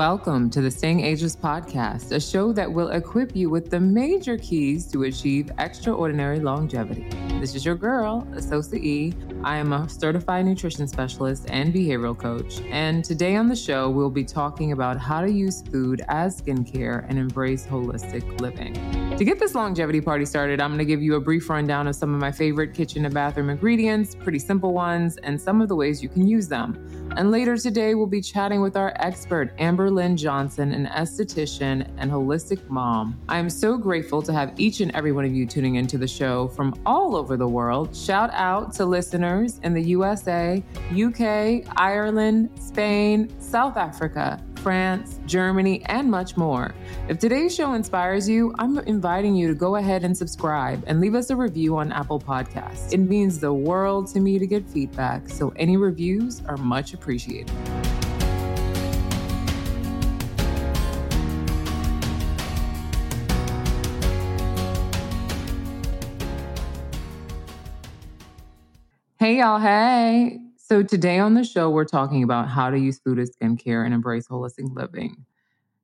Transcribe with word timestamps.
Welcome 0.00 0.48
to 0.52 0.62
the 0.62 0.70
Staying 0.70 1.00
Ageless 1.00 1.36
podcast, 1.36 2.10
a 2.12 2.18
show 2.18 2.54
that 2.54 2.72
will 2.72 2.88
equip 2.88 3.36
you 3.36 3.50
with 3.50 3.68
the 3.68 3.78
major 3.78 4.38
keys 4.38 4.90
to 4.92 5.02
achieve 5.02 5.50
extraordinary 5.58 6.40
longevity. 6.40 7.06
This 7.38 7.54
is 7.54 7.66
your 7.66 7.74
girl, 7.74 8.26
Asosa 8.32 8.78
E. 8.82 9.12
I 9.42 9.56
am 9.56 9.72
a 9.72 9.88
certified 9.88 10.44
nutrition 10.44 10.86
specialist 10.86 11.46
and 11.48 11.72
behavioral 11.72 12.16
coach. 12.16 12.60
And 12.70 13.02
today 13.02 13.36
on 13.36 13.48
the 13.48 13.56
show, 13.56 13.88
we'll 13.88 14.10
be 14.10 14.22
talking 14.22 14.72
about 14.72 14.98
how 14.98 15.22
to 15.22 15.30
use 15.30 15.62
food 15.62 16.02
as 16.08 16.42
skincare 16.42 17.06
and 17.08 17.18
embrace 17.18 17.66
holistic 17.66 18.38
living. 18.42 18.74
To 19.16 19.24
get 19.24 19.38
this 19.38 19.54
longevity 19.54 20.02
party 20.02 20.26
started, 20.26 20.60
I'm 20.60 20.70
going 20.70 20.78
to 20.78 20.84
give 20.84 21.00
you 21.00 21.14
a 21.14 21.20
brief 21.20 21.48
rundown 21.48 21.86
of 21.86 21.96
some 21.96 22.12
of 22.12 22.20
my 22.20 22.30
favorite 22.30 22.74
kitchen 22.74 23.06
and 23.06 23.14
bathroom 23.14 23.48
ingredients, 23.48 24.14
pretty 24.14 24.38
simple 24.38 24.74
ones, 24.74 25.16
and 25.22 25.40
some 25.40 25.62
of 25.62 25.68
the 25.68 25.76
ways 25.76 26.02
you 26.02 26.10
can 26.10 26.26
use 26.26 26.46
them. 26.46 26.86
And 27.16 27.30
later 27.30 27.56
today, 27.56 27.94
we'll 27.94 28.06
be 28.06 28.20
chatting 28.20 28.60
with 28.60 28.76
our 28.76 28.92
expert, 28.96 29.52
Amber 29.58 29.90
Lynn 29.90 30.16
Johnson, 30.16 30.70
an 30.72 30.86
esthetician 30.86 31.88
and 31.96 32.10
holistic 32.10 32.68
mom. 32.68 33.18
I 33.28 33.38
am 33.38 33.50
so 33.50 33.76
grateful 33.76 34.22
to 34.22 34.32
have 34.32 34.52
each 34.60 34.80
and 34.80 34.94
every 34.94 35.10
one 35.12 35.24
of 35.24 35.34
you 35.34 35.44
tuning 35.44 35.74
into 35.74 35.98
the 35.98 36.06
show 36.06 36.48
from 36.48 36.74
all 36.86 37.16
over 37.16 37.36
the 37.36 37.48
world. 37.48 37.96
Shout 37.96 38.30
out 38.32 38.72
to 38.74 38.84
listeners 38.84 39.29
in 39.62 39.72
the 39.72 39.82
USA, 39.82 40.62
UK, 40.92 41.64
Ireland, 41.76 42.50
Spain, 42.58 43.28
South 43.40 43.76
Africa, 43.76 44.42
France, 44.56 45.20
Germany, 45.24 45.82
and 45.86 46.10
much 46.10 46.36
more. 46.36 46.74
If 47.08 47.18
today's 47.18 47.54
show 47.54 47.74
inspires 47.74 48.28
you, 48.28 48.54
I'm 48.58 48.78
inviting 48.80 49.34
you 49.34 49.48
to 49.48 49.54
go 49.54 49.76
ahead 49.76 50.04
and 50.04 50.16
subscribe 50.16 50.82
and 50.86 51.00
leave 51.00 51.14
us 51.14 51.30
a 51.30 51.36
review 51.36 51.76
on 51.76 51.92
Apple 51.92 52.20
Podcasts. 52.20 52.92
It 52.92 52.98
means 52.98 53.38
the 53.38 53.54
world 53.54 54.08
to 54.08 54.20
me 54.20 54.38
to 54.38 54.46
get 54.46 54.68
feedback, 54.68 55.28
so 55.28 55.52
any 55.56 55.76
reviews 55.76 56.42
are 56.46 56.56
much 56.56 56.92
appreciated. 56.92 57.50
Hey, 69.20 69.36
y'all. 69.38 69.58
Hey. 69.60 70.38
So, 70.56 70.82
today 70.82 71.18
on 71.18 71.34
the 71.34 71.44
show, 71.44 71.68
we're 71.68 71.84
talking 71.84 72.22
about 72.22 72.48
how 72.48 72.70
to 72.70 72.78
use 72.78 72.98
food 73.00 73.18
as 73.18 73.30
skincare 73.36 73.84
and 73.84 73.92
embrace 73.92 74.26
holistic 74.26 74.74
living. 74.74 75.26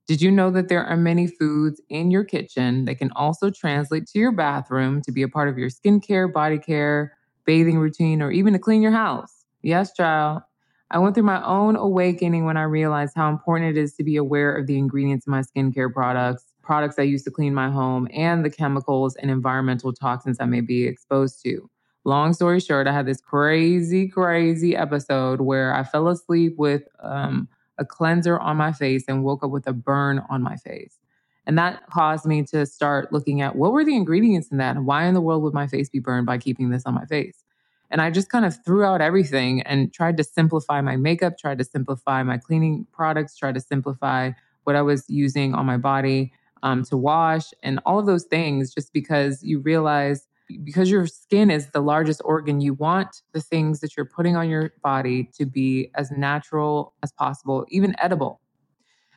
Did 0.08 0.22
you 0.22 0.30
know 0.32 0.50
that 0.52 0.68
there 0.68 0.84
are 0.84 0.96
many 0.96 1.26
foods 1.28 1.80
in 1.90 2.10
your 2.10 2.24
kitchen 2.24 2.86
that 2.86 2.96
can 2.96 3.12
also 3.16 3.50
translate 3.50 4.06
to 4.08 4.18
your 4.20 4.32
bathroom 4.32 5.02
to 5.02 5.12
be 5.12 5.22
a 5.22 5.28
part 5.28 5.48
of 5.50 5.58
your 5.58 5.70
skincare, 5.70 6.32
body 6.32 6.58
care, 6.58 7.14
bathing 7.46 7.78
routine, 7.78 8.22
or 8.22 8.32
even 8.32 8.54
to 8.54 8.58
clean 8.60 8.82
your 8.82 8.92
house? 8.92 9.44
Yes, 9.62 9.92
child. 9.94 10.42
I 10.90 10.98
went 11.00 11.14
through 11.14 11.24
my 11.24 11.44
own 11.46 11.76
awakening 11.76 12.46
when 12.46 12.56
I 12.58 12.64
realized 12.64 13.14
how 13.16 13.30
important 13.30 13.76
it 13.76 13.80
is 13.80 13.94
to 13.96 14.04
be 14.04 14.16
aware 14.16 14.56
of 14.56 14.66
the 14.68 14.78
ingredients 14.78 15.26
in 15.26 15.32
my 15.32 15.42
skincare 15.42 15.92
products, 15.92 16.44
products 16.62 16.98
I 16.98 17.02
use 17.04 17.24
to 17.24 17.32
clean 17.32 17.54
my 17.54 17.70
home, 17.70 18.08
and 18.12 18.44
the 18.44 18.50
chemicals 18.50 19.16
and 19.16 19.30
environmental 19.30 19.92
toxins 19.92 20.38
I 20.40 20.46
may 20.46 20.62
be 20.62 20.86
exposed 20.86 21.42
to. 21.44 21.70
Long 22.06 22.34
story 22.34 22.60
short, 22.60 22.86
I 22.86 22.92
had 22.92 23.04
this 23.04 23.20
crazy, 23.20 24.06
crazy 24.06 24.76
episode 24.76 25.40
where 25.40 25.74
I 25.74 25.82
fell 25.82 26.06
asleep 26.06 26.54
with 26.56 26.84
um, 27.00 27.48
a 27.78 27.84
cleanser 27.84 28.38
on 28.38 28.56
my 28.56 28.70
face 28.70 29.02
and 29.08 29.24
woke 29.24 29.42
up 29.42 29.50
with 29.50 29.66
a 29.66 29.72
burn 29.72 30.22
on 30.30 30.40
my 30.40 30.54
face. 30.54 31.00
And 31.46 31.58
that 31.58 31.90
caused 31.90 32.24
me 32.24 32.44
to 32.44 32.64
start 32.64 33.12
looking 33.12 33.40
at 33.40 33.56
what 33.56 33.72
were 33.72 33.84
the 33.84 33.96
ingredients 33.96 34.52
in 34.52 34.58
that 34.58 34.76
and 34.76 34.86
why 34.86 35.06
in 35.06 35.14
the 35.14 35.20
world 35.20 35.42
would 35.42 35.52
my 35.52 35.66
face 35.66 35.88
be 35.88 35.98
burned 35.98 36.26
by 36.26 36.38
keeping 36.38 36.70
this 36.70 36.84
on 36.86 36.94
my 36.94 37.04
face? 37.06 37.42
And 37.90 38.00
I 38.00 38.12
just 38.12 38.30
kind 38.30 38.44
of 38.44 38.56
threw 38.64 38.84
out 38.84 39.00
everything 39.00 39.62
and 39.62 39.92
tried 39.92 40.16
to 40.18 40.22
simplify 40.22 40.80
my 40.80 40.94
makeup, 40.94 41.36
tried 41.36 41.58
to 41.58 41.64
simplify 41.64 42.22
my 42.22 42.38
cleaning 42.38 42.86
products, 42.92 43.36
tried 43.36 43.56
to 43.56 43.60
simplify 43.60 44.30
what 44.62 44.76
I 44.76 44.82
was 44.82 45.04
using 45.08 45.56
on 45.56 45.66
my 45.66 45.76
body 45.76 46.32
um, 46.62 46.84
to 46.84 46.96
wash 46.96 47.52
and 47.64 47.80
all 47.84 47.98
of 47.98 48.06
those 48.06 48.26
things 48.26 48.72
just 48.72 48.92
because 48.92 49.42
you 49.42 49.58
realize 49.58 50.28
because 50.64 50.90
your 50.90 51.06
skin 51.06 51.50
is 51.50 51.70
the 51.70 51.80
largest 51.80 52.22
organ, 52.24 52.60
you 52.60 52.74
want 52.74 53.22
the 53.32 53.40
things 53.40 53.80
that 53.80 53.96
you're 53.96 54.06
putting 54.06 54.36
on 54.36 54.48
your 54.48 54.72
body 54.82 55.30
to 55.36 55.46
be 55.46 55.90
as 55.94 56.10
natural 56.10 56.94
as 57.02 57.12
possible, 57.12 57.66
even 57.68 57.94
edible. 57.98 58.40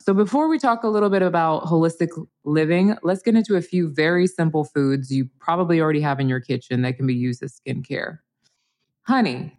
So, 0.01 0.13
before 0.13 0.47
we 0.47 0.57
talk 0.57 0.83
a 0.83 0.87
little 0.87 1.09
bit 1.09 1.21
about 1.21 1.63
holistic 1.65 2.09
living, 2.45 2.95
let's 3.03 3.21
get 3.21 3.35
into 3.35 3.57
a 3.57 3.61
few 3.61 3.89
very 3.89 4.27
simple 4.27 4.63
foods 4.63 5.11
you 5.11 5.29
probably 5.39 5.81
already 5.81 6.01
have 6.01 6.19
in 6.19 6.29
your 6.29 6.39
kitchen 6.39 6.81
that 6.83 6.95
can 6.95 7.05
be 7.05 7.13
used 7.13 7.43
as 7.43 7.59
skincare. 7.59 8.19
Honey. 9.03 9.55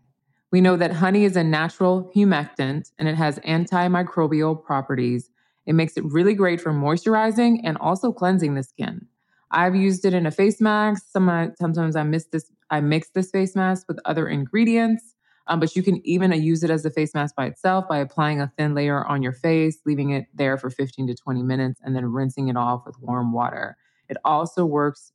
We 0.53 0.61
know 0.61 0.77
that 0.77 0.93
honey 0.93 1.25
is 1.25 1.37
a 1.37 1.45
natural 1.45 2.11
humectant 2.15 2.91
and 2.99 3.07
it 3.07 3.15
has 3.15 3.39
antimicrobial 3.41 4.65
properties. 4.65 5.31
It 5.67 5.75
makes 5.75 5.97
it 5.97 6.05
really 6.05 6.35
great 6.35 6.61
for 6.61 6.73
moisturizing 6.73 7.61
and 7.63 7.77
also 7.79 8.13
cleansing 8.13 8.55
the 8.55 8.65
skin. 8.65 9.07
I've 9.53 9.75
used 9.75 10.05
it 10.05 10.15
in 10.15 10.27
a 10.27 10.31
face 10.31 10.61
mask. 10.61 11.05
Some, 11.11 11.53
sometimes 11.59 11.97
I 11.97 12.03
miss 12.03 12.27
this. 12.27 12.51
I 12.71 12.81
mix 12.81 13.11
this 13.11 13.31
face 13.31 13.57
mask 13.57 13.87
with 13.89 13.99
other 14.05 14.29
ingredients. 14.29 15.15
Um, 15.47 15.59
but 15.59 15.75
you 15.75 15.83
can 15.83 16.01
even 16.07 16.33
uh, 16.33 16.37
use 16.37 16.63
it 16.63 16.71
as 16.71 16.85
a 16.85 16.91
face 16.91 17.13
mask 17.13 17.35
by 17.35 17.47
itself 17.47 17.89
by 17.89 17.99
applying 17.99 18.41
a 18.41 18.53
thin 18.57 18.73
layer 18.75 19.05
on 19.05 19.21
your 19.21 19.33
face, 19.33 19.79
leaving 19.85 20.11
it 20.11 20.27
there 20.33 20.57
for 20.57 20.71
15 20.71 21.09
to 21.09 21.15
20 21.15 21.43
minutes, 21.43 21.81
and 21.83 21.97
then 21.97 22.07
rinsing 22.07 22.49
it 22.49 22.57
off 22.57 22.83
with 22.87 22.97
warm 23.01 23.33
water. 23.33 23.77
It 24.09 24.17
also 24.25 24.65
works 24.65 25.13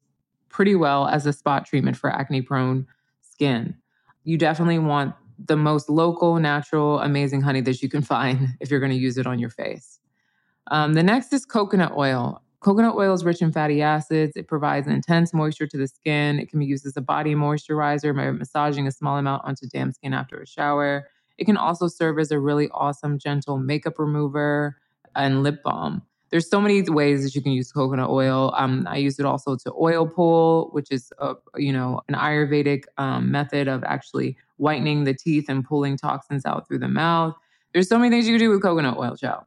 pretty 0.50 0.76
well 0.76 1.08
as 1.08 1.26
a 1.26 1.32
spot 1.32 1.66
treatment 1.66 1.96
for 1.96 2.10
acne 2.10 2.42
prone 2.42 2.86
skin. 3.22 3.76
You 4.26 4.38
definitely 4.38 4.80
want 4.80 5.16
the 5.38 5.56
most 5.56 5.90
local, 5.90 6.38
natural, 6.40 7.00
amazing 7.00 7.42
honey 7.42 7.62
that 7.62 7.82
you 7.82 7.90
can 7.90 8.02
find 8.14 8.50
if 8.60 8.70
you're 8.70 8.80
going 8.82 8.92
to 8.92 8.98
use 8.98 9.18
it 9.18 9.28
on 9.28 9.40
your 9.40 9.50
face. 9.50 10.00
Um, 10.68 10.94
the 10.94 11.04
next 11.04 11.32
is 11.32 11.46
coconut 11.46 11.94
oil. 11.96 12.42
Coconut 12.66 12.96
oil 12.96 13.14
is 13.14 13.24
rich 13.24 13.44
in 13.44 13.52
fatty 13.52 13.84
acids. 13.84 14.36
It 14.36 14.48
provides 14.48 14.88
intense 14.88 15.36
moisture 15.36 15.68
to 15.68 15.78
the 15.78 15.88
skin. 15.88 16.40
It 16.40 16.50
can 16.50 16.58
be 16.58 16.66
used 16.66 16.84
as 16.88 16.98
a 16.98 17.02
body 17.02 17.36
moisturizer 17.36 18.16
by 18.16 18.32
massaging 18.32 18.88
a 18.88 18.92
small 18.92 19.20
amount 19.20 19.46
onto 19.46 19.68
damp 19.68 19.94
skin 19.94 20.16
after 20.16 20.42
a 20.42 20.48
shower. 20.48 21.08
It 21.38 21.46
can 21.46 21.58
also 21.58 21.88
serve 21.88 22.18
as 22.18 22.32
a 22.32 22.40
really 22.40 22.68
awesome, 22.70 23.20
gentle 23.20 23.60
makeup 23.60 24.00
remover 24.00 24.78
and 25.16 25.44
lip 25.44 25.62
balm. 25.62 26.02
There's 26.32 26.50
so 26.50 26.60
many 26.60 26.82
ways 26.82 27.24
that 27.24 27.36
you 27.36 27.44
can 27.44 27.52
use 27.52 27.72
coconut 27.72 28.10
oil. 28.10 28.52
Um, 28.58 28.88
I 28.90 28.98
use 28.98 29.20
it 29.20 29.28
also 29.28 29.56
to 29.58 29.72
oil 29.80 30.08
pull, 30.08 30.70
which 30.72 30.88
is 30.90 31.14
a, 31.20 31.36
you 31.58 31.72
know 31.72 32.02
an 32.10 32.16
Ayurvedic 32.16 32.86
um, 32.98 33.30
method 33.30 33.68
of 33.68 33.84
actually 33.84 34.38
whitening 34.58 35.04
the 35.04 35.14
teeth 35.14 35.50
and 35.50 35.64
pulling 35.64 35.98
toxins 35.98 36.48
out 36.48 36.68
through 36.68 36.80
the 36.80 36.88
mouth. 36.88 37.36
There's 37.74 37.88
so 37.88 38.00
many 38.00 38.10
things 38.10 38.28
you 38.28 38.34
can 38.34 38.40
do 38.40 38.50
with 38.50 38.64
coconut 38.64 38.98
oil, 38.98 39.16
child. 39.16 39.44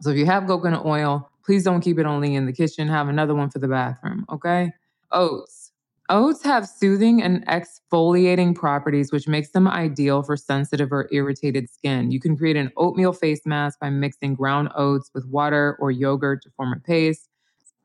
So 0.00 0.10
if 0.10 0.16
you 0.16 0.26
have 0.26 0.46
coconut 0.46 0.86
oil, 0.86 1.28
Please 1.48 1.64
don't 1.64 1.80
keep 1.80 1.98
it 1.98 2.04
only 2.04 2.34
in 2.34 2.44
the 2.44 2.52
kitchen. 2.52 2.88
Have 2.88 3.08
another 3.08 3.34
one 3.34 3.48
for 3.48 3.58
the 3.58 3.68
bathroom, 3.68 4.26
okay? 4.28 4.70
Oats. 5.12 5.72
Oats 6.10 6.42
have 6.44 6.68
soothing 6.68 7.22
and 7.22 7.42
exfoliating 7.46 8.54
properties, 8.54 9.12
which 9.12 9.26
makes 9.26 9.52
them 9.52 9.66
ideal 9.66 10.22
for 10.22 10.36
sensitive 10.36 10.92
or 10.92 11.08
irritated 11.10 11.70
skin. 11.70 12.10
You 12.10 12.20
can 12.20 12.36
create 12.36 12.56
an 12.58 12.70
oatmeal 12.76 13.14
face 13.14 13.46
mask 13.46 13.80
by 13.80 13.88
mixing 13.88 14.34
ground 14.34 14.68
oats 14.76 15.10
with 15.14 15.24
water 15.24 15.78
or 15.80 15.90
yogurt 15.90 16.42
to 16.42 16.50
form 16.50 16.74
a 16.74 16.80
paste. 16.80 17.30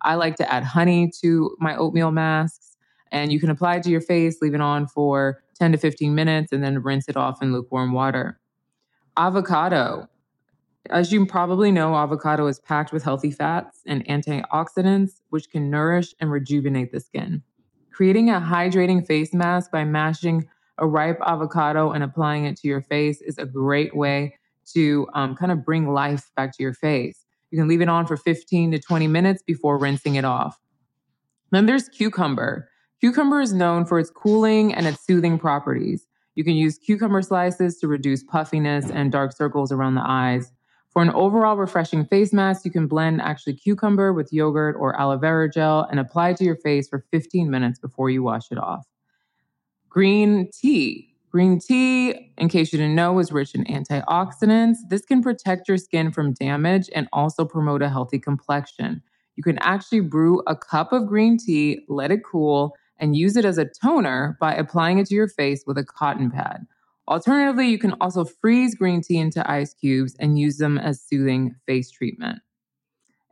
I 0.02 0.16
like 0.16 0.36
to 0.36 0.54
add 0.54 0.66
honey 0.66 1.10
to 1.22 1.56
my 1.62 1.74
oatmeal 1.78 2.12
masks, 2.12 2.76
and 3.14 3.32
you 3.32 3.40
can 3.40 3.50
apply 3.50 3.78
it 3.78 3.84
to 3.84 3.90
your 3.90 4.02
face, 4.02 4.42
leave 4.42 4.56
it 4.56 4.60
on 4.60 4.88
for 4.88 5.42
10 5.58 5.72
to 5.72 5.78
15 5.78 6.14
minutes, 6.14 6.52
and 6.52 6.62
then 6.62 6.84
rinse 6.84 7.08
it 7.08 7.16
off 7.16 7.42
in 7.42 7.54
lukewarm 7.54 7.94
water. 7.94 8.42
Avocado. 9.16 10.10
As 10.90 11.14
you 11.14 11.26
probably 11.26 11.72
know, 11.72 11.96
avocado 11.96 12.48
is 12.48 12.60
packed 12.60 12.92
with 12.92 13.04
healthy 13.04 13.32
fats 13.32 13.80
and 13.86 14.06
antioxidants, 14.08 15.22
which 15.30 15.50
can 15.50 15.70
nourish 15.70 16.14
and 16.20 16.30
rejuvenate 16.30 16.92
the 16.92 17.00
skin. 17.00 17.42
Creating 17.92 18.30
a 18.30 18.42
hydrating 18.42 19.06
face 19.06 19.34
mask 19.34 19.72
by 19.72 19.86
mashing 19.86 20.48
a 20.78 20.88
ripe 20.88 21.20
avocado 21.26 21.92
and 21.92 22.04
applying 22.04 22.46
it 22.46 22.58
to 22.58 22.68
your 22.68 22.82
face 22.82 23.22
is 23.22 23.38
a 23.38 23.46
great 23.46 23.96
way 23.96 24.36
to 24.74 25.08
um, 25.14 25.36
kind 25.36 25.52
of 25.52 25.64
bring 25.64 25.94
life 25.94 26.32
back 26.36 26.56
to 26.58 26.64
your 26.64 26.74
face. 26.74 27.26
You 27.52 27.60
can 27.60 27.68
leave 27.68 27.82
it 27.82 27.90
on 27.90 28.06
for 28.06 28.18
15 28.18 28.72
to 28.72 28.80
20 28.80 29.08
minutes 29.08 29.42
before 29.42 29.78
rinsing 29.78 30.16
it 30.16 30.26
off. 30.26 30.60
Then 31.52 31.66
there's 31.66 31.88
cucumber. 31.88 32.68
Cucumber 33.00 33.42
is 33.42 33.54
known 33.54 33.86
for 33.86 34.00
its 34.00 34.10
cooling 34.10 34.74
and 34.74 34.88
its 34.88 35.06
soothing 35.06 35.38
properties. 35.38 36.08
You 36.36 36.44
can 36.44 36.56
use 36.56 36.80
cucumber 36.80 37.22
slices 37.22 37.78
to 37.80 37.88
reduce 37.88 38.24
puffiness 38.24 38.90
and 38.90 39.12
dark 39.12 39.36
circles 39.36 39.72
around 39.72 39.96
the 39.96 40.04
eyes. 40.04 40.52
For 40.94 41.02
an 41.02 41.10
overall 41.10 41.58
refreshing 41.58 42.06
face 42.06 42.32
mask, 42.32 42.66
you 42.66 42.72
can 42.72 42.86
blend 42.86 43.20
actually 43.20 43.56
cucumber 43.56 44.14
with 44.14 44.32
yogurt 44.32 44.76
or 44.80 44.96
aloe 45.00 45.18
vera 45.18 45.50
gel 45.50 45.88
and 45.90 46.00
apply 46.00 46.34
to 46.34 46.44
your 46.44 46.56
face 46.56 46.88
for 46.88 47.04
15 47.10 47.50
minutes 47.50 47.80
before 47.80 48.12
you 48.12 48.22
wash 48.22 48.52
it 48.52 48.60
off. 48.60 48.86
Green 49.90 50.50
tea. 50.52 51.10
Green 51.32 51.60
tea, 51.60 52.32
in 52.38 52.48
case 52.48 52.72
you 52.72 52.78
didn't 52.78 52.94
know, 52.94 53.18
is 53.18 53.32
rich 53.32 53.56
in 53.56 53.64
antioxidants. 53.64 54.76
This 54.90 55.04
can 55.04 55.24
protect 55.24 55.68
your 55.68 55.78
skin 55.78 56.12
from 56.12 56.34
damage 56.34 56.92
and 56.94 57.08
also 57.12 57.44
promote 57.44 57.82
a 57.82 57.90
healthy 57.90 58.20
complexion. 58.20 59.02
You 59.36 59.42
can 59.42 59.58
actually 59.60 60.02
brew 60.02 60.44
a 60.46 60.56
cup 60.56 60.94
of 60.94 61.08
green 61.08 61.40
tea, 61.40 61.86
let 61.90 62.12
it 62.12 62.24
cool, 62.24 62.76
and 63.00 63.16
use 63.16 63.36
it 63.36 63.46
as 63.46 63.58
a 63.58 63.66
toner 63.66 64.38
by 64.40 64.54
applying 64.54 65.00
it 65.00 65.08
to 65.08 65.16
your 65.16 65.28
face 65.28 65.64
with 65.66 65.80
a 65.80 65.84
cotton 65.84 66.30
pad. 66.30 66.68
Alternatively, 67.08 67.68
you 67.68 67.78
can 67.78 67.96
also 68.00 68.24
freeze 68.24 68.76
green 68.76 69.02
tea 69.02 69.18
into 69.18 69.50
ice 69.50 69.74
cubes 69.74 70.16
and 70.20 70.40
use 70.40 70.58
them 70.58 70.78
as 70.78 71.02
soothing 71.02 71.56
face 71.66 71.92
treatment. 71.92 72.40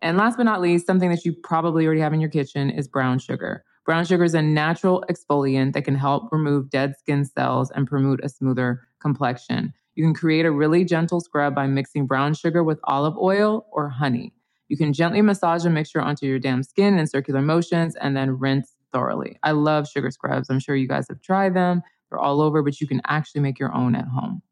And 0.02 0.18
last 0.18 0.38
but 0.38 0.44
not 0.44 0.62
least, 0.62 0.88
something 0.88 1.10
that 1.10 1.24
you 1.24 1.34
probably 1.44 1.86
already 1.86 2.02
have 2.02 2.14
in 2.14 2.20
your 2.20 2.30
kitchen 2.30 2.70
is 2.70 2.88
brown 2.88 3.20
sugar. 3.20 3.64
Brown 3.86 4.06
sugar 4.06 4.24
is 4.24 4.34
a 4.34 4.42
natural 4.42 5.04
exfoliant 5.10 5.74
that 5.74 5.86
can 5.86 5.96
help 5.96 6.32
remove 6.32 6.70
dead 6.70 6.98
skin 6.98 7.24
cells 7.26 7.72
and 7.72 7.88
promote 7.88 8.20
a 8.24 8.30
smoother 8.30 8.82
complexion. 9.00 9.74
You 9.96 10.04
can 10.04 10.14
create 10.14 10.46
a 10.46 10.52
really 10.52 10.86
gentle 10.86 11.20
scrub 11.20 11.56
by 11.56 11.68
mixing 11.68 12.08
brown 12.08 12.34
sugar 12.34 12.64
with 12.64 12.80
olive 12.86 13.18
oil 13.18 13.66
or 13.72 13.90
honey. 13.90 14.34
You 14.70 14.78
can 14.78 14.94
gently 14.94 15.22
massage 15.22 15.64
the 15.64 15.70
mixture 15.70 16.02
onto 16.02 16.26
your 16.26 16.40
damp 16.40 16.66
skin 16.66 16.98
in 16.98 17.08
circular 17.08 17.42
motions 17.42 17.96
and 17.96 18.16
then 18.16 18.40
rinse 18.40 18.76
thoroughly. 18.94 19.38
I 19.44 19.52
love 19.52 19.88
sugar 19.88 20.12
scrubs. 20.12 20.50
I'm 20.50 20.60
sure 20.60 20.76
you 20.76 20.88
guys 20.88 21.08
have 21.10 21.22
tried 21.22 21.54
them. 21.54 21.82
They're 22.12 22.20
all 22.20 22.42
over, 22.42 22.62
but 22.62 22.80
you 22.80 22.88
can 22.88 23.02
actually 23.08 23.42
make 23.42 23.58
your 23.58 23.74
own 23.74 23.96
at 23.96 24.08
home. 24.08 24.44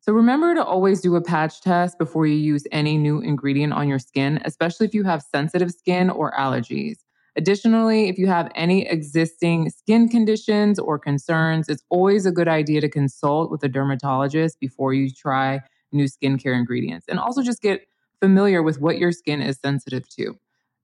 So 0.00 0.14
remember 0.14 0.54
to 0.54 0.64
always 0.64 1.02
do 1.02 1.14
a 1.14 1.20
patch 1.20 1.60
test 1.60 1.98
before 1.98 2.26
you 2.26 2.34
use 2.34 2.64
any 2.72 2.96
new 2.96 3.20
ingredient 3.20 3.74
on 3.74 3.86
your 3.86 3.98
skin, 3.98 4.40
especially 4.46 4.86
if 4.86 4.94
you 4.94 5.04
have 5.04 5.22
sensitive 5.22 5.70
skin 5.70 6.08
or 6.08 6.32
allergies. 6.32 7.00
Additionally, 7.36 8.08
if 8.08 8.18
you 8.18 8.26
have 8.26 8.50
any 8.54 8.88
existing 8.88 9.70
skin 9.70 10.08
conditions 10.08 10.78
or 10.78 10.98
concerns, 10.98 11.68
it's 11.68 11.84
always 11.90 12.24
a 12.26 12.32
good 12.32 12.48
idea 12.48 12.80
to 12.80 12.88
consult 12.88 13.50
with 13.50 13.62
a 13.62 13.68
dermatologist 13.68 14.58
before 14.58 14.94
you 14.94 15.10
try 15.10 15.60
new 15.92 16.06
skincare 16.06 16.56
ingredients. 16.56 17.06
And 17.08 17.18
also 17.18 17.42
just 17.42 17.62
get 17.62 17.86
familiar 18.20 18.62
with 18.62 18.80
what 18.80 18.98
your 18.98 19.12
skin 19.12 19.42
is 19.42 19.58
sensitive 19.62 20.08
to. 20.16 20.34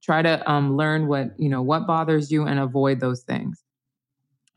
Try 0.02 0.22
to 0.22 0.49
um, 0.50 0.76
learn 0.76 1.08
what, 1.08 1.31
you 1.38 1.49
know, 1.49 1.62
what 1.62 1.87
bothers 1.87 2.31
you 2.31 2.44
and 2.46 2.60
avoid 2.60 3.00
those 3.00 3.22
things. 3.22 3.65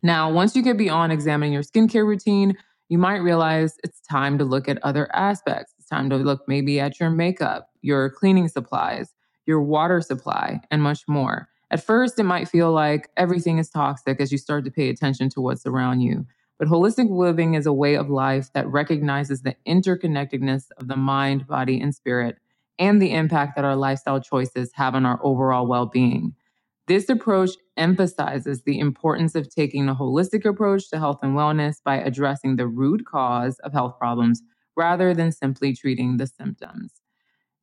Now, 0.02 0.32
once 0.32 0.56
you 0.56 0.62
get 0.62 0.78
beyond 0.78 1.12
examining 1.12 1.54
your 1.54 1.64
skincare 1.64 2.06
routine, 2.06 2.58
you 2.88 2.98
might 2.98 3.18
realize 3.18 3.76
it's 3.84 4.02
time 4.02 4.38
to 4.38 4.46
look 4.46 4.68
at 4.68 4.84
other 4.84 5.14
aspects. 5.16 5.74
It's 5.78 5.88
time 5.88 6.10
to 6.10 6.16
look 6.16 6.42
maybe 6.48 6.80
at 6.80 7.00
your 7.00 7.10
makeup, 7.10 7.70
your 7.82 8.10
cleaning 8.10 8.48
supplies, 8.48 9.14
your 9.46 9.62
water 9.62 10.02
supply, 10.02 10.62
and 10.72 10.82
much 10.82 11.04
more. 11.08 11.50
At 11.72 11.84
first, 11.84 12.18
it 12.18 12.24
might 12.24 12.48
feel 12.48 12.72
like 12.72 13.10
everything 13.16 13.60
is 13.60 13.70
toxic 13.70 14.20
as 14.20 14.32
you 14.32 14.38
start 14.38 14.66
to 14.66 14.72
pay 14.72 14.90
attention 14.90 15.30
to 15.30 15.42
what's 15.42 15.66
around 15.66 16.02
you. 16.02 16.26
But 16.58 16.68
holistic 16.68 17.10
living 17.10 17.54
is 17.54 17.66
a 17.66 17.74
way 17.74 17.96
of 17.96 18.10
life 18.10 18.52
that 18.54 18.68
recognizes 18.68 19.44
the 19.44 19.56
interconnectedness 19.68 20.66
of 20.78 20.88
the 20.88 20.98
mind, 20.98 21.48
body, 21.48 21.80
and 21.80 21.94
spirit, 21.94 22.38
and 22.80 23.02
the 23.02 23.14
impact 23.14 23.56
that 23.56 23.66
our 23.66 23.76
lifestyle 23.76 24.20
choices 24.20 24.72
have 24.74 24.96
on 24.96 25.06
our 25.06 25.20
overall 25.24 25.68
well 25.68 25.86
being. 25.86 26.34
This 26.90 27.08
approach 27.08 27.52
emphasizes 27.78 28.64
the 28.64 28.80
importance 28.80 29.36
of 29.36 29.48
taking 29.48 29.88
a 29.88 29.94
holistic 29.94 30.44
approach 30.44 30.90
to 30.90 30.98
health 30.98 31.20
and 31.22 31.38
wellness 31.38 31.76
by 31.84 31.98
addressing 31.98 32.56
the 32.56 32.66
root 32.66 33.06
cause 33.06 33.60
of 33.60 33.74
health 33.74 34.00
problems 34.00 34.42
rather 34.76 35.14
than 35.14 35.32
simply 35.32 35.76
treating 35.76 36.18
the 36.18 36.26
symptoms. 36.26 36.94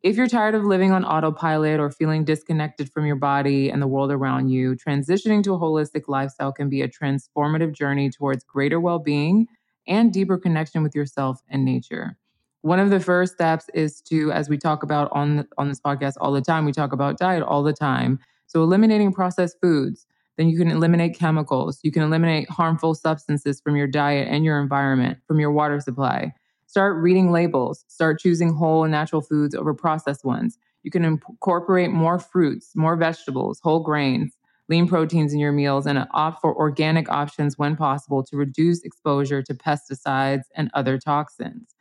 If 0.04 0.14
you're 0.16 0.28
tired 0.28 0.54
of 0.54 0.62
living 0.62 0.92
on 0.92 1.04
autopilot 1.04 1.80
or 1.80 1.90
feeling 1.90 2.24
disconnected 2.24 2.92
from 2.92 3.04
your 3.04 3.16
body 3.16 3.68
and 3.68 3.82
the 3.82 3.88
world 3.88 4.12
around 4.12 4.50
you, 4.50 4.76
transitioning 4.76 5.42
to 5.42 5.54
a 5.54 5.58
holistic 5.58 6.04
lifestyle 6.06 6.52
can 6.52 6.68
be 6.68 6.82
a 6.82 6.88
transformative 6.88 7.72
journey 7.72 8.10
towards 8.10 8.44
greater 8.44 8.78
well 8.78 9.00
being 9.00 9.48
and 9.88 10.12
deeper 10.12 10.38
connection 10.38 10.84
with 10.84 10.94
yourself 10.94 11.42
and 11.48 11.64
nature. 11.64 12.16
One 12.62 12.78
of 12.78 12.90
the 12.90 13.00
first 13.00 13.34
steps 13.34 13.68
is 13.74 14.00
to, 14.02 14.30
as 14.30 14.48
we 14.48 14.56
talk 14.56 14.84
about 14.84 15.10
on, 15.10 15.48
on 15.58 15.68
this 15.68 15.80
podcast 15.80 16.14
all 16.20 16.30
the 16.30 16.40
time, 16.40 16.64
we 16.64 16.70
talk 16.70 16.92
about 16.92 17.18
diet 17.18 17.42
all 17.42 17.64
the 17.64 17.72
time 17.72 18.20
so, 18.46 18.62
eliminating 18.62 19.12
processed 19.12 19.56
foods, 19.60 20.06
then 20.36 20.48
you 20.48 20.58
can 20.58 20.70
eliminate 20.70 21.18
chemicals. 21.18 21.80
You 21.82 21.90
can 21.90 22.02
eliminate 22.02 22.48
harmful 22.50 22.94
substances 22.94 23.60
from 23.60 23.76
your 23.76 23.86
diet 23.86 24.28
and 24.30 24.44
your 24.44 24.60
environment, 24.60 25.18
from 25.26 25.40
your 25.40 25.50
water 25.50 25.80
supply. 25.80 26.32
Start 26.66 26.96
reading 26.96 27.30
labels. 27.30 27.84
Start 27.88 28.20
choosing 28.20 28.52
whole 28.52 28.84
and 28.84 28.90
natural 28.90 29.22
foods 29.22 29.54
over 29.54 29.72
processed 29.72 30.24
ones. 30.24 30.58
You 30.82 30.90
can 30.90 31.04
incorporate 31.04 31.90
more 31.90 32.18
fruits, 32.18 32.72
more 32.74 32.96
vegetables, 32.96 33.60
whole 33.62 33.80
grains, 33.80 34.36
lean 34.68 34.86
proteins 34.86 35.32
in 35.32 35.38
your 35.38 35.52
meals, 35.52 35.86
and 35.86 36.06
opt 36.12 36.40
for 36.40 36.54
organic 36.54 37.08
options 37.08 37.56
when 37.56 37.76
possible 37.76 38.22
to 38.24 38.36
reduce 38.36 38.82
exposure 38.82 39.42
to 39.42 39.54
pesticides 39.54 40.42
and 40.54 40.70
other 40.74 40.98
toxins. 40.98 41.75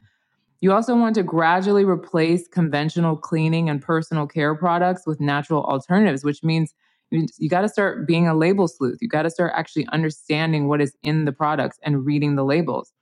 You 0.62 0.72
also 0.72 0.96
want 0.96 1.16
to 1.16 1.24
gradually 1.24 1.86
replace 1.86 2.48
conventional 2.48 3.18
cleaning 3.18 3.70
and 3.70 3.82
personal 3.82 4.26
care 4.26 4.56
products 4.56 5.06
with 5.06 5.20
natural 5.20 5.64
alternatives, 5.64 6.24
which 6.24 6.44
means 6.44 6.74
you, 7.12 7.28
you 7.38 7.50
got 7.50 7.62
to 7.62 7.70
start 7.70 8.08
being 8.08 8.28
a 8.28 8.36
label 8.36 8.68
sleuth. 8.68 8.98
You 9.02 9.08
got 9.08 9.24
to 9.24 9.30
start 9.30 9.54
actually 9.56 9.88
understanding 9.92 10.68
what 10.68 10.82
is 10.82 10.96
in 11.04 11.26
the 11.26 11.32
products 11.32 11.78
and 11.84 12.06
reading 12.06 12.36
the 12.36 12.46
labels. 12.46 12.94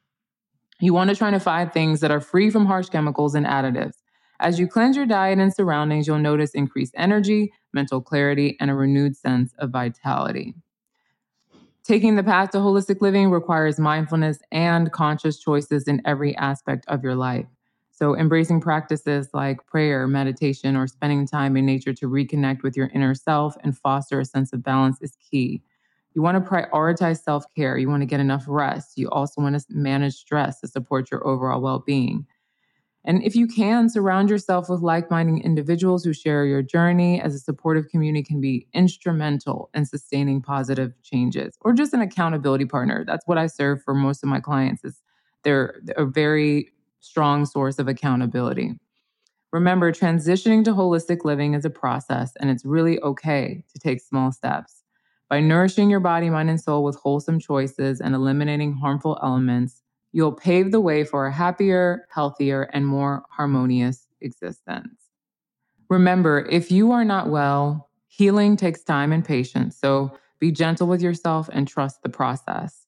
You 0.79 0.93
want 0.93 1.09
to 1.11 1.15
try 1.15 1.31
to 1.31 1.39
find 1.39 1.71
things 1.71 2.01
that 2.01 2.11
are 2.11 2.19
free 2.19 2.49
from 2.49 2.65
harsh 2.65 2.89
chemicals 2.89 3.35
and 3.35 3.45
additives. 3.45 3.93
As 4.39 4.59
you 4.59 4.67
cleanse 4.67 4.97
your 4.97 5.05
diet 5.05 5.39
and 5.39 5.53
surroundings, 5.53 6.07
you'll 6.07 6.19
notice 6.19 6.51
increased 6.51 6.93
energy, 6.97 7.53
mental 7.71 8.01
clarity, 8.01 8.57
and 8.59 8.69
a 8.69 8.75
renewed 8.75 9.15
sense 9.15 9.53
of 9.59 9.69
vitality. 9.69 10.55
Taking 11.83 12.15
the 12.15 12.23
path 12.23 12.51
to 12.51 12.57
holistic 12.59 13.01
living 13.01 13.29
requires 13.29 13.77
mindfulness 13.79 14.39
and 14.51 14.91
conscious 14.91 15.37
choices 15.39 15.83
in 15.87 16.01
every 16.05 16.35
aspect 16.37 16.85
of 16.87 17.03
your 17.03 17.15
life. 17.15 17.45
So, 17.91 18.15
embracing 18.17 18.61
practices 18.61 19.29
like 19.33 19.65
prayer, 19.67 20.07
meditation, 20.07 20.75
or 20.75 20.87
spending 20.87 21.27
time 21.27 21.55
in 21.57 21.65
nature 21.65 21.93
to 21.93 22.09
reconnect 22.09 22.63
with 22.63 22.75
your 22.75 22.89
inner 22.93 23.13
self 23.13 23.55
and 23.63 23.77
foster 23.77 24.19
a 24.19 24.25
sense 24.25 24.53
of 24.53 24.63
balance 24.63 24.97
is 25.01 25.15
key. 25.29 25.61
You 26.15 26.21
want 26.21 26.43
to 26.43 26.49
prioritize 26.49 27.21
self 27.21 27.45
care. 27.55 27.77
You 27.77 27.89
want 27.89 28.01
to 28.01 28.07
get 28.07 28.19
enough 28.19 28.45
rest. 28.47 28.97
You 28.97 29.09
also 29.09 29.41
want 29.41 29.59
to 29.59 29.65
manage 29.69 30.15
stress 30.15 30.61
to 30.61 30.67
support 30.67 31.11
your 31.11 31.25
overall 31.27 31.61
well 31.61 31.79
being. 31.79 32.25
And 33.05 33.21
if 33.23 33.35
you 33.35 33.47
can, 33.47 33.89
surround 33.89 34.29
yourself 34.29 34.69
with 34.69 34.81
like 34.81 35.11
minded 35.11 35.43
individuals 35.43 36.05
who 36.05 36.13
share 36.13 36.45
your 36.45 36.61
journey 36.61 37.19
as 37.19 37.35
a 37.35 37.39
supportive 37.39 37.89
community 37.89 38.23
can 38.23 38.39
be 38.39 38.67
instrumental 38.73 39.69
in 39.73 39.85
sustaining 39.85 40.41
positive 40.41 40.93
changes 41.01 41.57
or 41.61 41.73
just 41.73 41.93
an 41.93 42.01
accountability 42.01 42.65
partner. 42.65 43.03
That's 43.05 43.27
what 43.27 43.37
I 43.37 43.47
serve 43.47 43.83
for 43.83 43.93
most 43.93 44.23
of 44.23 44.29
my 44.29 44.39
clients 44.39 44.85
is 44.85 45.01
they're 45.43 45.81
a 45.97 46.05
very 46.05 46.71
strong 47.01 47.45
source 47.45 47.77
of 47.77 47.89
accountability. 47.89 48.79
Remember, 49.51 49.91
transitioning 49.91 50.63
to 50.63 50.71
holistic 50.71 51.25
living 51.25 51.53
is 51.53 51.65
a 51.65 51.69
process 51.69 52.33
and 52.39 52.49
it's 52.49 52.65
really 52.65 52.99
okay 53.01 53.63
to 53.71 53.79
take 53.79 54.01
small 54.01 54.31
steps. 54.31 54.81
By 55.29 55.41
nourishing 55.41 55.89
your 55.89 55.99
body, 55.99 56.29
mind, 56.29 56.49
and 56.49 56.59
soul 56.59 56.83
with 56.83 56.95
wholesome 56.95 57.39
choices 57.39 58.01
and 58.01 58.15
eliminating 58.15 58.73
harmful 58.73 59.19
elements, 59.21 59.82
You'll 60.13 60.31
pave 60.31 60.71
the 60.71 60.79
way 60.79 61.03
for 61.03 61.25
a 61.25 61.31
happier, 61.31 62.07
healthier, 62.09 62.63
and 62.71 62.87
more 62.87 63.23
harmonious 63.29 64.07
existence. 64.21 65.01
Remember, 65.89 66.47
if 66.49 66.71
you 66.71 66.91
are 66.91 67.03
not 67.03 67.29
well, 67.29 67.89
healing 68.07 68.55
takes 68.55 68.83
time 68.83 69.11
and 69.11 69.25
patience. 69.25 69.77
So 69.77 70.17
be 70.39 70.51
gentle 70.51 70.87
with 70.87 71.01
yourself 71.01 71.49
and 71.51 71.67
trust 71.67 72.03
the 72.03 72.09
process. 72.09 72.85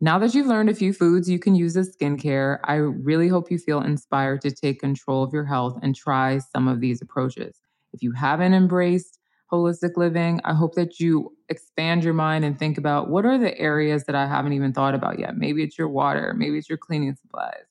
Now 0.00 0.18
that 0.18 0.34
you've 0.34 0.46
learned 0.46 0.68
a 0.68 0.74
few 0.74 0.92
foods 0.92 1.30
you 1.30 1.38
can 1.38 1.54
use 1.54 1.76
as 1.76 1.96
skincare, 1.96 2.58
I 2.64 2.74
really 2.74 3.28
hope 3.28 3.50
you 3.50 3.58
feel 3.58 3.80
inspired 3.80 4.40
to 4.42 4.50
take 4.50 4.80
control 4.80 5.22
of 5.22 5.32
your 5.32 5.44
health 5.44 5.78
and 5.82 5.94
try 5.94 6.38
some 6.38 6.68
of 6.68 6.80
these 6.80 7.02
approaches. 7.02 7.56
If 7.92 8.02
you 8.02 8.12
haven't 8.12 8.54
embraced 8.54 9.18
holistic 9.52 9.96
living, 9.96 10.40
I 10.44 10.54
hope 10.54 10.74
that 10.74 10.98
you 10.98 11.36
expand 11.48 12.04
your 12.04 12.14
mind 12.14 12.44
and 12.44 12.58
think 12.58 12.78
about 12.78 13.10
what 13.10 13.26
are 13.26 13.38
the 13.38 13.56
areas 13.58 14.04
that 14.04 14.14
I 14.14 14.26
haven't 14.26 14.54
even 14.54 14.72
thought 14.72 14.94
about 14.94 15.18
yet. 15.18 15.36
Maybe 15.36 15.62
it's 15.62 15.76
your 15.76 15.88
water, 15.88 16.34
maybe 16.36 16.58
it's 16.58 16.68
your 16.68 16.78
cleaning 16.78 17.14
supplies, 17.14 17.64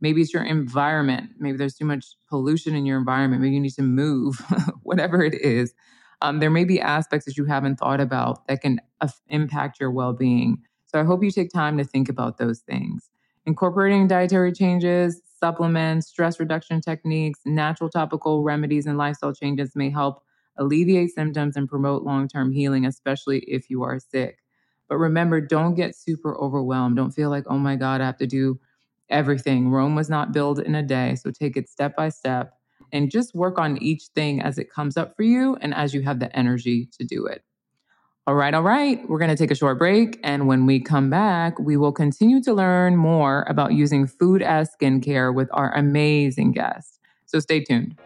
maybe 0.00 0.22
it's 0.22 0.32
your 0.32 0.44
environment. 0.44 1.30
Maybe 1.38 1.58
there's 1.58 1.74
too 1.74 1.84
much 1.84 2.16
pollution 2.28 2.74
in 2.74 2.86
your 2.86 2.98
environment. 2.98 3.42
Maybe 3.42 3.54
you 3.54 3.60
need 3.60 3.74
to 3.74 3.82
move, 3.82 4.38
whatever 4.82 5.24
it 5.24 5.34
is. 5.34 5.74
Um, 6.22 6.38
there 6.38 6.50
may 6.50 6.64
be 6.64 6.80
aspects 6.80 7.26
that 7.26 7.36
you 7.36 7.44
haven't 7.44 7.76
thought 7.76 8.00
about 8.00 8.46
that 8.46 8.62
can 8.62 8.80
impact 9.28 9.80
your 9.80 9.90
well 9.90 10.12
being. 10.12 10.58
So 10.86 11.00
I 11.00 11.04
hope 11.04 11.22
you 11.22 11.30
take 11.30 11.50
time 11.50 11.76
to 11.78 11.84
think 11.84 12.08
about 12.08 12.38
those 12.38 12.60
things. 12.60 13.10
Incorporating 13.44 14.06
dietary 14.08 14.52
changes, 14.52 15.20
supplements, 15.38 16.08
stress 16.08 16.40
reduction 16.40 16.80
techniques, 16.80 17.40
natural 17.44 17.90
topical 17.90 18.42
remedies, 18.42 18.86
and 18.86 18.96
lifestyle 18.96 19.32
changes 19.32 19.76
may 19.76 19.90
help 19.90 20.22
alleviate 20.58 21.14
symptoms, 21.14 21.56
and 21.56 21.68
promote 21.68 22.02
long 22.02 22.28
term 22.28 22.52
healing, 22.52 22.86
especially 22.86 23.40
if 23.40 23.70
you 23.70 23.82
are 23.82 23.98
sick. 23.98 24.38
But 24.88 24.96
remember, 24.96 25.40
don't 25.40 25.74
get 25.74 25.96
super 25.96 26.36
overwhelmed. 26.36 26.96
Don't 26.96 27.10
feel 27.10 27.30
like, 27.30 27.44
oh 27.48 27.58
my 27.58 27.76
God, 27.76 28.00
I 28.00 28.06
have 28.06 28.18
to 28.18 28.26
do 28.26 28.60
everything. 29.08 29.70
Rome 29.70 29.94
was 29.94 30.08
not 30.08 30.32
built 30.32 30.58
in 30.58 30.74
a 30.74 30.82
day. 30.82 31.16
So 31.16 31.30
take 31.30 31.56
it 31.56 31.68
step 31.68 31.96
by 31.96 32.08
step 32.08 32.54
and 32.92 33.10
just 33.10 33.34
work 33.34 33.58
on 33.58 33.78
each 33.78 34.04
thing 34.14 34.40
as 34.40 34.58
it 34.58 34.70
comes 34.70 34.96
up 34.96 35.16
for 35.16 35.22
you 35.22 35.56
and 35.60 35.74
as 35.74 35.94
you 35.94 36.02
have 36.02 36.20
the 36.20 36.34
energy 36.36 36.88
to 36.98 37.04
do 37.04 37.26
it. 37.26 37.42
All 38.28 38.34
right, 38.34 38.54
all 38.54 38.62
right. 38.62 39.08
We're 39.08 39.20
going 39.20 39.30
to 39.30 39.36
take 39.36 39.52
a 39.52 39.54
short 39.54 39.78
break. 39.78 40.18
And 40.24 40.48
when 40.48 40.66
we 40.66 40.80
come 40.80 41.10
back, 41.10 41.60
we 41.60 41.76
will 41.76 41.92
continue 41.92 42.42
to 42.42 42.52
learn 42.52 42.96
more 42.96 43.46
about 43.48 43.72
using 43.72 44.08
food 44.08 44.42
as 44.42 44.68
skincare 44.74 45.32
with 45.32 45.48
our 45.52 45.72
amazing 45.76 46.50
guest. 46.50 46.98
So 47.26 47.38
stay 47.38 47.62
tuned. 47.62 47.96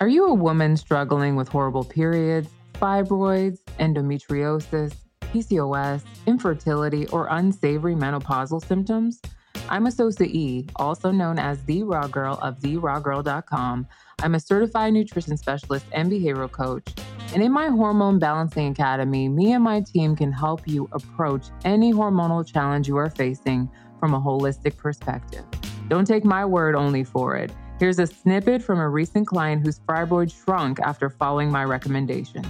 Are 0.00 0.08
you 0.08 0.28
a 0.28 0.32
woman 0.32 0.78
struggling 0.78 1.36
with 1.36 1.50
horrible 1.50 1.84
periods, 1.84 2.48
fibroids, 2.72 3.58
endometriosis, 3.78 4.94
PCOS, 5.20 6.02
infertility, 6.26 7.06
or 7.08 7.26
unsavory 7.28 7.94
menopausal 7.94 8.66
symptoms? 8.66 9.20
I'm 9.68 9.84
Asosa 9.84 10.26
E, 10.26 10.66
also 10.76 11.10
known 11.10 11.38
as 11.38 11.62
the 11.64 11.82
Raw 11.82 12.06
Girl 12.06 12.38
of 12.40 12.60
therawgirl.com. 12.60 13.86
I'm 14.22 14.34
a 14.34 14.40
certified 14.40 14.94
nutrition 14.94 15.36
specialist 15.36 15.84
and 15.92 16.10
behavioral 16.10 16.50
coach. 16.50 16.94
And 17.34 17.42
in 17.42 17.52
my 17.52 17.68
Hormone 17.68 18.18
Balancing 18.18 18.72
Academy, 18.72 19.28
me 19.28 19.52
and 19.52 19.62
my 19.62 19.82
team 19.82 20.16
can 20.16 20.32
help 20.32 20.66
you 20.66 20.88
approach 20.92 21.48
any 21.66 21.92
hormonal 21.92 22.50
challenge 22.50 22.88
you 22.88 22.96
are 22.96 23.10
facing 23.10 23.70
from 23.98 24.14
a 24.14 24.20
holistic 24.20 24.78
perspective. 24.78 25.44
Don't 25.88 26.06
take 26.06 26.24
my 26.24 26.46
word 26.46 26.74
only 26.74 27.04
for 27.04 27.36
it. 27.36 27.52
Here's 27.80 27.98
a 27.98 28.06
snippet 28.06 28.62
from 28.62 28.78
a 28.78 28.86
recent 28.86 29.26
client 29.26 29.64
whose 29.64 29.80
fibroid 29.88 30.30
shrunk 30.30 30.80
after 30.80 31.08
following 31.08 31.50
my 31.50 31.64
recommendations. 31.64 32.46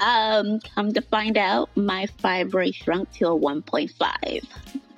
Um, 0.00 0.60
come 0.72 0.92
to 0.92 1.00
find 1.00 1.36
out, 1.36 1.68
my 1.76 2.06
fibroid 2.22 2.72
shrunk 2.72 3.10
to 3.14 3.26
a 3.26 3.36
1.5. 3.36 4.46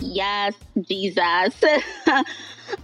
Yes, 0.00 0.55
Jesus. 0.83 1.64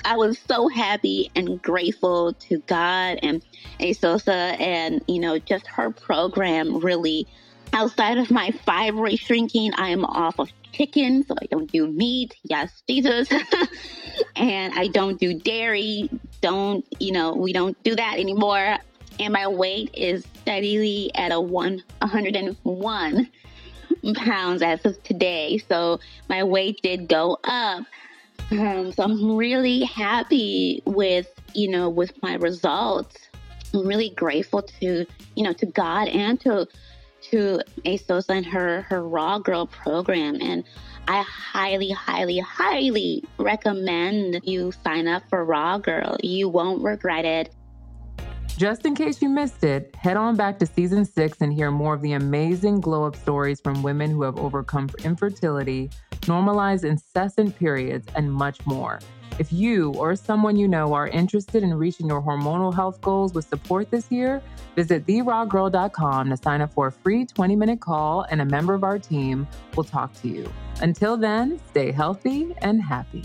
I 0.06 0.16
was 0.16 0.38
so 0.49 0.68
happy 0.68 1.30
and 1.37 1.61
grateful 1.61 2.33
to 2.33 2.61
God 2.61 3.18
and 3.23 3.44
Asosa 3.78 4.59
and, 4.59 5.04
you 5.06 5.21
know, 5.21 5.38
just 5.38 5.66
her 5.66 5.90
program 5.90 6.78
really. 6.78 7.28
Outside 7.75 8.16
of 8.16 8.30
my 8.30 8.52
fibroid 8.66 9.18
shrinking, 9.18 9.75
I 9.75 9.90
am 9.90 10.06
off 10.06 10.38
of 10.38 10.49
chicken, 10.73 11.25
so 11.25 11.35
I 11.42 11.47
don't 11.50 11.71
do 11.71 11.88
meat. 11.88 12.35
Yes, 12.42 12.83
Jesus. 12.88 13.28
and 14.37 14.75
I 14.75 14.88
don't 14.88 15.19
do 15.19 15.38
dairy. 15.38 16.11
Don't, 16.41 16.85
you 17.00 17.12
know, 17.12 17.35
we 17.35 17.53
don't 17.53 17.81
do 17.83 17.95
that 17.95 18.19
anymore. 18.19 18.79
And 19.21 19.33
my 19.33 19.47
weight 19.47 19.91
is 19.95 20.26
steadily 20.41 21.11
at 21.14 21.33
a 21.33 21.41
one, 21.41 21.83
101 22.00 23.29
pounds 24.14 24.62
as 24.62 24.85
of 24.85 25.03
today. 25.03 25.59
So 25.59 26.00
my 26.29 26.43
weight 26.43 26.81
did 26.83 27.09
go 27.09 27.38
up. 27.45 27.85
Um, 28.50 28.93
so 28.93 29.05
I'm 29.05 29.37
really 29.37 29.85
happy 29.85 30.83
with, 30.85 31.29
you 31.55 31.69
know, 31.69 31.88
with 31.88 32.21
my 32.23 32.35
results. 32.35 33.17
I'm 33.73 33.87
really 33.87 34.11
grateful 34.11 34.62
to, 34.62 35.07
you 35.35 35.45
know, 35.45 35.53
to 35.55 35.67
God 35.67 36.09
and 36.09 36.41
to 36.41 36.67
to 37.31 37.61
Asosa 37.87 38.37
and 38.37 38.47
her 38.47 38.83
her 38.83 39.03
Raw 39.03 39.38
Girl 39.38 39.67
program. 39.67 40.38
And 40.41 40.64
I 41.06 41.23
highly, 41.23 41.90
highly, 41.90 42.38
highly 42.38 43.25
recommend 43.38 44.40
you 44.44 44.73
sign 44.84 45.06
up 45.06 45.23
for 45.28 45.44
Raw 45.44 45.78
Girl. 45.78 46.16
You 46.23 46.49
won't 46.49 46.82
regret 46.82 47.25
it. 47.25 47.54
Just 48.56 48.87
in 48.87 48.94
case 48.94 49.20
you 49.20 49.28
missed 49.28 49.64
it, 49.64 49.94
head 49.96 50.16
on 50.16 50.37
back 50.37 50.58
to 50.61 50.66
season 50.66 51.04
six 51.04 51.40
and 51.40 51.52
hear 51.52 51.70
more 51.70 51.92
of 51.92 52.00
the 52.02 52.12
amazing 52.12 52.80
glow 52.80 53.04
up 53.04 53.16
stories 53.16 53.61
from 53.61 53.82
women 53.82 54.11
who 54.11 54.23
have 54.23 54.38
overcome 54.38 54.88
infertility, 55.02 55.90
normalized 56.28 56.84
incessant 56.84 57.58
periods, 57.58 58.06
and 58.14 58.32
much 58.32 58.64
more. 58.64 59.00
If 59.37 59.53
you 59.53 59.93
or 59.95 60.14
someone 60.14 60.57
you 60.57 60.69
know 60.69 60.93
are 60.93 61.09
interested 61.09 61.64
in 61.64 61.75
reaching 61.75 62.07
your 62.07 62.23
hormonal 62.23 62.73
health 62.73 63.00
goals 63.00 63.35
with 63.35 63.49
support 63.49 63.91
this 63.91 64.11
year, 64.11 64.41
visit 64.76 65.07
therawgirl.com 65.07 66.31
to 66.31 66.37
sign 66.37 66.61
up 66.61 66.73
for 66.73 66.87
a 66.87 66.93
free 66.93 67.26
20 67.26 67.57
minute 67.57 67.81
call, 67.81 68.26
and 68.31 68.41
a 68.41 68.45
member 68.45 68.75
of 68.75 68.85
our 68.85 68.99
team 68.99 69.49
will 69.76 69.85
talk 69.85 70.12
to 70.23 70.29
you. 70.29 70.49
Until 70.81 71.17
then, 71.17 71.61
stay 71.71 71.91
healthy 71.91 72.55
and 72.62 72.81
happy. 72.81 73.25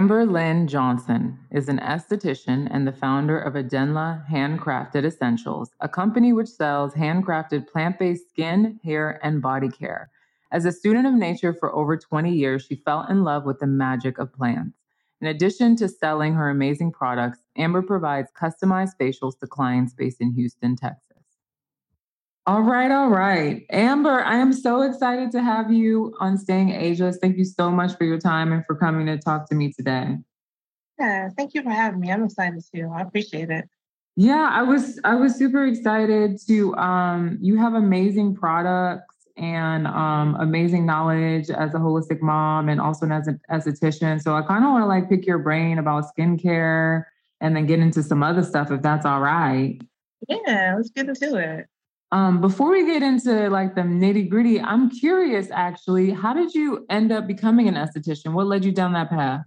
Amber 0.00 0.24
Lynn 0.24 0.66
Johnson 0.66 1.38
is 1.50 1.68
an 1.68 1.78
esthetician 1.80 2.66
and 2.70 2.86
the 2.86 2.92
founder 2.92 3.38
of 3.38 3.52
Adenla 3.52 4.26
Handcrafted 4.30 5.04
Essentials, 5.04 5.72
a 5.80 5.90
company 5.90 6.32
which 6.32 6.48
sells 6.48 6.94
handcrafted 6.94 7.68
plant 7.68 7.98
based 7.98 8.30
skin, 8.30 8.80
hair, 8.82 9.20
and 9.22 9.42
body 9.42 9.68
care. 9.68 10.10
As 10.52 10.64
a 10.64 10.72
student 10.72 11.06
of 11.06 11.12
nature 11.12 11.52
for 11.52 11.70
over 11.74 11.98
20 11.98 12.32
years, 12.32 12.64
she 12.64 12.76
fell 12.76 13.06
in 13.10 13.24
love 13.24 13.44
with 13.44 13.58
the 13.58 13.66
magic 13.66 14.16
of 14.16 14.32
plants. 14.32 14.78
In 15.20 15.26
addition 15.26 15.76
to 15.76 15.86
selling 15.86 16.32
her 16.32 16.48
amazing 16.48 16.92
products, 16.92 17.40
Amber 17.58 17.82
provides 17.82 18.32
customized 18.32 18.96
facials 18.98 19.38
to 19.40 19.46
clients 19.46 19.92
based 19.92 20.22
in 20.22 20.32
Houston, 20.32 20.76
Texas. 20.76 21.09
All 22.50 22.62
right, 22.62 22.90
all 22.90 23.10
right. 23.10 23.64
Amber, 23.70 24.24
I 24.24 24.34
am 24.34 24.52
so 24.52 24.82
excited 24.82 25.30
to 25.30 25.40
have 25.40 25.72
you 25.72 26.12
on 26.18 26.36
Staying 26.36 26.70
Ageless. 26.70 27.16
Thank 27.18 27.36
you 27.36 27.44
so 27.44 27.70
much 27.70 27.96
for 27.96 28.02
your 28.02 28.18
time 28.18 28.52
and 28.52 28.66
for 28.66 28.74
coming 28.74 29.06
to 29.06 29.18
talk 29.18 29.48
to 29.50 29.54
me 29.54 29.72
today. 29.72 30.16
Yeah, 30.98 31.28
thank 31.36 31.54
you 31.54 31.62
for 31.62 31.70
having 31.70 32.00
me. 32.00 32.10
I'm 32.10 32.24
excited 32.24 32.60
too. 32.74 32.90
I 32.92 33.02
appreciate 33.02 33.50
it. 33.50 33.66
Yeah, 34.16 34.50
I 34.52 34.62
was 34.62 34.98
I 35.04 35.14
was 35.14 35.36
super 35.36 35.64
excited 35.64 36.40
to 36.48 36.74
um 36.74 37.38
you 37.40 37.56
have 37.56 37.74
amazing 37.74 38.34
products 38.34 39.14
and 39.36 39.86
um 39.86 40.34
amazing 40.40 40.84
knowledge 40.84 41.50
as 41.50 41.72
a 41.74 41.78
holistic 41.78 42.20
mom 42.20 42.68
and 42.68 42.80
also 42.80 43.06
as 43.10 43.28
an 43.28 43.40
esthetician. 43.48 44.20
So 44.20 44.34
I 44.34 44.42
kind 44.42 44.64
of 44.64 44.72
want 44.72 44.82
to 44.82 44.88
like 44.88 45.08
pick 45.08 45.24
your 45.24 45.38
brain 45.38 45.78
about 45.78 46.06
skincare 46.18 47.04
and 47.40 47.54
then 47.54 47.66
get 47.66 47.78
into 47.78 48.02
some 48.02 48.24
other 48.24 48.42
stuff 48.42 48.72
if 48.72 48.82
that's 48.82 49.06
all 49.06 49.20
right. 49.20 49.80
Yeah, 50.28 50.74
let's 50.76 50.90
get 50.90 51.08
into 51.08 51.36
it. 51.36 51.66
Um, 52.12 52.40
before 52.40 52.70
we 52.70 52.84
get 52.86 53.02
into 53.02 53.48
like 53.50 53.74
the 53.74 53.82
nitty 53.82 54.28
gritty, 54.28 54.60
I'm 54.60 54.90
curious 54.90 55.48
actually, 55.52 56.10
how 56.10 56.34
did 56.34 56.54
you 56.54 56.84
end 56.90 57.12
up 57.12 57.26
becoming 57.26 57.68
an 57.68 57.74
esthetician? 57.74 58.32
What 58.32 58.46
led 58.46 58.64
you 58.64 58.72
down 58.72 58.94
that 58.94 59.10
path? 59.10 59.42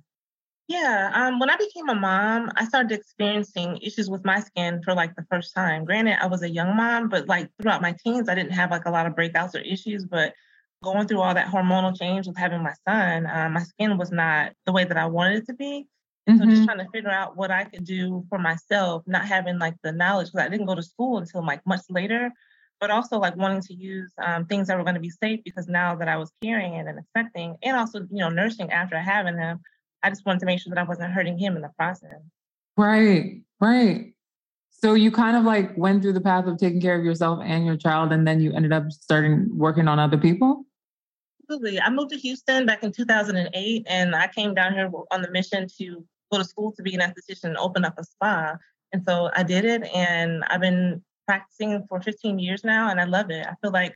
Yeah, 0.70 1.12
um, 1.14 1.40
when 1.40 1.50
I 1.50 1.58
became 1.58 1.90
a 1.90 1.96
mom, 1.96 2.50
I 2.56 2.64
started 2.64 2.94
experiencing 2.94 3.78
issues 3.82 4.10
with 4.10 4.24
my 4.24 4.40
skin 4.40 4.82
for 4.82 4.94
like 4.94 5.14
the 5.16 5.26
first 5.30 5.54
time. 5.54 5.84
Granted, 5.84 6.18
I 6.22 6.28
was 6.28 6.42
a 6.42 6.50
young 6.50 6.78
mom, 6.78 7.10
but 7.10 7.28
like 7.28 7.50
throughout 7.62 7.82
my 7.82 7.94
teens, 8.04 8.30
I 8.30 8.36
didn't 8.36 8.54
have 8.54 8.72
like 8.72 8.86
a 8.86 8.92
lot 8.92 9.06
of 9.06 9.14
breakouts 9.14 9.56
or 9.56 9.60
issues. 9.60 10.06
But 10.06 10.34
going 10.82 11.06
through 11.06 11.20
all 11.20 11.34
that 11.34 11.48
hormonal 11.48 11.98
change 11.98 12.28
with 12.28 12.38
having 12.38 12.64
my 12.64 12.74
son, 12.88 13.26
uh, 13.26 13.50
my 13.52 13.62
skin 13.62 13.98
was 13.98 14.12
not 14.12 14.54
the 14.66 14.72
way 14.72 14.86
that 14.86 14.96
I 14.96 15.06
wanted 15.06 15.40
it 15.40 15.48
to 15.48 15.54
be. 15.54 15.86
And 16.28 16.40
mm-hmm. 16.40 16.50
so 16.50 16.56
just 16.56 16.66
trying 16.66 16.78
to 16.78 16.92
figure 16.94 17.12
out 17.12 17.36
what 17.36 17.52
I 17.52 17.66
could 17.66 17.84
do 17.84 18.26
for 18.30 18.40
myself, 18.40 19.04
not 19.06 19.26
having 19.26 19.60
like 19.60 19.76
the 19.84 19.92
knowledge 19.92 20.28
because 20.28 20.46
I 20.46 20.50
didn't 20.50 20.68
go 20.68 20.76
to 20.76 20.84
school 20.84 21.18
until 21.18 21.46
like 21.46 21.60
much 21.68 21.82
later 21.90 22.32
but 22.84 22.92
also 22.92 23.18
like 23.18 23.34
wanting 23.38 23.62
to 23.62 23.74
use 23.74 24.12
um, 24.22 24.46
things 24.46 24.68
that 24.68 24.78
were 24.78 24.84
going 24.84 24.94
to 24.94 25.00
be 25.00 25.10
safe 25.10 25.40
because 25.46 25.70
now 25.70 25.96
that 25.96 26.10
I 26.10 26.18
was 26.18 26.34
carrying 26.44 26.74
it 26.74 26.86
and 26.86 27.00
expecting, 27.00 27.56
and 27.64 27.78
also 27.78 28.00
you 28.12 28.20
know 28.20 28.28
nursing 28.28 28.74
after 28.74 29.00
having 29.00 29.38
him, 29.38 29.62
I 30.04 30.10
just 30.10 30.26
wanted 30.26 30.40
to 30.40 30.46
make 30.46 30.60
sure 30.60 30.70
that 30.70 30.78
I 30.78 30.84
wasn't 30.84 31.14
hurting 31.14 31.38
him 31.38 31.56
in 31.56 31.62
the 31.62 31.72
process. 31.78 32.20
Right, 32.76 33.42
right. 33.62 34.12
So 34.70 34.96
you 34.96 35.12
kind 35.12 35.38
of 35.38 35.46
like 35.46 35.78
went 35.78 36.02
through 36.02 36.12
the 36.12 36.20
path 36.20 36.46
of 36.46 36.58
taking 36.58 36.82
care 36.82 37.00
of 37.00 37.06
yourself 37.06 37.40
and 37.42 37.66
your 37.66 37.78
child, 37.78 38.12
and 38.12 38.28
then 38.28 38.42
you 38.42 38.52
ended 38.52 38.74
up 38.74 38.92
starting 38.92 39.48
working 39.58 39.88
on 39.88 39.98
other 39.98 40.18
people. 40.18 40.66
Absolutely. 41.44 41.80
I 41.80 41.90
moved 41.90 42.10
to 42.10 42.18
Houston 42.18 42.66
back 42.66 42.84
in 42.84 42.92
2008, 42.92 43.86
and 43.88 44.14
I 44.14 44.28
came 44.28 44.54
down 44.54 44.74
here 44.74 44.92
on 45.10 45.22
the 45.22 45.32
mission 45.32 45.70
to 45.80 46.06
go 46.34 46.38
to 46.38 46.44
school 46.44 46.74
to 46.74 46.84
be 46.84 46.94
an 46.96 47.00
esthetician 47.00 47.46
and 47.46 47.58
open 47.58 47.86
up 47.86 47.98
a 47.98 48.04
spa. 48.04 48.58
And 48.92 49.06
so 49.06 49.30
I 49.34 49.44
did 49.44 49.64
it, 49.64 49.84
and 49.96 50.44
I've 50.50 50.60
been 50.60 51.02
practicing 51.26 51.86
for 51.88 52.02
15 52.02 52.40
years 52.40 52.64
now, 52.64 52.90
and 52.90 53.00
I 53.00 53.06
love 53.06 53.30
it. 53.30 53.46
I 53.46 53.56
feel 53.62 53.72
like 53.72 53.96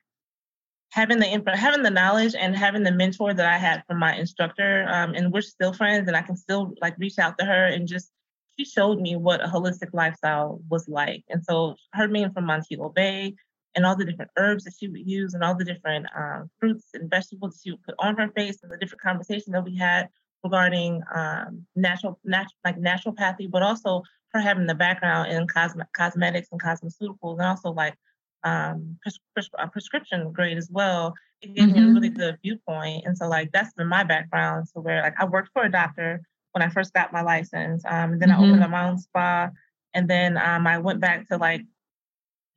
having 0.92 1.20
the 1.20 1.28
info, 1.28 1.52
having 1.56 1.84
the 1.84 1.90
knowledge, 1.90 2.36
and 2.36 2.56
having 2.56 2.84
the 2.84 2.92
mentor 2.92 3.34
that 3.34 3.46
I 3.46 3.58
had 3.58 3.84
from 3.88 4.00
my 4.00 4.16
instructor, 4.16 4.88
um, 4.90 5.14
and 5.14 5.32
we're 5.32 5.42
still 5.42 5.74
friends, 5.74 6.08
and 6.08 6.18
I 6.18 6.22
can 6.22 6.38
still 6.38 6.74
like 6.82 6.98
reach 6.98 7.20
out 7.20 7.38
to 7.40 7.46
her 7.46 7.66
and 7.66 7.88
just 7.88 8.12
she 8.58 8.66
showed 8.66 9.00
me 9.00 9.16
what 9.16 9.44
a 9.44 9.48
holistic 9.48 9.90
lifestyle 9.94 10.60
was 10.70 10.88
like. 10.88 11.24
And 11.30 11.44
so 11.44 11.76
her 11.94 12.08
being 12.08 12.32
from 12.32 12.46
Montego 12.46 12.90
Bay 12.90 13.36
and 13.76 13.86
all 13.86 13.96
the 13.96 14.06
different 14.06 14.32
herbs 14.38 14.64
that 14.64 14.74
she 14.78 14.88
would 14.88 15.08
use 15.08 15.34
and 15.34 15.44
all 15.44 15.56
the 15.56 15.64
different 15.64 16.08
um, 16.18 16.50
fruits 16.60 16.88
and 16.94 17.10
vegetables 17.10 17.54
that 17.54 17.60
she 17.64 17.72
would 17.72 17.84
put 17.84 17.96
on 18.00 18.18
her 18.18 18.30
face 18.30 18.58
and 18.64 18.72
the 18.72 18.78
different 18.78 19.02
conversation 19.02 19.54
that 19.54 19.64
we 19.64 19.78
had 19.78 20.10
regarding 20.44 21.04
um, 21.14 21.66
natural, 21.76 22.20
natural, 22.24 22.58
like 22.66 22.78
naturopathy, 22.78 23.50
but 23.50 23.62
also 23.62 24.02
her 24.34 24.40
having 24.40 24.68
the 24.68 24.76
background 24.76 25.32
in 25.32 25.48
cosme- 25.48 25.82
cosmetics 25.94 26.50
and 26.52 26.62
cosmeceuticals, 26.62 27.40
and 27.40 27.48
also 27.48 27.72
like 27.72 27.96
um, 28.44 28.98
pres- 29.02 29.20
pres- 29.34 29.70
prescription 29.72 30.32
grade 30.32 30.58
as 30.58 30.70
well. 30.72 31.14
It 31.42 31.54
gave 31.54 31.70
mm-hmm. 31.70 31.80
me 31.80 31.90
a 31.90 31.94
really 31.94 32.10
mm-hmm. 32.10 32.20
good 32.20 32.38
viewpoint, 32.44 33.06
and 33.06 33.18
so 33.18 33.28
like 33.28 33.52
that's 33.52 33.74
been 33.74 33.88
my 33.88 34.04
background. 34.04 34.68
to 34.74 34.82
where 34.82 35.02
like 35.02 35.16
I 35.20 35.26
worked 35.26 35.50
for 35.54 35.64
a 35.64 35.72
doctor 35.72 36.22
when 36.52 36.62
I 36.62 36.70
first 36.70 36.94
got 36.94 37.14
my 37.14 37.22
license, 37.22 37.84
um, 37.86 38.14
and 38.14 38.22
then 38.22 38.30
mm-hmm. 38.30 38.44
I 38.44 38.48
opened 38.48 38.72
my 38.72 38.90
own 38.90 38.98
spa, 38.98 39.50
and 39.94 40.10
then 40.10 40.38
um, 40.38 40.68
I 40.68 40.78
went 40.80 41.00
back 41.00 41.28
to 41.30 41.38
like 41.38 41.62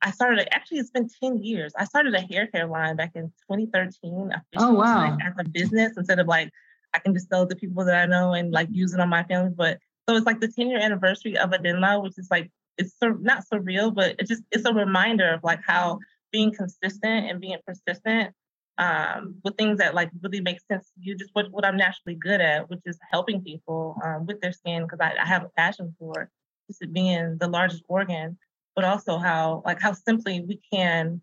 I 0.01 0.11
started 0.11 0.47
actually 0.53 0.79
it's 0.79 0.89
been 0.89 1.09
10 1.21 1.43
years. 1.43 1.73
I 1.77 1.85
started 1.85 2.15
a 2.15 2.21
hair 2.21 2.47
care 2.47 2.67
line 2.67 2.95
back 2.95 3.11
in 3.15 3.31
2013. 3.49 4.31
Oh 4.57 4.73
wow. 4.73 5.11
Like, 5.11 5.19
as 5.23 5.33
a 5.37 5.47
business 5.47 5.93
instead 5.95 6.19
of 6.19 6.27
like 6.27 6.49
I 6.93 6.99
can 6.99 7.13
just 7.13 7.29
sell 7.29 7.47
to 7.47 7.55
people 7.55 7.85
that 7.85 7.95
I 7.95 8.05
know 8.05 8.33
and 8.33 8.51
like 8.51 8.67
use 8.71 8.93
it 8.93 8.99
on 8.99 9.09
my 9.09 9.23
family. 9.23 9.51
But 9.55 9.79
so 10.07 10.15
it's 10.15 10.25
like 10.25 10.39
the 10.39 10.47
10 10.47 10.69
year 10.69 10.79
anniversary 10.79 11.37
of 11.37 11.51
Adenla, 11.51 12.01
which 12.01 12.17
is 12.17 12.27
like 12.31 12.51
it's 12.77 12.97
sur- 12.99 13.17
not 13.19 13.43
surreal, 13.51 13.93
but 13.93 14.15
it 14.19 14.27
just 14.27 14.43
it's 14.51 14.65
a 14.65 14.73
reminder 14.73 15.33
of 15.33 15.43
like 15.43 15.61
how 15.65 15.99
being 16.31 16.53
consistent 16.53 17.29
and 17.29 17.39
being 17.41 17.57
persistent 17.65 18.33
um, 18.77 19.35
with 19.43 19.57
things 19.57 19.77
that 19.77 19.93
like 19.93 20.09
really 20.21 20.41
make 20.41 20.59
sense 20.71 20.87
to 20.87 21.01
you, 21.01 21.15
just 21.15 21.29
what, 21.33 21.51
what 21.51 21.65
I'm 21.65 21.77
naturally 21.77 22.15
good 22.15 22.41
at, 22.41 22.69
which 22.69 22.79
is 22.85 22.97
helping 23.11 23.43
people 23.43 23.95
um, 24.03 24.25
with 24.25 24.41
their 24.41 24.53
skin 24.53 24.83
because 24.83 24.99
I, 24.99 25.13
I, 25.21 25.25
have 25.25 25.43
a 25.43 25.49
passion 25.49 25.93
for 25.99 26.29
just 26.67 26.81
it 26.81 26.93
being 26.93 27.37
the 27.39 27.47
largest 27.47 27.83
organ, 27.87 28.37
but 28.75 28.85
also 28.85 29.17
how 29.17 29.61
like 29.65 29.81
how 29.81 29.93
simply 29.93 30.41
we 30.41 30.59
can 30.73 31.21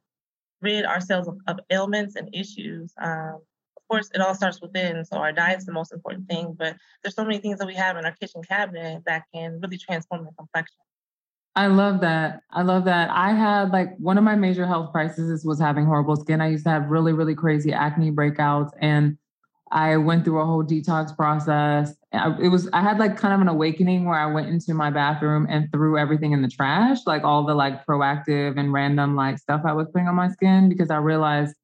rid 0.61 0.85
ourselves 0.85 1.27
of, 1.27 1.39
of 1.47 1.59
ailments 1.71 2.17
and 2.17 2.29
issues. 2.33 2.93
Um, 3.01 3.41
course, 3.89 4.11
it 4.15 4.21
all 4.21 4.35
starts 4.35 4.61
within, 4.61 5.05
so 5.05 5.17
our 5.17 5.33
diet's 5.33 5.65
the 5.65 5.73
most 5.73 5.93
important 5.93 6.29
thing. 6.29 6.55
But 6.59 6.77
there's 7.03 7.15
so 7.15 7.25
many 7.25 7.39
things 7.39 7.59
that 7.59 7.67
we 7.67 7.75
have 7.75 7.97
in 7.97 8.05
our 8.05 8.13
kitchen 8.13 8.43
cabinet 8.43 9.03
that 9.07 9.25
can 9.35 9.61
really 9.61 9.79
transform 9.79 10.25
the 10.25 10.33
complexion. 10.39 10.79
I 11.57 11.67
love 11.67 12.01
that. 12.03 12.43
I 12.53 12.63
love 12.63 12.85
that. 12.85 13.11
I 13.11 13.33
had 13.33 13.71
like 13.71 13.97
one 13.99 14.17
of 14.17 14.23
my 14.23 14.37
major 14.37 14.65
health 14.65 14.93
crises 14.93 15.45
was 15.45 15.59
having 15.59 15.87
horrible 15.87 16.15
skin. 16.15 16.41
I 16.41 16.51
used 16.51 16.65
to 16.65 16.71
have 16.71 16.89
really, 16.89 17.13
really 17.13 17.35
crazy 17.35 17.73
acne 17.73 18.13
breakouts, 18.13 18.71
and 18.81 19.19
I 19.71 19.97
went 19.97 20.25
through 20.25 20.41
a 20.41 20.47
whole 20.47 20.65
detox 20.65 21.15
process. 21.17 21.95
it 22.13 22.51
was 22.51 22.69
I 22.73 22.81
had 22.81 22.99
like 22.99 23.17
kind 23.17 23.35
of 23.35 23.41
an 23.41 23.49
awakening 23.49 24.05
where 24.05 24.19
I 24.19 24.27
went 24.27 24.49
into 24.49 24.73
my 24.73 24.91
bathroom 24.91 25.47
and 25.51 25.71
threw 25.73 25.99
everything 25.99 26.33
in 26.33 26.43
the 26.43 26.49
trash, 26.49 26.99
like 27.07 27.25
all 27.25 27.45
the 27.45 27.55
like 27.55 27.85
Proactiv 27.85 28.59
and 28.59 28.73
random 28.73 29.17
like 29.17 29.39
stuff 29.39 29.63
I 29.65 29.73
was 29.73 29.89
putting 29.89 30.09
on 30.09 30.15
my 30.15 30.29
skin 30.29 30.69
because 30.69 30.91
I 30.91 30.97
realized, 30.99 31.55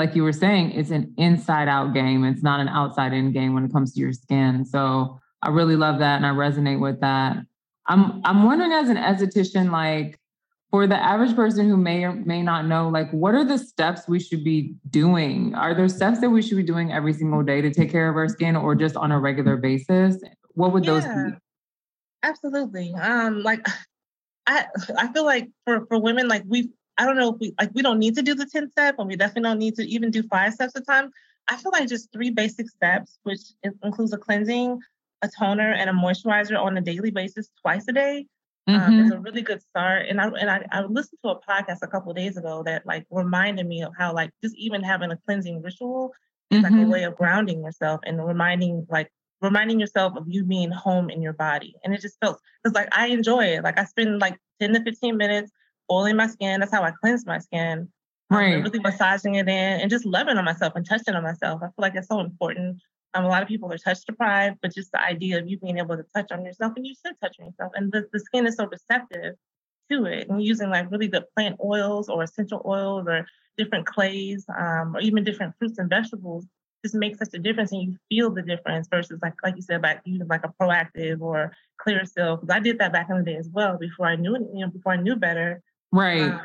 like 0.00 0.16
you 0.16 0.22
were 0.22 0.32
saying, 0.32 0.70
it's 0.70 0.90
an 0.90 1.12
inside 1.18 1.68
out 1.68 1.92
game. 1.92 2.24
It's 2.24 2.42
not 2.42 2.58
an 2.58 2.68
outside 2.68 3.12
in 3.12 3.32
game 3.32 3.52
when 3.52 3.66
it 3.66 3.72
comes 3.72 3.92
to 3.92 4.00
your 4.00 4.14
skin. 4.14 4.64
So 4.64 5.20
I 5.42 5.50
really 5.50 5.76
love 5.76 5.98
that 5.98 6.16
and 6.16 6.24
I 6.24 6.30
resonate 6.30 6.80
with 6.80 7.00
that. 7.00 7.36
I'm 7.86 8.22
I'm 8.24 8.44
wondering 8.44 8.72
as 8.72 8.88
an 8.88 8.96
esthetician, 8.96 9.70
like 9.70 10.18
for 10.70 10.86
the 10.86 10.96
average 10.96 11.36
person 11.36 11.68
who 11.68 11.76
may 11.76 12.04
or 12.04 12.14
may 12.14 12.40
not 12.40 12.66
know, 12.66 12.88
like 12.88 13.10
what 13.10 13.34
are 13.34 13.44
the 13.44 13.58
steps 13.58 14.08
we 14.08 14.20
should 14.20 14.42
be 14.42 14.74
doing? 14.88 15.54
Are 15.54 15.74
there 15.74 15.88
steps 15.88 16.20
that 16.20 16.30
we 16.30 16.40
should 16.40 16.56
be 16.56 16.62
doing 16.62 16.92
every 16.92 17.12
single 17.12 17.42
day 17.42 17.60
to 17.60 17.70
take 17.70 17.90
care 17.92 18.08
of 18.08 18.16
our 18.16 18.28
skin 18.28 18.56
or 18.56 18.74
just 18.74 18.96
on 18.96 19.12
a 19.12 19.20
regular 19.20 19.58
basis? 19.58 20.16
What 20.54 20.72
would 20.72 20.84
those 20.84 21.04
be? 21.04 21.32
Absolutely. 22.22 22.94
Um, 22.94 23.42
like 23.42 23.66
I 24.46 24.64
I 24.96 25.12
feel 25.12 25.26
like 25.26 25.50
for, 25.66 25.84
for 25.88 26.00
women, 26.00 26.26
like 26.26 26.44
we 26.46 26.70
I 27.00 27.06
don't 27.06 27.16
know 27.16 27.32
if 27.32 27.40
we 27.40 27.54
like 27.58 27.70
we 27.72 27.80
don't 27.80 27.98
need 27.98 28.14
to 28.16 28.22
do 28.22 28.34
the 28.34 28.44
10 28.44 28.70
step 28.72 28.96
and 28.98 29.08
we 29.08 29.16
definitely 29.16 29.48
don't 29.48 29.58
need 29.58 29.74
to 29.76 29.88
even 29.88 30.10
do 30.10 30.22
five 30.24 30.52
steps 30.52 30.76
at 30.76 30.82
a 30.82 30.84
time. 30.84 31.10
I 31.48 31.56
feel 31.56 31.72
like 31.72 31.88
just 31.88 32.12
three 32.12 32.28
basic 32.28 32.68
steps, 32.68 33.18
which 33.22 33.40
includes 33.82 34.12
a 34.12 34.18
cleansing, 34.18 34.78
a 35.22 35.30
toner 35.38 35.72
and 35.72 35.88
a 35.88 35.94
moisturizer 35.94 36.60
on 36.60 36.76
a 36.76 36.82
daily 36.82 37.10
basis 37.10 37.48
twice 37.62 37.88
a 37.88 37.92
day 37.92 38.26
mm-hmm. 38.68 38.80
um, 38.80 39.00
is 39.00 39.12
a 39.12 39.18
really 39.18 39.40
good 39.40 39.62
start. 39.62 40.08
And 40.10 40.20
I 40.20 40.28
and 40.28 40.50
I, 40.50 40.66
I 40.70 40.82
listened 40.82 41.20
to 41.24 41.30
a 41.30 41.40
podcast 41.40 41.78
a 41.80 41.86
couple 41.86 42.12
days 42.12 42.36
ago 42.36 42.62
that 42.66 42.84
like 42.84 43.06
reminded 43.10 43.66
me 43.66 43.82
of 43.82 43.94
how 43.96 44.12
like 44.12 44.30
just 44.42 44.54
even 44.56 44.82
having 44.82 45.10
a 45.10 45.16
cleansing 45.16 45.62
ritual 45.62 46.12
is 46.50 46.58
mm-hmm. 46.58 46.64
like 46.64 46.72
a 46.72 46.76
mm-hmm. 46.76 46.90
way 46.90 47.04
of 47.04 47.16
grounding 47.16 47.64
yourself 47.64 48.00
and 48.04 48.22
reminding 48.22 48.86
like 48.90 49.10
reminding 49.40 49.80
yourself 49.80 50.12
of 50.18 50.24
you 50.28 50.44
being 50.44 50.70
home 50.70 51.08
in 51.08 51.22
your 51.22 51.32
body. 51.32 51.74
And 51.82 51.94
it 51.94 52.02
just 52.02 52.20
felt 52.20 52.38
because 52.62 52.74
like 52.74 52.88
I 52.92 53.06
enjoy 53.06 53.46
it. 53.46 53.64
Like 53.64 53.78
I 53.78 53.84
spend 53.84 54.18
like 54.18 54.38
10 54.60 54.74
to 54.74 54.82
15 54.82 55.16
minutes 55.16 55.50
oiling 55.90 56.16
my 56.16 56.26
skin. 56.26 56.60
That's 56.60 56.72
how 56.72 56.82
I 56.82 56.92
cleanse 56.92 57.26
my 57.26 57.38
skin. 57.38 57.88
Um, 58.30 58.38
right. 58.38 58.54
Um, 58.54 58.62
really 58.62 58.78
massaging 58.80 59.34
it 59.36 59.48
in 59.48 59.80
and 59.80 59.90
just 59.90 60.06
loving 60.06 60.36
on 60.36 60.44
myself 60.44 60.74
and 60.76 60.88
touching 60.88 61.14
on 61.14 61.22
myself. 61.22 61.60
I 61.62 61.66
feel 61.66 61.74
like 61.78 61.94
it's 61.94 62.08
so 62.08 62.20
important 62.20 62.80
um, 63.14 63.24
a 63.24 63.28
lot 63.28 63.42
of 63.42 63.48
people 63.48 63.72
are 63.72 63.78
touch 63.78 64.04
deprived, 64.04 64.58
but 64.62 64.74
just 64.74 64.92
the 64.92 65.02
idea 65.02 65.38
of 65.38 65.48
you 65.48 65.58
being 65.58 65.78
able 65.78 65.96
to 65.96 66.04
touch 66.14 66.30
on 66.30 66.44
yourself 66.44 66.74
and 66.76 66.86
you 66.86 66.94
should 66.94 67.20
touch 67.20 67.36
on 67.40 67.46
yourself. 67.46 67.72
And 67.74 67.90
the, 67.90 68.06
the 68.12 68.20
skin 68.20 68.46
is 68.46 68.56
so 68.56 68.66
receptive 68.66 69.34
to 69.90 70.04
it. 70.04 70.28
And 70.28 70.42
using 70.42 70.70
like 70.70 70.90
really 70.90 71.08
good 71.08 71.24
plant 71.34 71.58
oils 71.64 72.08
or 72.08 72.22
essential 72.22 72.62
oils 72.64 73.06
or 73.08 73.26
different 73.58 73.86
clays 73.86 74.46
um, 74.56 74.96
or 74.96 75.00
even 75.00 75.24
different 75.24 75.54
fruits 75.58 75.78
and 75.78 75.90
vegetables 75.90 76.46
just 76.84 76.94
makes 76.94 77.18
such 77.18 77.34
a 77.34 77.38
difference 77.38 77.72
and 77.72 77.82
you 77.82 77.96
feel 78.08 78.30
the 78.30 78.40
difference 78.40 78.88
versus 78.88 79.18
like 79.20 79.34
like 79.44 79.54
you 79.54 79.60
said 79.60 79.76
about 79.76 79.98
using 80.06 80.28
like 80.28 80.44
a 80.44 80.52
Proactiv 80.60 81.20
or 81.20 81.52
Clearasil. 81.84 82.40
Because 82.40 82.54
I 82.54 82.60
did 82.60 82.78
that 82.78 82.92
back 82.92 83.08
in 83.10 83.18
the 83.18 83.24
day 83.24 83.36
as 83.36 83.48
well 83.52 83.76
before 83.76 84.06
I 84.06 84.16
knew 84.16 84.34
you 84.54 84.64
know, 84.64 84.70
before 84.70 84.92
I 84.92 84.96
knew 84.96 85.16
better. 85.16 85.62
Right. 85.92 86.22
Um, 86.22 86.40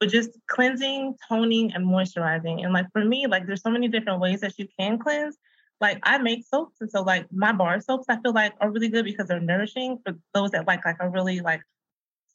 but 0.00 0.10
just 0.10 0.30
cleansing, 0.46 1.16
toning, 1.28 1.72
and 1.74 1.84
moisturizing. 1.84 2.64
And 2.64 2.72
like 2.72 2.86
for 2.92 3.04
me, 3.04 3.26
like 3.26 3.46
there's 3.46 3.62
so 3.62 3.70
many 3.70 3.88
different 3.88 4.20
ways 4.20 4.40
that 4.40 4.58
you 4.58 4.68
can 4.78 4.98
cleanse 4.98 5.36
like 5.80 6.00
I 6.02 6.18
make 6.18 6.44
soaps, 6.44 6.80
and 6.80 6.90
so 6.90 7.02
like 7.02 7.26
my 7.32 7.52
bar 7.52 7.80
soaps, 7.80 8.06
I 8.08 8.20
feel 8.20 8.32
like 8.32 8.54
are 8.60 8.70
really 8.70 8.88
good 8.88 9.04
because 9.04 9.28
they're 9.28 9.40
nourishing 9.40 9.98
for 10.04 10.14
those 10.34 10.50
that 10.50 10.66
like 10.66 10.84
like 10.84 10.96
a 11.00 11.08
really 11.08 11.40
like 11.40 11.62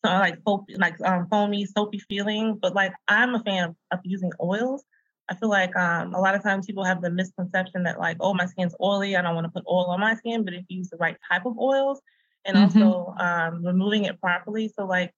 so 0.03 0.11
like 0.11 0.37
soap, 0.47 0.69
like 0.77 0.99
um, 1.01 1.27
foamy, 1.29 1.65
soapy 1.65 1.99
feeling. 1.99 2.57
But 2.61 2.73
like 2.73 2.93
I'm 3.07 3.35
a 3.35 3.43
fan 3.43 3.69
of, 3.69 3.75
of 3.91 3.99
using 4.03 4.31
oils. 4.41 4.83
I 5.29 5.35
feel 5.35 5.49
like 5.49 5.75
um, 5.75 6.13
a 6.13 6.19
lot 6.19 6.35
of 6.35 6.43
times 6.43 6.65
people 6.65 6.83
have 6.83 7.01
the 7.01 7.09
misconception 7.09 7.83
that 7.83 7.99
like, 7.99 8.17
oh, 8.19 8.33
my 8.33 8.45
skin's 8.45 8.75
oily, 8.81 9.15
I 9.15 9.21
don't 9.21 9.35
want 9.35 9.45
to 9.45 9.51
put 9.51 9.63
oil 9.69 9.85
on 9.85 9.99
my 9.99 10.15
skin. 10.15 10.43
But 10.43 10.53
if 10.53 10.65
you 10.67 10.79
use 10.79 10.89
the 10.89 10.97
right 10.97 11.17
type 11.31 11.45
of 11.45 11.57
oils 11.57 12.01
and 12.45 12.57
mm-hmm. 12.57 12.81
also 12.81 13.13
um, 13.19 13.65
removing 13.65 14.05
it 14.05 14.19
properly, 14.21 14.69
so 14.69 14.85
like 14.85 15.13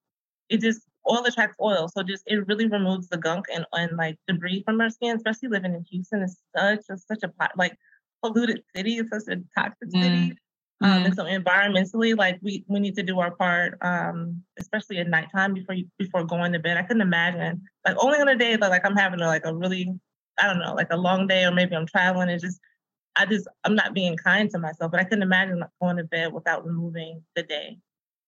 it 0.49 0.61
just 0.61 0.81
oil 1.09 1.23
attracts 1.25 1.57
oil, 1.61 1.87
so 1.87 2.03
just 2.03 2.23
it 2.25 2.47
really 2.47 2.67
removes 2.67 3.07
the 3.09 3.17
gunk 3.17 3.45
and 3.53 3.65
and 3.73 3.97
like 3.97 4.17
debris 4.27 4.63
from 4.63 4.81
our 4.81 4.89
skin. 4.89 5.15
Especially 5.15 5.49
living 5.49 5.73
in 5.73 5.83
Houston 5.91 6.21
is 6.21 6.37
such 6.55 6.85
a 6.89 6.97
such 6.97 7.23
a 7.23 7.31
like 7.57 7.77
polluted 8.21 8.63
city. 8.75 8.97
It's 8.97 9.09
such 9.09 9.35
a 9.35 9.41
toxic 9.59 9.89
mm. 9.89 10.01
city. 10.01 10.37
Um, 10.81 10.91
mm-hmm. 10.91 11.05
and 11.05 11.15
so 11.15 11.23
environmentally, 11.23 12.17
like 12.17 12.39
we 12.41 12.65
we 12.67 12.79
need 12.79 12.95
to 12.95 13.03
do 13.03 13.19
our 13.19 13.31
part, 13.31 13.77
um, 13.81 14.43
especially 14.59 14.97
at 14.97 15.07
nighttime 15.07 15.53
before 15.53 15.75
you 15.75 15.87
before 15.97 16.25
going 16.25 16.51
to 16.53 16.59
bed. 16.59 16.77
I 16.77 16.83
couldn't 16.83 17.01
imagine 17.01 17.61
like 17.85 17.95
only 17.99 18.19
on 18.19 18.27
a 18.27 18.35
day 18.35 18.55
that 18.55 18.69
like 18.69 18.85
I'm 18.85 18.95
having 18.95 19.21
a, 19.21 19.27
like 19.27 19.45
a 19.45 19.55
really 19.55 19.93
I 20.37 20.47
don't 20.47 20.59
know 20.59 20.73
like 20.73 20.91
a 20.91 20.97
long 20.97 21.27
day 21.27 21.45
or 21.45 21.51
maybe 21.51 21.75
I'm 21.75 21.87
traveling 21.87 22.29
and 22.29 22.41
just 22.41 22.59
I 23.15 23.25
just 23.25 23.47
I'm 23.63 23.75
not 23.75 23.93
being 23.93 24.17
kind 24.17 24.49
to 24.51 24.59
myself. 24.59 24.91
But 24.91 24.99
I 24.99 25.05
couldn't 25.05 25.23
imagine 25.23 25.59
like, 25.59 25.69
going 25.81 25.97
to 25.97 26.03
bed 26.03 26.33
without 26.33 26.65
removing 26.65 27.23
the 27.35 27.43
day 27.43 27.77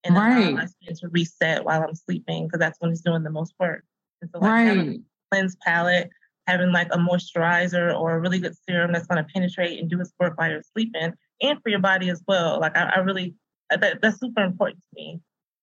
and 0.08 0.16
right. 0.16 0.54
my 0.54 0.66
skin 0.66 0.96
to 0.96 1.10
reset 1.10 1.64
while 1.64 1.84
I'm 1.84 1.96
sleeping 1.96 2.48
because 2.48 2.60
that's 2.60 2.80
when 2.80 2.92
it's 2.92 3.02
doing 3.02 3.24
the 3.24 3.30
most 3.30 3.54
work. 3.60 3.84
And 4.22 4.32
so 4.32 4.40
like 4.40 4.50
right. 4.50 5.00
cleanse 5.32 5.56
palette 5.58 6.10
having 6.48 6.72
like 6.72 6.88
a 6.92 6.98
moisturizer 6.98 7.94
or 7.98 8.16
a 8.16 8.20
really 8.20 8.40
good 8.40 8.56
serum 8.68 8.94
that's 8.94 9.06
going 9.06 9.24
to 9.24 9.32
penetrate 9.34 9.80
and 9.80 9.90
do 9.90 10.00
its 10.00 10.14
work 10.20 10.38
while 10.38 10.50
you're 10.50 10.64
sleeping 10.74 11.14
and 11.42 11.62
for 11.62 11.70
your 11.70 11.80
body 11.80 12.10
as 12.10 12.24
well. 12.28 12.60
Like 12.60 12.76
I, 12.78 12.94
I 12.96 13.00
really, 13.00 13.36
uh, 13.70 13.78
that, 13.78 14.02
that's 14.02 14.20
super 14.20 14.42
important 14.42 14.80
to 14.80 15.02
me. 15.02 15.20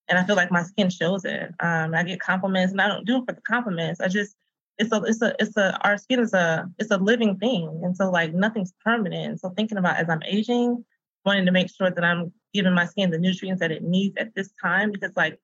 And 0.08 0.18
I 0.18 0.24
feel 0.24 0.36
like 0.36 0.52
my 0.52 0.62
skin 0.62 0.90
shows 0.90 1.24
it. 1.24 1.50
Um, 1.60 1.94
I 1.94 2.02
get 2.04 2.20
compliments 2.20 2.72
and 2.72 2.80
I 2.82 2.88
don't 2.88 3.06
do 3.06 3.16
it 3.16 3.24
for 3.26 3.32
the 3.32 3.40
compliments. 3.48 4.00
I 4.00 4.08
just, 4.08 4.36
it's 4.76 4.92
a, 4.92 5.02
it's 5.04 5.22
a, 5.22 5.34
it's 5.38 5.56
a, 5.56 5.78
our 5.82 5.96
skin 5.96 6.20
is 6.20 6.34
a, 6.34 6.68
it's 6.78 6.90
a 6.90 6.98
living 6.98 7.38
thing. 7.38 7.80
And 7.82 7.96
so 7.96 8.10
like 8.10 8.34
nothing's 8.34 8.74
permanent. 8.84 9.40
So 9.40 9.48
thinking 9.50 9.78
about 9.78 9.96
as 9.96 10.10
I'm 10.10 10.22
aging, 10.24 10.84
wanting 11.24 11.46
to 11.46 11.52
make 11.52 11.74
sure 11.74 11.90
that 11.90 12.04
I'm 12.04 12.32
giving 12.52 12.74
my 12.74 12.86
skin 12.86 13.10
the 13.10 13.18
nutrients 13.18 13.60
that 13.60 13.72
it 13.72 13.82
needs 13.82 14.16
at 14.16 14.34
this 14.34 14.50
time, 14.62 14.92
because 14.92 15.12
like, 15.16 15.38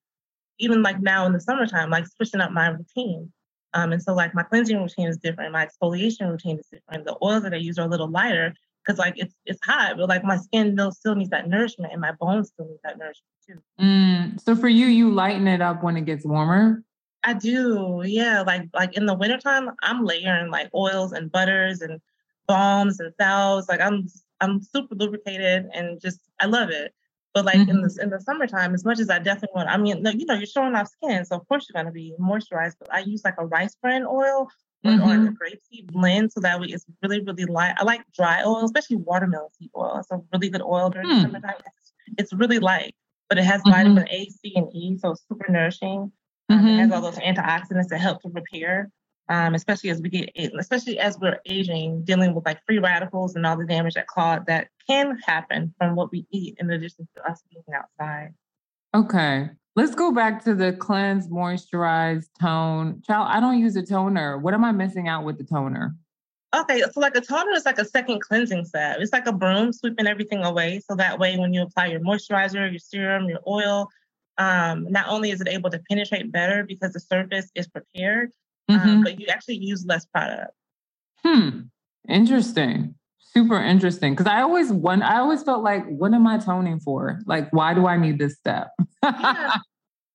even 0.59 0.83
like 0.83 1.01
now 1.01 1.27
in 1.27 1.33
the 1.33 1.41
summertime, 1.41 1.91
like 1.91 2.07
switching 2.07 2.41
up 2.41 2.53
my 2.53 2.69
routine. 2.69 3.33
Um, 3.73 3.93
and 3.93 4.03
so 4.03 4.15
like 4.15 4.35
my 4.35 4.43
cleansing 4.43 4.77
routine 4.77 5.09
is 5.09 5.17
different, 5.17 5.53
my 5.53 5.67
exfoliation 5.67 6.29
routine 6.29 6.59
is 6.59 6.67
different. 6.67 7.07
The 7.07 7.17
oils 7.23 7.45
that 7.45 7.55
I 7.55 7.59
use 7.59 7.79
are 7.79 7.87
a 7.87 7.91
little 7.91 8.11
lighter 8.11 8.53
because 8.85 8.99
like 8.99 9.15
it's 9.17 9.35
it's 9.47 9.61
hot, 9.65 9.97
but 9.97 10.09
like 10.09 10.25
my 10.25 10.37
skin 10.37 10.77
still 10.93 11.15
needs 11.15 11.31
that 11.31 11.49
nourishment 11.49 11.93
and 11.93 12.01
my 12.01 12.13
bones 12.13 12.49
still 12.49 12.67
need 12.67 12.81
that 12.85 12.99
nourishment 12.99 13.33
too. 13.47 13.63
Mm, 13.81 14.41
so 14.41 14.57
for 14.57 14.69
you, 14.69 14.87
you 14.87 15.11
lighten 15.11 15.47
it 15.47 15.61
up 15.61 15.83
when 15.83 15.97
it 15.97 16.05
gets 16.05 16.25
warmer. 16.25 16.83
I 17.23 17.35
do, 17.35 18.03
yeah. 18.05 18.43
Like 18.43 18.69
like 18.75 18.97
in 18.97 19.07
the 19.07 19.15
wintertime, 19.15 19.71
I'm 19.83 20.05
layering 20.05 20.51
like 20.51 20.71
oils 20.75 21.13
and 21.13 21.31
butters 21.31 21.81
and 21.81 22.01
balms 22.49 22.99
and 22.99 23.13
salves. 23.21 23.69
Like 23.69 23.81
I'm 23.81 24.09
I'm 24.41 24.63
super 24.63 24.95
lubricated 24.95 25.69
and 25.75 26.01
just 26.01 26.21
I 26.41 26.47
love 26.47 26.71
it. 26.71 26.95
But 27.33 27.45
like 27.45 27.59
mm-hmm. 27.59 27.71
in 27.71 27.83
the 27.83 27.99
in 28.03 28.11
the 28.11 28.21
summertime, 28.21 28.75
as 28.75 28.85
much 28.85 28.99
as 28.99 29.09
I 29.09 29.21
definitely 29.21 29.55
want, 29.55 29.69
I 29.69 29.77
mean, 29.77 30.05
you 30.19 30.27
know, 30.27 30.35
you're 30.35 30.47
showing 30.47 30.75
off 30.75 30.89
skin, 30.89 31.25
so 31.25 31.37
of 31.37 31.47
course 31.47 31.69
you're 31.69 31.81
gonna 31.81 31.93
be 31.93 32.15
moisturized. 32.21 32.75
But 32.81 32.93
I 32.93 33.01
use 33.01 33.23
like 33.25 33.37
a 33.39 33.47
rice 33.47 33.77
bran 33.81 34.05
oil 34.05 34.49
or, 34.85 34.91
mm-hmm. 34.91 35.03
or 35.03 35.07
like 35.07 35.29
a 35.29 35.33
grapeseed 35.33 35.93
blend, 35.93 36.33
so 36.33 36.41
that 36.41 36.61
way 36.61 36.69
it's 36.69 36.87
really 37.03 37.21
really 37.21 37.45
light. 37.45 37.75
I 37.79 37.85
like 37.85 38.03
dry 38.13 38.43
oil, 38.43 38.65
especially 38.65 38.97
watermelon 38.97 39.49
seed 39.57 39.71
oil. 39.77 39.99
It's 39.99 40.11
a 40.11 40.21
really 40.33 40.49
good 40.49 40.63
oil 40.63 40.91
during 40.91 41.09
mm. 41.09 41.17
the 41.17 41.23
summertime. 41.23 41.55
It's, 41.67 41.93
it's, 42.19 42.33
really 42.33 42.59
light, 42.59 42.97
but 43.29 43.39
it 43.39 43.45
has 43.45 43.61
mm-hmm. 43.61 43.71
vitamin 43.71 44.09
A, 44.11 44.29
C, 44.31 44.53
and 44.57 44.75
E, 44.75 44.99
so 44.99 45.13
it's 45.13 45.23
super 45.29 45.53
nourishing. 45.53 46.11
Um, 46.49 46.67
it 46.67 46.79
has 46.79 46.89
mm-hmm. 46.89 46.93
all 46.93 47.01
those 47.01 47.21
antioxidants 47.21 47.89
that 47.91 48.01
help 48.01 48.23
to 48.23 48.29
repair 48.31 48.91
um, 49.31 49.55
especially 49.55 49.91
as 49.91 50.03
we 50.03 50.11
get, 50.11 50.31
especially 50.59 50.99
as 50.99 51.19
we're 51.19 51.39
aging, 51.47 52.03
dealing 52.03 52.35
with 52.35 52.45
like 52.45 52.59
free 52.67 52.81
radicals 52.81 53.37
and 53.37 53.47
all 53.47 53.57
the 53.57 53.65
damage 53.65 53.95
that 53.95 54.09
cause 54.09 54.41
that 54.49 54.69
can 54.89 55.17
happen 55.25 55.73
from 55.79 55.95
what 55.95 56.11
we 56.11 56.27
eat, 56.33 56.57
in 56.59 56.69
addition 56.71 57.09
to 57.17 57.31
us 57.31 57.41
being 57.49 57.63
outside. 57.73 58.35
Okay, 58.93 59.49
let's 59.77 59.95
go 59.95 60.13
back 60.13 60.45
to 60.45 60.55
the 60.55 60.73
cleanse, 60.73 61.29
moisturize, 61.29 62.27
tone. 62.41 63.01
Child, 63.07 63.29
I 63.31 63.39
don't 63.39 63.61
use 63.61 63.77
a 63.77 63.87
toner. 63.87 64.37
What 64.37 64.53
am 64.53 64.65
I 64.65 64.73
missing 64.73 65.07
out 65.07 65.25
with 65.25 65.39
the 65.39 65.45
toner? 65.45 65.95
Okay, 66.53 66.83
so 66.91 66.99
like 66.99 67.15
a 67.15 67.21
toner 67.21 67.53
is 67.53 67.65
like 67.65 67.79
a 67.79 67.85
second 67.85 68.21
cleansing 68.23 68.65
salve. 68.65 68.97
It's 68.99 69.13
like 69.13 69.27
a 69.27 69.33
broom 69.33 69.73
sweeping 69.73 70.09
everything 70.09 70.43
away. 70.43 70.81
So 70.81 70.97
that 70.97 71.21
way, 71.21 71.39
when 71.39 71.55
you 71.55 71.63
apply 71.63 71.87
your 71.87 72.01
moisturizer, 72.01 72.69
your 72.69 72.81
serum, 72.81 73.29
your 73.29 73.39
oil, 73.47 73.89
um, 74.39 74.91
not 74.91 75.07
only 75.09 75.31
is 75.31 75.41
it 75.41 75.47
able 75.47 75.71
to 75.71 75.79
penetrate 75.89 76.33
better 76.33 76.65
because 76.65 76.93
the 76.93 76.99
surface 76.99 77.49
is 77.55 77.69
prepared, 77.69 78.33
mm-hmm. 78.71 78.89
um, 78.89 79.03
but 79.03 79.21
you 79.21 79.27
actually 79.29 79.57
use 79.57 79.85
less 79.87 80.07
product. 80.07 80.53
Hmm. 81.25 81.61
Interesting. 82.09 82.95
Super 83.19 83.63
interesting. 83.63 84.15
Because 84.15 84.27
I 84.27 84.41
always 84.41 84.73
one 84.73 85.03
I 85.03 85.19
always 85.19 85.43
felt 85.43 85.63
like, 85.63 85.87
what 85.87 86.13
am 86.13 86.27
I 86.27 86.39
toning 86.39 86.81
for? 86.81 87.21
Like, 87.27 87.53
why 87.53 87.75
do 87.75 87.87
I 87.87 87.97
need 87.97 88.19
this 88.19 88.37
step? 88.37 88.71
yeah. 89.03 89.57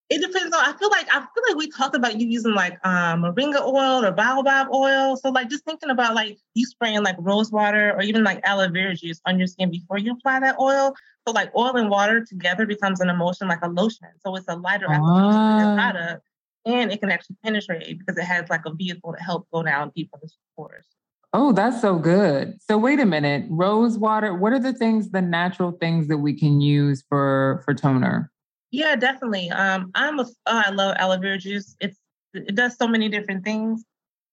It 0.08 0.22
depends 0.22 0.56
on. 0.56 0.64
I 0.64 0.78
feel 0.78 0.90
like 0.92 1.08
I 1.10 1.20
feel 1.20 1.44
like 1.48 1.58
we 1.58 1.68
talked 1.72 1.96
about 1.96 2.20
you 2.20 2.28
using 2.28 2.54
like 2.54 2.74
um, 2.86 3.24
moringa 3.24 3.60
oil 3.62 4.06
or 4.06 4.12
baobab 4.12 4.68
oil. 4.72 5.18
So 5.18 5.30
like 5.30 5.50
just 5.50 5.66
thinking 5.66 5.90
about 5.90 6.14
like 6.14 6.38
you 6.54 6.64
spraying 6.68 7.04
like 7.04 7.16
rose 7.18 7.52
water 7.52 7.92
or 7.92 8.04
even 8.04 8.24
like 8.24 8.40
aloe 8.44 8.70
vera 8.70 8.94
juice 8.94 9.20
on 9.26 9.40
your 9.40 9.48
skin 9.48 9.72
before 9.72 9.98
you 9.98 10.12
apply 10.12 10.42
that 10.42 10.60
oil. 10.60 10.94
So 11.28 11.34
like 11.34 11.50
oil 11.56 11.76
and 11.76 11.90
water 11.90 12.24
together 12.24 12.68
becomes 12.68 13.02
an 13.02 13.10
emulsion 13.10 13.48
like 13.48 13.64
a 13.64 13.68
lotion. 13.68 14.10
So 14.20 14.36
it's 14.36 14.46
a 14.48 14.56
lighter 14.56 14.86
application 14.86 15.10
ah. 15.10 15.76
product, 15.76 16.24
and 16.66 16.92
it 16.92 17.00
can 17.00 17.12
actually 17.12 17.38
penetrate 17.44 18.00
because 18.00 18.18
it 18.18 18.26
has 18.26 18.50
like 18.50 18.66
a 18.66 18.74
vehicle 18.74 19.14
to 19.14 19.24
help 19.24 19.48
go 19.54 19.64
down 19.64 19.92
deep 19.96 20.10
into 20.14 20.28
the 20.28 20.34
pores. 20.56 20.86
Oh, 21.34 21.52
that's 21.52 21.82
so 21.82 22.00
good. 22.00 22.58
So 22.62 22.78
wait 22.78 23.00
a 23.00 23.06
minute, 23.06 23.46
rose 23.50 23.98
water. 23.98 24.34
What 24.34 24.54
are 24.54 24.60
the 24.60 24.74
things, 24.74 25.12
the 25.12 25.22
natural 25.22 25.74
things 25.74 26.08
that 26.08 26.18
we 26.18 26.34
can 26.34 26.62
use 26.62 27.04
for 27.10 27.62
for 27.66 27.74
toner? 27.74 28.32
Yeah, 28.72 28.96
definitely. 28.96 29.50
Um, 29.52 29.92
I'm 29.96 30.20
a, 30.20 30.24
oh, 30.24 30.64
I 30.66 30.72
love 30.72 30.96
aloe 30.98 31.18
vera 31.18 31.38
juice. 31.38 31.76
It's 31.80 31.98
it 32.34 32.56
does 32.56 32.78
so 32.78 32.88
many 32.88 33.10
different 33.10 33.44
things. 33.44 33.84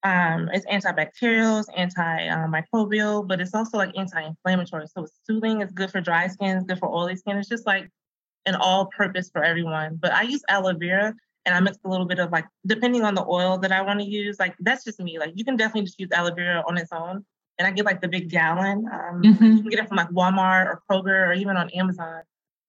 Um, 0.05 0.49
it's 0.53 0.66
antibacterial, 0.66 1.61
it's 1.61 1.95
antimicrobial, 1.97 3.27
but 3.27 3.40
it's 3.40 3.55
also 3.55 3.79
like 3.79 3.97
anti-inflammatory. 3.97 4.87
So 4.88 5.05
it's 5.05 5.21
soothing. 5.25 5.61
It's 5.61 5.73
good 5.73 5.90
for 5.90 6.01
dry 6.01 6.27
skin. 6.27 6.57
It's 6.57 6.66
good 6.66 6.79
for 6.79 6.92
oily 6.92 7.14
skin. 7.14 7.37
It's 7.37 7.49
just 7.49 7.66
like 7.66 7.88
an 8.47 8.57
all-purpose 8.57 9.31
for 9.33 9.45
everyone. 9.45 9.99
But 10.01 10.12
I 10.12 10.23
use 10.23 10.42
aloe 10.49 10.75
vera, 10.75 11.14
and 11.44 11.55
I 11.55 11.61
mix 11.61 11.78
a 11.85 11.88
little 11.88 12.07
bit 12.07 12.18
of 12.18 12.31
like 12.31 12.46
depending 12.66 13.02
on 13.02 13.14
the 13.14 13.24
oil 13.24 13.59
that 13.59 13.72
I 13.72 13.83
want 13.83 14.00
to 14.00 14.07
use. 14.07 14.38
Like 14.38 14.55
that's 14.61 14.85
just 14.85 15.00
me. 15.00 15.18
Like 15.18 15.33
you 15.35 15.44
can 15.44 15.57
definitely 15.57 15.87
just 15.87 16.00
use 16.00 16.11
aloe 16.12 16.35
vera 16.35 16.62
on 16.66 16.78
its 16.78 16.92
own, 16.92 17.24
and 17.59 17.66
I 17.66 17.70
get 17.70 17.85
like 17.85 18.00
the 18.00 18.09
big 18.09 18.31
gallon. 18.31 18.87
Um, 18.92 19.22
mm-hmm. 19.22 19.44
You 19.44 19.61
can 19.61 19.68
get 19.70 19.81
it 19.81 19.88
from 19.88 19.96
like 19.96 20.11
Walmart 20.11 20.66
or 20.66 20.83
Kroger 20.88 21.28
or 21.28 21.33
even 21.33 21.57
on 21.57 21.70
Amazon 21.70 22.22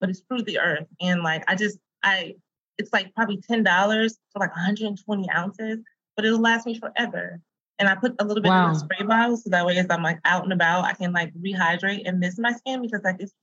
but 0.04 0.10
it's 0.10 0.20
through 0.28 0.42
the 0.42 0.60
earth. 0.60 0.86
And 1.00 1.24
like 1.24 1.46
I 1.48 1.56
just 1.56 1.80
I 2.04 2.36
it's 2.78 2.92
like 2.92 3.16
probably 3.16 3.38
ten 3.38 3.64
dollars 3.64 4.20
for 4.34 4.40
like 4.40 4.54
120 4.54 5.30
ounces, 5.32 5.80
but 6.18 6.26
it'll 6.26 6.42
last 6.42 6.66
me 6.66 6.78
forever. 6.78 7.40
And 7.80 7.88
I 7.88 7.96
put 7.96 8.14
a 8.20 8.26
little 8.26 8.44
bit 8.44 8.50
wow. 8.50 8.68
in 8.68 8.74
the 8.74 8.80
spray 8.80 9.08
bottle 9.08 9.38
so 9.38 9.50
that 9.50 9.66
way 9.66 9.78
as 9.78 9.86
I'm 9.90 10.04
like 10.04 10.20
out 10.26 10.44
and 10.44 10.52
about, 10.52 10.84
I 10.84 10.92
can 10.92 11.14
like 11.14 11.34
rehydrate 11.36 12.02
and 12.06 12.20
mist 12.20 12.38
my 12.38 12.52
skin 12.52 12.82
because 12.82 13.00
like 13.06 13.16
it's 13.22 13.34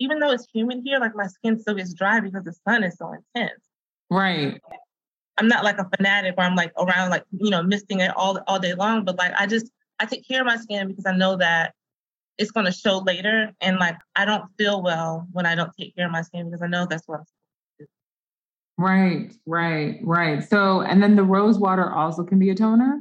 even 0.00 0.18
though 0.18 0.32
it's 0.32 0.48
humid 0.52 0.80
here, 0.84 0.98
like 0.98 1.14
my 1.14 1.28
skin 1.28 1.56
still 1.56 1.74
gets 1.74 1.94
dry 1.94 2.18
because 2.18 2.42
the 2.42 2.56
sun 2.66 2.82
is 2.82 2.96
so 2.96 3.12
intense. 3.12 3.62
Right. 4.10 4.60
I'm 5.36 5.48
not 5.48 5.64
like 5.64 5.78
a 5.78 5.88
fanatic 5.96 6.36
where 6.36 6.46
I'm 6.46 6.56
like 6.56 6.72
around 6.78 7.10
like, 7.10 7.24
you 7.32 7.50
know, 7.50 7.62
misting 7.62 8.00
it 8.00 8.10
all 8.16 8.40
all 8.46 8.58
day 8.58 8.74
long, 8.74 9.04
but 9.04 9.16
like 9.16 9.32
I 9.38 9.46
just 9.46 9.70
I 10.00 10.06
take 10.06 10.26
care 10.26 10.40
of 10.40 10.46
my 10.46 10.56
skin 10.56 10.88
because 10.88 11.06
I 11.06 11.16
know 11.16 11.36
that 11.36 11.74
it's 12.38 12.50
going 12.50 12.66
to 12.66 12.72
show 12.72 12.98
later. 12.98 13.52
And 13.60 13.78
like, 13.78 13.96
I 14.16 14.24
don't 14.24 14.44
feel 14.56 14.82
well 14.82 15.26
when 15.32 15.44
I 15.44 15.54
don't 15.54 15.72
take 15.78 15.94
care 15.96 16.06
of 16.06 16.12
my 16.12 16.22
skin 16.22 16.46
because 16.46 16.62
I 16.62 16.68
know 16.68 16.86
that's 16.88 17.06
what 17.06 17.20
I'm 17.20 17.24
supposed. 17.26 17.90
Right, 18.78 19.34
right, 19.44 19.98
right. 20.04 20.48
So, 20.48 20.82
and 20.82 21.02
then 21.02 21.16
the 21.16 21.24
rose 21.24 21.58
water 21.58 21.90
also 21.92 22.22
can 22.22 22.38
be 22.38 22.50
a 22.50 22.54
toner? 22.54 23.00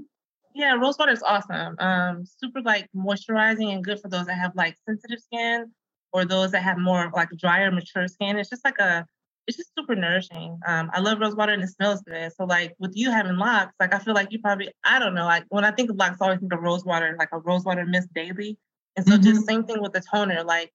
Yeah, 0.56 0.74
rose 0.74 0.98
water 0.98 1.12
is 1.12 1.22
awesome. 1.22 1.76
Um, 1.78 2.26
super 2.26 2.62
like 2.62 2.90
moisturizing 2.96 3.74
and 3.74 3.84
good 3.84 4.00
for 4.02 4.10
those 4.10 4.26
that 4.26 4.40
have 4.40 4.56
like 4.56 4.76
sensitive 4.88 5.20
skin 5.20 5.72
or 6.14 6.26
those 6.26 6.52
that 6.52 6.64
have 6.64 6.80
more 6.80 7.12
like 7.14 7.30
drier, 7.38 7.70
mature 7.70 8.08
skin. 8.08 8.40
It's 8.40 8.50
just 8.50 8.66
like 8.66 8.80
a, 8.80 9.06
it's 9.48 9.58
just 9.58 9.72
super 9.78 9.96
nourishing. 9.96 10.60
Um, 10.68 10.92
I 10.94 11.00
love 11.00 11.20
rose 11.20 11.36
water 11.36 11.54
and 11.54 11.64
it 11.64 11.70
smells 11.70 12.02
good. 12.02 12.32
So 12.34 12.44
like 12.44 12.76
with 12.80 12.92
you 12.96 13.10
having 13.10 13.38
locks, 13.38 13.74
like 13.80 13.94
I 13.94 14.00
feel 14.00 14.14
like 14.14 14.32
you 14.32 14.40
probably, 14.40 14.70
I 14.84 15.00
don't 15.00 15.16
know, 15.16 15.26
like 15.26 15.46
when 15.50 15.64
I 15.64 15.72
think 15.72 15.90
of 15.90 15.96
locks, 15.96 16.18
I 16.22 16.26
always 16.26 16.40
think 16.40 16.54
of 16.54 16.62
rose 16.62 16.84
water, 16.84 17.16
like 17.18 17.30
a 17.32 17.40
rose 17.40 17.64
water 17.64 17.86
mist 17.86 18.14
daily. 18.14 18.58
And 18.98 19.06
so 19.08 19.14
mm-hmm. 19.14 19.24
just 19.24 19.48
same 19.48 19.64
thing 19.64 19.82
with 19.82 19.94
the 19.94 20.02
toner. 20.02 20.44
Like 20.44 20.74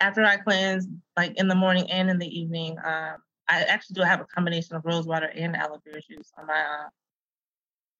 after 0.00 0.24
I 0.24 0.38
cleanse, 0.38 0.88
like 1.16 1.38
in 1.38 1.46
the 1.46 1.54
morning 1.54 1.88
and 1.90 2.10
in 2.10 2.18
the 2.18 2.26
evening, 2.26 2.78
um, 2.84 3.16
I 3.48 3.62
actually 3.62 3.94
do 3.94 4.02
have 4.02 4.20
a 4.20 4.24
combination 4.24 4.74
of 4.74 4.84
rose 4.84 5.06
water 5.06 5.26
and 5.26 5.56
aloe 5.56 5.80
vera 5.84 6.00
juice 6.00 6.32
on 6.36 6.46
my 6.46 6.60
uh, 6.60 6.88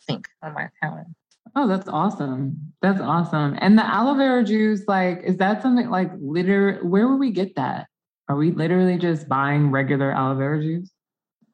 sink 0.00 0.26
on 0.42 0.54
my 0.54 0.68
counter. 0.82 1.06
Oh, 1.54 1.66
that's 1.68 1.88
awesome. 1.88 2.72
That's 2.82 3.00
awesome. 3.00 3.56
And 3.60 3.78
the 3.78 3.84
aloe 3.84 4.14
vera 4.14 4.44
juice, 4.44 4.82
like, 4.86 5.22
is 5.24 5.36
that 5.38 5.62
something 5.62 5.88
like 5.88 6.10
liter? 6.20 6.80
Where 6.82 7.08
would 7.08 7.18
we 7.18 7.30
get 7.30 7.56
that? 7.56 7.88
Are 8.30 8.36
we 8.36 8.52
literally 8.52 8.96
just 8.96 9.28
buying 9.28 9.72
regular 9.72 10.12
aloe 10.12 10.36
vera 10.36 10.62
juice? 10.62 10.92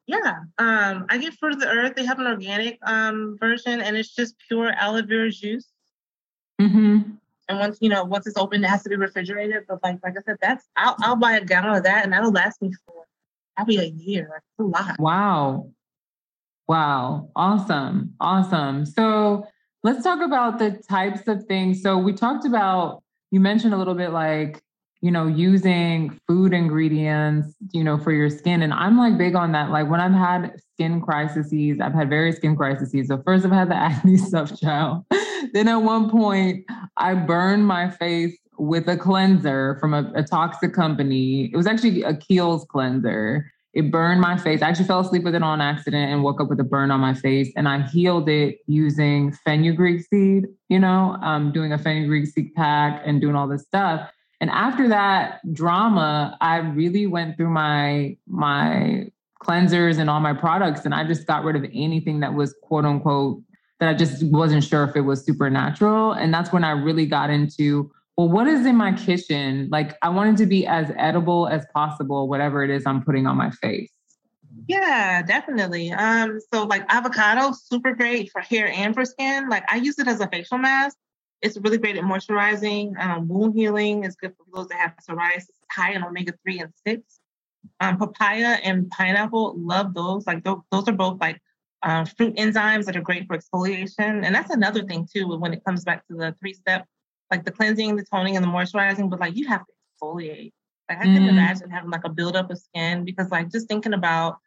Yeah, 0.05 0.41
um, 0.59 1.07
I 1.09 1.17
get 1.17 1.33
Fruit 1.33 1.53
of 1.53 1.59
the 1.59 1.67
Earth. 1.67 1.95
They 1.95 2.05
have 2.05 2.19
an 2.19 2.27
organic 2.27 2.77
um, 2.83 3.35
version, 3.39 3.81
and 3.81 3.97
it's 3.97 4.13
just 4.13 4.35
pure 4.47 4.71
aloe 4.73 5.01
vera 5.01 5.31
juice. 5.31 5.65
Mm-hmm. 6.61 6.99
And 7.49 7.59
once 7.59 7.79
you 7.81 7.89
know, 7.89 8.03
once 8.03 8.27
it's 8.27 8.37
open, 8.37 8.63
it 8.63 8.67
has 8.67 8.83
to 8.83 8.89
be 8.89 8.95
refrigerated. 8.95 9.63
But 9.67 9.79
like, 9.81 9.97
like 10.03 10.13
I 10.19 10.21
said, 10.23 10.35
that's 10.39 10.67
I'll 10.75 10.95
I'll 10.99 11.15
buy 11.15 11.37
a 11.37 11.43
gallon 11.43 11.77
of 11.77 11.81
that, 11.81 12.03
and 12.03 12.13
that'll 12.13 12.31
last 12.31 12.61
me 12.61 12.71
for 12.85 12.93
probably 13.55 13.77
a 13.77 13.85
year. 13.85 14.29
That's 14.31 14.45
a 14.59 14.63
lot. 14.63 14.99
Wow, 14.99 15.71
wow, 16.67 17.31
awesome, 17.35 18.13
awesome. 18.19 18.85
So 18.85 19.47
let's 19.83 20.03
talk 20.03 20.21
about 20.21 20.59
the 20.59 20.79
types 20.87 21.27
of 21.27 21.45
things. 21.45 21.81
So 21.81 21.97
we 21.97 22.13
talked 22.13 22.45
about 22.45 23.01
you 23.31 23.39
mentioned 23.39 23.73
a 23.73 23.77
little 23.77 23.95
bit 23.95 24.11
like 24.11 24.61
you 25.01 25.11
know 25.11 25.27
using 25.27 26.19
food 26.27 26.53
ingredients 26.53 27.53
you 27.71 27.83
know 27.83 27.97
for 27.97 28.11
your 28.11 28.29
skin 28.29 28.61
and 28.61 28.73
i'm 28.73 28.97
like 28.97 29.17
big 29.17 29.35
on 29.35 29.51
that 29.51 29.69
like 29.69 29.89
when 29.89 29.99
i've 29.99 30.11
had 30.11 30.59
skin 30.73 30.99
crises 30.99 31.79
i've 31.79 31.93
had 31.93 32.09
various 32.09 32.37
skin 32.37 32.55
crises 32.55 33.07
so 33.07 33.21
first 33.23 33.45
i've 33.45 33.51
had 33.51 33.69
the 33.69 33.75
acne 33.89 34.17
stuff 34.17 34.59
child 34.59 35.05
then 35.53 35.67
at 35.67 35.77
one 35.77 36.09
point, 36.09 36.65
I 36.97 37.13
burned 37.13 37.67
my 37.67 37.89
face 37.89 38.37
with 38.57 38.87
a 38.87 38.97
cleanser 38.97 39.77
from 39.79 39.93
a, 39.93 40.11
a 40.15 40.23
toxic 40.23 40.73
company. 40.73 41.49
It 41.53 41.57
was 41.57 41.67
actually 41.67 42.03
a 42.03 42.13
Kiehl's 42.13 42.65
cleanser. 42.65 43.51
It 43.73 43.91
burned 43.91 44.19
my 44.19 44.37
face. 44.37 44.61
I 44.61 44.69
actually 44.69 44.85
fell 44.85 45.01
asleep 45.01 45.23
with 45.23 45.35
it 45.35 45.43
on 45.43 45.61
accident 45.61 46.11
and 46.11 46.23
woke 46.23 46.41
up 46.41 46.49
with 46.49 46.59
a 46.59 46.63
burn 46.63 46.89
on 46.89 46.99
my 46.99 47.13
face. 47.13 47.51
And 47.55 47.67
I 47.67 47.83
healed 47.87 48.27
it 48.27 48.59
using 48.65 49.31
fenugreek 49.31 50.01
seed, 50.01 50.47
you 50.69 50.79
know, 50.79 51.17
um, 51.21 51.51
doing 51.51 51.73
a 51.73 51.77
fenugreek 51.77 52.27
seed 52.27 52.55
pack 52.55 53.03
and 53.05 53.21
doing 53.21 53.35
all 53.35 53.47
this 53.47 53.63
stuff. 53.63 54.09
And 54.39 54.49
after 54.49 54.87
that 54.89 55.39
drama, 55.53 56.37
I 56.41 56.57
really 56.57 57.07
went 57.07 57.37
through 57.37 57.49
my 57.49 58.17
my 58.27 59.11
cleansers 59.43 59.97
and 59.97 60.09
all 60.09 60.19
my 60.19 60.33
products, 60.33 60.85
and 60.85 60.93
I 60.93 61.05
just 61.05 61.25
got 61.25 61.43
rid 61.43 61.55
of 61.55 61.63
anything 61.73 62.19
that 62.21 62.33
was 62.33 62.55
quote 62.61 62.85
unquote 62.85 63.41
that 63.79 63.89
I 63.89 63.93
just 63.93 64.23
wasn't 64.23 64.63
sure 64.63 64.83
if 64.83 64.95
it 64.95 65.01
was 65.01 65.23
supernatural. 65.25 66.13
And 66.13 66.33
that's 66.33 66.51
when 66.51 66.63
I 66.63 66.71
really 66.71 67.05
got 67.05 67.29
into, 67.29 67.91
well, 68.17 68.27
what 68.27 68.47
is 68.47 68.65
in 68.65 68.75
my 68.75 68.91
kitchen? 68.91 69.69
Like 69.71 69.95
I 70.01 70.09
wanted 70.09 70.37
to 70.37 70.45
be 70.45 70.65
as 70.65 70.91
edible 70.97 71.47
as 71.47 71.65
possible, 71.73 72.27
whatever 72.27 72.63
it 72.63 72.69
is 72.69 72.85
I'm 72.85 73.03
putting 73.03 73.27
on 73.27 73.37
my 73.37 73.51
face. 73.51 73.91
Yeah, 74.67 75.21
definitely. 75.21 75.91
Um, 75.91 76.39
so 76.51 76.63
like 76.63 76.83
avocado, 76.89 77.53
super 77.53 77.93
great 77.93 78.31
for 78.31 78.41
hair 78.41 78.67
and 78.67 78.93
for 78.93 79.05
skin. 79.05 79.47
Like 79.49 79.63
I 79.71 79.77
use 79.77 79.99
it 79.99 80.07
as 80.07 80.19
a 80.19 80.27
facial 80.27 80.57
mask. 80.57 80.97
It's 81.41 81.57
really 81.57 81.77
great 81.77 81.97
at 81.97 82.03
moisturizing, 82.03 82.97
um, 82.99 83.27
wound 83.27 83.53
healing. 83.55 84.03
It's 84.03 84.15
good 84.15 84.33
for 84.35 84.45
those 84.53 84.67
that 84.69 84.79
have 84.79 84.95
psoriasis, 85.07 85.47
high 85.71 85.93
in 85.93 86.03
omega 86.03 86.33
three 86.43 86.59
and 86.59 86.73
six. 86.85 87.19
Um, 87.79 87.97
papaya 87.97 88.57
and 88.63 88.89
pineapple, 88.89 89.55
love 89.57 89.93
those. 89.93 90.25
Like 90.25 90.43
those, 90.43 90.59
those 90.71 90.87
are 90.87 90.93
both 90.93 91.19
like 91.21 91.39
uh, 91.83 92.05
fruit 92.05 92.35
enzymes 92.37 92.85
that 92.85 92.95
are 92.95 93.01
great 93.01 93.27
for 93.27 93.37
exfoliation. 93.37 94.25
And 94.25 94.33
that's 94.33 94.49
another 94.49 94.83
thing 94.83 95.07
too 95.11 95.37
when 95.37 95.53
it 95.53 95.63
comes 95.63 95.83
back 95.83 96.07
to 96.07 96.15
the 96.15 96.35
three 96.39 96.53
step, 96.53 96.85
like 97.29 97.45
the 97.45 97.51
cleansing, 97.51 97.95
the 97.95 98.05
toning, 98.05 98.35
and 98.35 98.43
the 98.43 98.49
moisturizing. 98.49 99.09
But 99.09 99.19
like 99.19 99.35
you 99.35 99.47
have 99.47 99.65
to 99.65 99.73
exfoliate. 100.01 100.51
Like 100.89 100.99
I 100.99 101.05
mm. 101.05 101.15
can 101.15 101.27
imagine 101.27 101.69
having 101.69 101.91
like 101.91 102.05
a 102.05 102.09
buildup 102.09 102.49
of 102.49 102.57
skin 102.57 103.03
because 103.03 103.29
like 103.29 103.51
just 103.51 103.67
thinking 103.67 103.93
about 103.93 104.37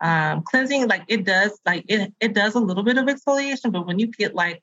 um, 0.00 0.42
cleansing, 0.42 0.88
like 0.88 1.04
it 1.08 1.24
does, 1.24 1.58
like 1.66 1.84
it 1.88 2.12
it 2.20 2.34
does 2.34 2.54
a 2.54 2.60
little 2.60 2.82
bit 2.82 2.96
of 2.96 3.06
exfoliation. 3.06 3.70
But 3.70 3.86
when 3.86 3.98
you 3.98 4.06
get 4.06 4.34
like 4.34 4.62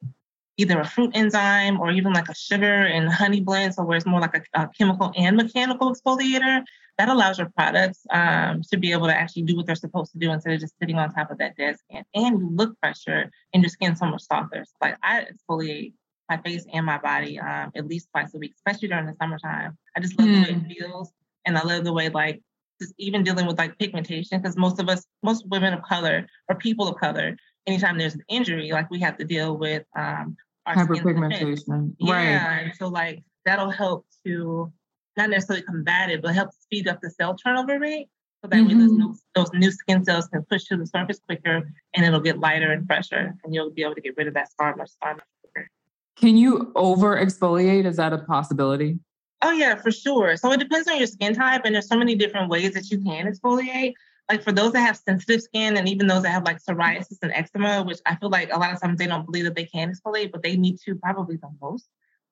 either 0.58 0.80
a 0.80 0.86
fruit 0.86 1.12
enzyme 1.14 1.80
or 1.80 1.92
even 1.92 2.14
like 2.14 2.30
a 2.30 2.36
sugar 2.36 2.86
and 2.86 3.10
honey 3.10 3.40
blend, 3.42 3.76
so 3.76 3.84
where 3.84 3.98
it's 3.98 4.06
more 4.06 4.20
like 4.20 4.36
a, 4.36 4.62
a 4.62 4.70
chemical 4.78 5.14
and 5.16 5.38
mechanical 5.38 5.94
exfoliator, 5.94 6.64
that 6.98 7.10
allows 7.10 7.38
your 7.38 7.52
products 7.56 8.06
um, 8.10 8.64
to 8.72 8.78
be 8.78 8.92
able 8.92 9.06
to 9.06 9.16
actually 9.16 9.44
do 9.44 9.56
what 9.56 9.68
they're 9.68 9.76
supposed 9.76 10.12
to 10.12 10.18
do 10.18 10.32
instead 10.32 10.54
of 10.54 10.60
just 10.60 10.74
sitting 10.80 10.98
on 10.98 11.14
top 11.14 11.30
of 11.30 11.38
that 11.38 11.56
dead 11.56 11.78
skin. 11.78 12.04
And 12.16 12.40
you 12.40 12.50
look 12.52 12.76
fresher 12.82 13.30
and 13.54 13.62
your 13.62 13.70
skin 13.70 13.96
so 13.96 14.08
much 14.08 14.24
softer. 14.24 14.66
So 14.66 14.74
like 14.82 14.98
I 15.04 15.26
exfoliate 15.26 15.94
my 16.28 16.38
face 16.38 16.66
and 16.74 16.86
my 16.86 16.98
body 16.98 17.40
um, 17.40 17.72
at 17.76 17.88
least 17.88 18.10
twice 18.12 18.34
a 18.34 18.40
week, 18.40 18.54
especially 18.56 18.88
during 18.88 19.06
the 19.06 19.16
summertime. 19.22 19.78
I 19.96 20.00
just 20.00 20.18
love 20.20 20.28
mm. 20.28 20.34
the 20.34 20.42
way 20.42 20.58
it 20.58 20.62
hmm. 20.62 20.70
feels. 20.70 21.12
And 21.46 21.58
I 21.58 21.64
love 21.64 21.84
the 21.84 21.94
way 21.94 22.10
like 22.10 22.42
just 22.82 22.94
even 22.98 23.24
dealing 23.24 23.46
with 23.46 23.58
like 23.58 23.78
pigmentation, 23.78 24.42
because 24.42 24.58
most 24.58 24.80
of 24.80 24.90
us, 24.90 25.06
most 25.24 25.48
women 25.48 25.74
of 25.74 25.84
color 25.84 26.28
or 26.50 26.56
people 26.56 26.88
of 26.88 26.98
color, 26.98 27.38
anytime 27.68 27.98
there's 27.98 28.16
an 28.16 28.24
injury, 28.28 28.72
like 28.72 28.90
we 28.90 29.00
have 29.00 29.18
to 29.18 29.24
deal 29.24 29.56
with 29.56 29.84
um, 29.96 30.36
hyperpigmentation. 30.76 31.96
Yeah. 32.00 32.14
Right. 32.14 32.64
And 32.64 32.76
so 32.76 32.88
like 32.88 33.24
that'll 33.46 33.72
help 33.72 34.06
to 34.26 34.72
not 35.16 35.30
necessarily 35.30 35.64
combat 35.64 36.10
it, 36.10 36.22
but 36.22 36.36
help 36.36 36.52
speed 36.54 36.88
up 36.88 37.00
the 37.02 37.10
cell 37.10 37.36
turnover 37.36 37.80
rate. 37.80 38.08
So 38.44 38.50
that 38.50 38.58
mm-hmm. 38.58 38.68
way 38.68 38.74
those 38.74 38.92
mm-hmm. 38.92 38.98
new, 39.00 39.16
those 39.36 39.52
new 39.54 39.72
skin 39.72 40.04
cells 40.06 40.28
can 40.28 40.44
push 40.44 40.66
to 40.66 40.78
the 40.78 40.86
surface 40.86 41.20
quicker 41.26 41.70
and 41.96 42.06
it'll 42.06 42.20
get 42.20 42.40
lighter 42.40 42.72
and 42.72 42.86
fresher 42.86 43.34
and 43.44 43.54
you'll 43.54 43.72
be 43.72 43.82
able 43.82 43.96
to 43.96 44.02
get 44.02 44.16
rid 44.16 44.28
of 44.28 44.36
that 44.36 44.52
scar 44.52 44.76
much, 44.76 44.92
much 45.04 45.18
quicker. 45.42 45.70
Can 46.18 46.38
you 46.38 46.72
over 46.76 47.20
exfoliate? 47.20 47.86
Is 47.86 47.98
that 47.98 48.14
a 48.14 48.20
possibility? 48.20 49.00
Oh 49.44 49.52
yeah, 49.52 49.76
for 49.76 49.92
sure. 49.92 50.36
So 50.36 50.52
it 50.52 50.60
depends 50.60 50.88
on 50.88 50.98
your 50.98 51.08
skin 51.08 51.36
type, 51.36 51.62
and 51.64 51.76
there's 51.76 51.88
so 51.88 51.98
many 51.98 52.16
different 52.16 52.50
ways 52.50 52.74
that 52.74 52.90
you 52.90 53.00
can 53.00 53.32
exfoliate. 53.32 53.94
Like 54.30 54.44
for 54.44 54.52
those 54.52 54.74
that 54.74 54.82
have 54.82 54.98
sensitive 54.98 55.42
skin, 55.42 55.78
and 55.78 55.88
even 55.88 56.08
those 56.08 56.24
that 56.24 56.32
have 56.32 56.44
like 56.44 56.62
psoriasis 56.62 57.20
and 57.22 57.32
eczema, 57.32 57.84
which 57.84 58.00
I 58.06 58.16
feel 58.16 58.30
like 58.30 58.50
a 58.52 58.60
lot 58.60 58.74
of 58.74 58.82
times 58.82 58.98
they 58.98 59.08
don't 59.08 59.26
believe 59.26 59.46
that 59.46 59.56
they 59.56 59.66
can 59.66 59.94
exfoliate, 59.94 60.32
but 60.32 60.44
they 60.44 60.58
need 60.58 60.80
to 60.86 60.96
probably 60.96 61.38
the 61.38 61.50
most. 61.62 61.88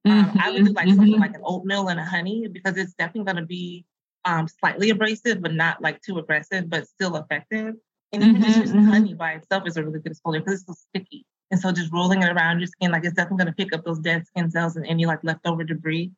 Um, 0.05 0.37
I 0.39 0.51
would 0.51 0.65
do 0.65 0.73
like 0.73 0.87
mm-hmm. 0.87 0.97
something 0.97 1.19
like 1.19 1.33
an 1.33 1.41
oatmeal 1.43 1.87
and 1.87 1.99
a 1.99 2.03
honey 2.03 2.47
because 2.47 2.77
it's 2.77 2.93
definitely 2.93 3.31
going 3.31 3.41
to 3.41 3.47
be 3.47 3.85
um, 4.23 4.47
slightly 4.47 4.91
abrasive, 4.91 5.41
but 5.41 5.53
not 5.53 5.81
like 5.81 6.01
too 6.01 6.19
aggressive, 6.19 6.69
but 6.69 6.87
still 6.87 7.15
effective. 7.15 7.75
And 8.11 8.23
even 8.23 8.41
mm-hmm, 8.41 8.61
just 8.61 8.73
mm-hmm. 8.73 8.85
honey 8.85 9.13
by 9.13 9.33
itself 9.33 9.63
is 9.65 9.77
a 9.77 9.83
really 9.83 9.99
good 9.99 10.13
exfoliator 10.13 10.45
because 10.45 10.59
it's 10.61 10.67
so 10.67 10.73
sticky. 10.89 11.25
And 11.51 11.59
so 11.59 11.71
just 11.71 11.91
rolling 11.91 12.21
it 12.21 12.29
around 12.29 12.59
your 12.59 12.67
skin, 12.67 12.91
like 12.91 13.03
it's 13.03 13.15
definitely 13.15 13.45
going 13.45 13.55
to 13.55 13.63
pick 13.63 13.73
up 13.73 13.83
those 13.83 13.99
dead 13.99 14.25
skin 14.27 14.49
cells 14.51 14.75
and 14.75 14.85
any 14.85 15.05
like 15.05 15.23
leftover 15.23 15.63
debris. 15.63 16.11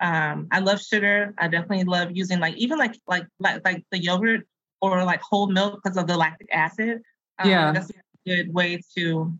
Um, 0.00 0.48
I 0.50 0.60
love 0.60 0.80
sugar. 0.80 1.34
I 1.38 1.48
definitely 1.48 1.84
love 1.84 2.10
using 2.12 2.40
like 2.40 2.56
even 2.56 2.78
like 2.78 2.96
like 3.06 3.26
like 3.38 3.64
like 3.64 3.84
the 3.90 4.02
yogurt 4.02 4.46
or 4.80 5.04
like 5.04 5.20
whole 5.20 5.48
milk 5.48 5.80
because 5.82 5.96
of 5.96 6.06
the 6.06 6.16
lactic 6.16 6.48
acid. 6.52 7.02
Um, 7.38 7.50
yeah, 7.50 7.72
that's 7.72 7.90
a 7.90 7.94
good 8.26 8.52
way 8.52 8.80
to 8.96 9.32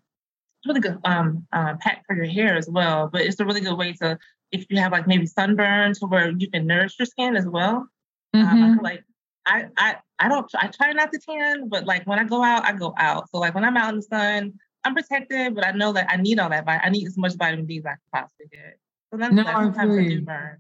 really 0.67 0.81
good 0.81 0.99
um, 1.05 1.47
uh, 1.53 1.75
pack 1.81 2.05
for 2.07 2.17
your 2.17 2.27
hair 2.27 2.57
as 2.57 2.69
well. 2.69 3.09
But 3.13 3.23
it's 3.23 3.39
a 3.41 3.45
really 3.45 3.61
good 3.61 3.77
way 3.77 3.93
to 3.95 4.19
if 4.53 4.67
you 4.71 4.79
have 4.79 4.93
like 4.93 5.07
maybe 5.07 5.27
sunburn 5.27 5.95
to 5.95 6.07
where 6.07 6.31
you 6.31 6.51
can 6.51 6.67
nourish 6.67 6.99
your 6.99 7.07
skin 7.07 7.37
as 7.37 7.47
well. 7.47 7.89
Mm-hmm. 8.35 8.47
Um, 8.47 8.63
I 8.63 8.69
mm-hmm. 8.69 8.85
like 8.85 9.05
I 9.47 9.67
I 9.77 9.97
I 10.19 10.29
don't 10.29 10.51
I 10.57 10.69
try 10.69 10.93
not 10.93 11.13
to 11.13 11.19
tan, 11.19 11.69
but 11.69 11.85
like 11.85 12.07
when 12.07 12.19
I 12.19 12.25
go 12.25 12.43
out, 12.43 12.65
I 12.65 12.73
go 12.73 12.95
out. 12.99 13.29
So 13.31 13.39
like 13.39 13.55
when 13.55 13.65
I'm 13.65 13.77
out 13.77 13.91
in 13.91 13.97
the 13.97 14.03
sun, 14.03 14.55
I'm 14.85 14.95
protected, 14.95 15.55
but 15.55 15.67
I 15.67 15.73
know 15.73 15.93
that 15.93 16.07
I 16.11 16.17
need 16.17 16.39
all 16.39 16.51
that. 16.51 16.65
I 16.67 16.89
need 16.91 17.07
as 17.07 17.17
much 17.17 17.35
vitamin 17.35 17.67
D 17.67 17.79
as 17.79 17.87
I 17.87 17.91
can 17.91 17.99
possibly 18.13 18.47
get. 18.53 18.79
So 19.11 19.19
that's 19.19 19.33
no, 19.33 19.45
sometimes 19.45 19.97
I 19.97 20.09
do 20.09 20.21
burn. 20.23 20.59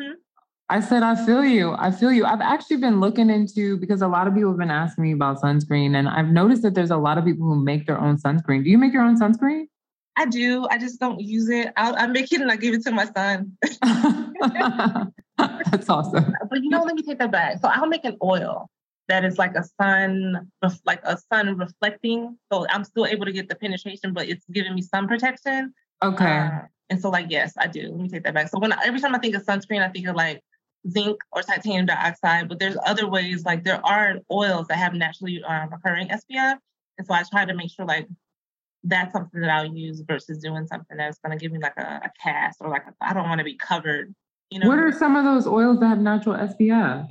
Hmm? 0.00 0.12
I 0.68 0.80
said, 0.80 1.04
I 1.04 1.14
feel 1.24 1.44
you. 1.44 1.76
I 1.78 1.92
feel 1.92 2.10
you. 2.10 2.24
I've 2.24 2.40
actually 2.40 2.78
been 2.78 2.98
looking 2.98 3.30
into 3.30 3.76
because 3.76 4.02
a 4.02 4.08
lot 4.08 4.26
of 4.26 4.34
people 4.34 4.50
have 4.50 4.58
been 4.58 4.70
asking 4.70 5.04
me 5.04 5.12
about 5.12 5.40
sunscreen, 5.40 5.94
and 5.94 6.08
I've 6.08 6.28
noticed 6.28 6.62
that 6.62 6.74
there's 6.74 6.90
a 6.90 6.96
lot 6.96 7.18
of 7.18 7.24
people 7.24 7.46
who 7.46 7.54
make 7.54 7.86
their 7.86 8.00
own 8.00 8.16
sunscreen. 8.16 8.64
Do 8.64 8.70
you 8.70 8.78
make 8.78 8.92
your 8.92 9.02
own 9.02 9.18
sunscreen? 9.18 9.68
I 10.16 10.26
do. 10.26 10.66
I 10.70 10.78
just 10.78 10.98
don't 10.98 11.20
use 11.20 11.48
it. 11.50 11.72
I'll, 11.76 11.94
I 11.94 12.06
make 12.06 12.32
it 12.32 12.40
and 12.40 12.50
I 12.50 12.56
give 12.56 12.74
it 12.74 12.82
to 12.84 12.90
my 12.90 13.04
son. 13.04 13.56
That's 15.70 15.88
awesome. 15.88 16.32
But 16.50 16.62
you 16.62 16.70
know, 16.70 16.82
let 16.82 16.94
me 16.94 17.02
take 17.02 17.18
that 17.18 17.30
back. 17.30 17.60
So 17.60 17.68
I'll 17.68 17.86
make 17.86 18.04
an 18.04 18.16
oil 18.22 18.70
that 19.08 19.24
is 19.24 19.38
like 19.38 19.54
a 19.54 19.62
sun, 19.80 20.50
like 20.84 21.00
a 21.04 21.18
sun 21.32 21.56
reflecting. 21.58 22.38
So 22.50 22.66
I'm 22.70 22.82
still 22.82 23.06
able 23.06 23.26
to 23.26 23.32
get 23.32 23.48
the 23.48 23.54
penetration, 23.54 24.14
but 24.14 24.28
it's 24.28 24.44
giving 24.50 24.74
me 24.74 24.82
sun 24.82 25.06
protection. 25.06 25.74
Okay. 26.02 26.24
Uh, 26.24 26.60
and 26.88 27.00
so, 27.00 27.10
like, 27.10 27.26
yes, 27.28 27.52
I 27.58 27.66
do. 27.66 27.82
Let 27.90 28.00
me 28.00 28.08
take 28.08 28.24
that 28.24 28.34
back. 28.34 28.48
So 28.48 28.58
when 28.58 28.72
every 28.84 29.00
time 29.00 29.14
I 29.14 29.18
think 29.18 29.34
of 29.34 29.44
sunscreen, 29.44 29.82
I 29.82 29.88
think 29.88 30.06
of 30.06 30.16
like 30.16 30.40
zinc 30.88 31.18
or 31.32 31.42
titanium 31.42 31.86
dioxide. 31.86 32.48
But 32.48 32.58
there's 32.58 32.76
other 32.86 33.08
ways. 33.08 33.44
Like 33.44 33.64
there 33.64 33.84
are 33.84 34.16
oils 34.30 34.66
that 34.68 34.78
have 34.78 34.94
naturally 34.94 35.42
um, 35.44 35.72
occurring 35.72 36.08
SPF, 36.08 36.58
and 36.98 37.06
so 37.06 37.14
I 37.14 37.22
try 37.30 37.44
to 37.44 37.54
make 37.54 37.70
sure 37.70 37.84
like 37.84 38.08
that's 38.84 39.12
something 39.12 39.40
that 39.40 39.50
I'll 39.50 39.74
use 39.74 40.00
versus 40.00 40.38
doing 40.38 40.66
something 40.66 40.96
that's 40.96 41.18
going 41.18 41.36
to 41.36 41.42
give 41.42 41.52
me 41.52 41.58
like 41.58 41.76
a, 41.76 42.00
a 42.04 42.10
cast 42.22 42.58
or 42.60 42.68
like 42.68 42.84
I 43.00 43.12
don't 43.12 43.28
want 43.28 43.38
to 43.38 43.44
be 43.44 43.56
covered. 43.56 44.14
You 44.50 44.60
know. 44.60 44.68
What 44.68 44.78
are 44.78 44.92
some 44.92 45.16
of 45.16 45.24
those 45.24 45.46
oils 45.46 45.80
that 45.80 45.88
have 45.88 45.98
natural 45.98 46.36
SPF? 46.36 47.08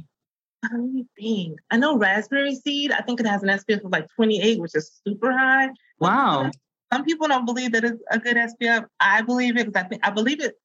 Let 0.71 0.81
me 0.81 1.05
think. 1.19 1.59
I 1.69 1.77
know 1.77 1.97
raspberry 1.97 2.55
seed. 2.55 2.91
I 2.91 3.01
think 3.01 3.19
it 3.19 3.27
has 3.27 3.43
an 3.43 3.49
SPF 3.49 3.83
of 3.83 3.91
like 3.91 4.07
28, 4.15 4.59
which 4.59 4.73
is 4.73 4.99
super 5.05 5.31
high. 5.31 5.69
Wow. 5.99 6.49
Some 6.91 7.03
people 7.03 7.27
don't 7.27 7.45
believe 7.45 7.71
that 7.73 7.83
it's 7.83 8.01
a 8.09 8.19
good 8.19 8.38
SPF. 8.38 8.85
I 8.99 9.21
believe 9.21 9.57
it 9.57 9.67
because 9.67 9.83
I 9.83 9.88
think 9.88 10.07
I 10.07 10.11
believe 10.11 10.41
it 10.41 10.55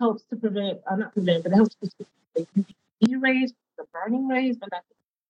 helps 0.00 0.24
to 0.30 0.36
prevent, 0.36 0.80
uh, 0.90 0.96
not 0.96 1.12
prevent, 1.12 1.44
but 1.44 1.52
it 1.52 1.56
helps 1.56 1.76
to 1.76 1.90
prevent 2.44 2.74
UV 3.04 3.22
rays, 3.22 3.52
the 3.76 3.84
burning 3.92 4.28
rays, 4.28 4.56
but 4.56 4.70
not 4.72 4.82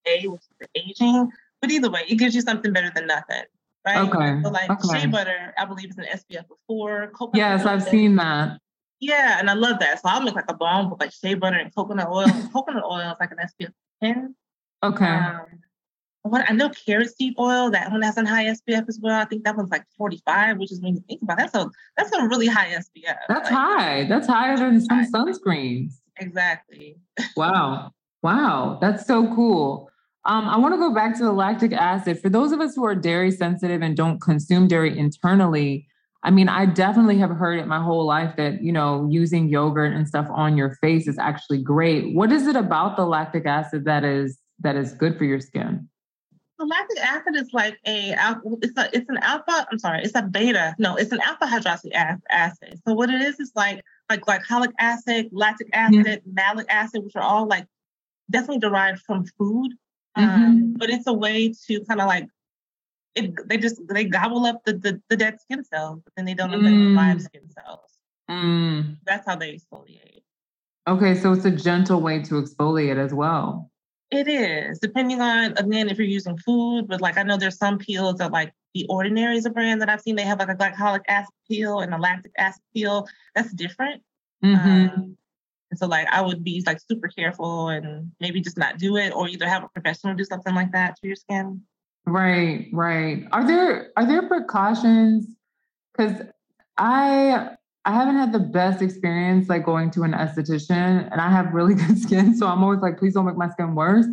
the 0.05 0.11
A, 0.11 0.29
which 0.29 0.40
is 0.40 0.49
the 0.61 0.68
aging. 0.75 1.31
But 1.61 1.71
either 1.71 1.90
way, 1.90 2.05
it 2.09 2.16
gives 2.16 2.35
you 2.35 2.40
something 2.40 2.73
better 2.73 2.90
than 2.94 3.07
nothing. 3.07 3.42
Right? 3.87 3.99
Okay. 3.99 4.42
So 4.42 4.51
like 4.51 4.71
okay. 4.71 5.01
shea 5.01 5.07
butter, 5.07 5.55
I 5.59 5.64
believe 5.64 5.90
is 5.90 5.99
an 5.99 6.05
SPF 6.05 6.51
of 6.51 6.59
four. 6.66 7.11
Coconut 7.14 7.37
yes, 7.37 7.64
I've 7.64 7.83
seen 7.83 8.16
that. 8.16 8.59
Yeah, 9.01 9.38
and 9.38 9.49
I 9.49 9.55
love 9.55 9.79
that. 9.79 10.03
So 10.03 10.09
I'll 10.09 10.21
make 10.21 10.35
like 10.35 10.51
a 10.51 10.55
balm 10.55 10.90
with 10.90 11.01
like 11.01 11.12
shea 11.12 11.35
butter 11.35 11.57
and 11.57 11.75
coconut 11.75 12.09
oil. 12.09 12.27
coconut 12.53 12.85
oil 12.85 13.12
is 13.12 13.16
like 13.21 13.31
an 13.31 13.38
SPF 13.38 13.73
10. 14.03 14.35
Okay. 14.83 15.07
Um, 15.07 15.47
what 16.23 16.44
I 16.49 16.53
know 16.53 16.68
carrot 16.71 17.16
seed 17.16 17.35
oil, 17.38 17.71
that 17.71 17.90
one 17.90 18.03
has 18.03 18.16
a 18.16 18.27
high 18.27 18.47
SPF 18.47 18.88
as 18.88 18.99
well. 19.01 19.21
I 19.21 19.25
think 19.25 19.44
that 19.44 19.57
one's 19.57 19.71
like 19.71 19.85
45, 19.97 20.59
which 20.59 20.73
is 20.73 20.81
when 20.81 20.97
you 20.97 21.05
think 21.09 21.23
about 21.23 21.40
it, 21.40 21.51
that's 21.53 21.55
a 21.55 21.71
that's 21.97 22.12
a 22.12 22.27
really 22.29 22.47
high 22.47 22.71
SPF. 22.71 23.16
That's 23.29 23.51
like, 23.51 23.53
high. 23.53 24.05
That's 24.05 24.27
higher 24.27 24.57
than 24.57 24.81
some 24.81 24.99
high. 24.99 25.07
sunscreens. 25.07 26.01
Exactly. 26.20 26.96
wow. 27.37 27.92
Wow. 28.22 28.78
That's 28.81 29.07
so 29.07 29.35
cool. 29.35 29.90
Um, 30.24 30.46
I 30.46 30.59
want 30.59 30.74
to 30.74 30.78
go 30.78 30.92
back 30.92 31.16
to 31.18 31.24
the 31.24 31.33
lactic 31.33 31.72
acid. 31.72 32.20
For 32.20 32.28
those 32.28 32.52
of 32.52 32.61
us 32.61 32.74
who 32.74 32.85
are 32.85 32.94
dairy 32.94 33.31
sensitive 33.31 33.81
and 33.81 33.96
don't 33.96 34.20
consume 34.20 34.68
dairy 34.68 34.98
internally, 34.98 35.87
I 36.24 36.31
mean, 36.31 36.48
I 36.48 36.66
definitely 36.66 37.18
have 37.18 37.31
heard 37.31 37.61
it 37.61 37.66
my 37.66 37.83
whole 37.83 38.04
life 38.04 38.35
that, 38.37 38.62
you 38.62 38.72
know, 38.72 39.09
using 39.11 39.48
yogurt 39.48 39.94
and 39.94 40.07
stuff 40.07 40.26
on 40.31 40.57
your 40.57 40.74
face 40.81 41.07
is 41.07 41.18
actually 41.18 41.62
great. 41.62 42.14
What 42.14 42.33
is 42.33 42.46
it 42.46 42.57
about 42.57 42.96
the 42.96 43.07
lactic 43.07 43.46
acid 43.46 43.85
that 43.85 44.04
is 44.04 44.38
that 44.61 44.74
is 44.76 44.92
good 44.94 45.16
for 45.16 45.24
your 45.24 45.40
skin? 45.40 45.88
The 46.59 46.66
lactic 46.66 46.99
acid 46.99 47.37
is 47.37 47.51
like 47.53 47.79
a 47.87 48.16
it's 48.62 48.77
a 48.77 48.90
it's 48.92 49.09
an 49.09 49.18
alpha. 49.18 49.66
I'm 49.71 49.79
sorry, 49.79 50.03
it's 50.03 50.14
a 50.16 50.23
beta. 50.23 50.75
No, 50.79 50.97
it's 50.97 51.12
an 51.12 51.21
alpha 51.21 51.47
hydroxy 51.47 51.90
acid. 52.31 52.81
So 52.87 52.94
what 52.94 53.11
it 53.11 53.21
is 53.21 53.38
is 53.38 53.53
like 53.55 53.85
like 54.11 54.23
glycolic 54.23 54.73
acid, 54.79 55.29
lactic 55.31 55.68
acid, 55.73 56.05
mm-hmm. 56.05 56.35
malic 56.35 56.66
acid, 56.68 57.05
which 57.05 57.14
are 57.14 57.23
all 57.23 57.47
like 57.47 57.66
definitely 58.31 58.59
derived 58.59 59.01
from 59.03 59.25
food. 59.38 59.73
Mm-hmm. 60.16 60.44
Um, 60.44 60.75
but 60.77 60.90
it's 60.90 61.07
a 61.07 61.12
way 61.12 61.55
to 61.68 61.85
kind 61.85 62.01
of 62.01 62.09
like 62.09 62.29
it, 63.14 63.49
they 63.49 63.57
just 63.57 63.81
they 63.88 64.05
gobble 64.05 64.44
up 64.47 64.62
the, 64.64 64.75
the, 64.75 65.01
the 65.09 65.16
dead 65.16 65.40
skin 65.40 65.64
cells, 65.64 66.01
but 66.05 66.12
then 66.16 66.25
they 66.25 66.35
don't 66.35 66.51
affect 66.51 66.66
mm. 66.66 66.88
the 66.88 66.97
live 66.97 67.23
skin 67.23 67.42
cells. 67.51 67.90
Mm. 68.31 68.97
That's 69.05 69.27
how 69.27 69.37
they 69.37 69.55
exfoliate. 69.55 70.23
Okay, 70.87 71.14
so 71.14 71.33
it's 71.33 71.44
a 71.44 71.51
gentle 71.51 72.01
way 72.01 72.23
to 72.23 72.35
exfoliate 72.35 72.97
as 72.97 73.12
well. 73.12 73.71
It 74.11 74.27
is, 74.27 74.79
depending 74.79 75.21
on 75.21 75.53
again 75.59 75.90
if 75.90 75.99
you're 75.99 76.07
using 76.07 76.38
food, 76.38 76.88
but 76.88 77.01
like 77.03 77.18
I 77.18 77.23
know 77.23 77.37
there's 77.37 77.59
some 77.59 77.77
peels 77.77 78.16
that 78.16 78.33
like 78.33 78.53
the 78.75 78.87
Ordinary 78.88 79.37
is 79.37 79.44
a 79.44 79.51
brand 79.51 79.83
that 79.83 79.90
I've 79.90 80.01
seen. 80.01 80.16
They 80.16 80.23
have 80.23 80.38
like 80.38 80.49
a 80.49 80.55
glycolic 80.55 81.03
acid 81.09 81.35
peel 81.47 81.81
and 81.81 81.92
a 81.92 81.99
lactic 81.99 82.33
acid 82.38 82.62
peel. 82.75 83.07
That's 83.35 83.53
different. 83.53 84.03
Mm-hmm. 84.42 84.68
Um, 84.68 85.16
and 85.71 85.79
so 85.79 85.87
like 85.87 86.07
I 86.11 86.23
would 86.23 86.42
be 86.42 86.62
like 86.66 86.81
super 86.81 87.09
careful 87.09 87.68
and 87.68 88.11
maybe 88.18 88.40
just 88.40 88.57
not 88.57 88.79
do 88.79 88.97
it, 88.97 89.12
or 89.14 89.29
either 89.29 89.47
have 89.47 89.64
a 89.64 89.68
professional 89.68 90.14
do 90.14 90.25
something 90.25 90.55
like 90.55 90.73
that 90.73 90.97
to 90.97 91.07
your 91.07 91.16
skin. 91.16 91.62
Right, 92.07 92.68
right. 92.73 93.27
Are 93.33 93.47
there 93.47 93.90
are 93.99 94.07
there 94.07 94.27
precautions? 94.27 95.27
Because 95.94 96.23
I 96.79 97.57
I 97.88 97.92
haven't 97.92 98.16
had 98.16 98.33
the 98.33 98.38
best 98.38 98.83
experience 98.83 99.48
like 99.48 99.64
going 99.64 99.90
to 99.92 100.03
an 100.03 100.12
esthetician 100.12 101.11
and 101.11 101.22
I 101.22 101.31
have 101.31 101.55
really 101.55 101.74
good 101.87 101.98
skin. 101.98 102.37
So 102.37 102.46
I'm 102.46 102.62
always 102.62 102.81
like, 102.81 102.98
please 102.98 103.14
don't 103.14 103.24
make 103.24 103.38
my 103.38 103.48
skin 103.48 103.74
worse. 103.74 104.05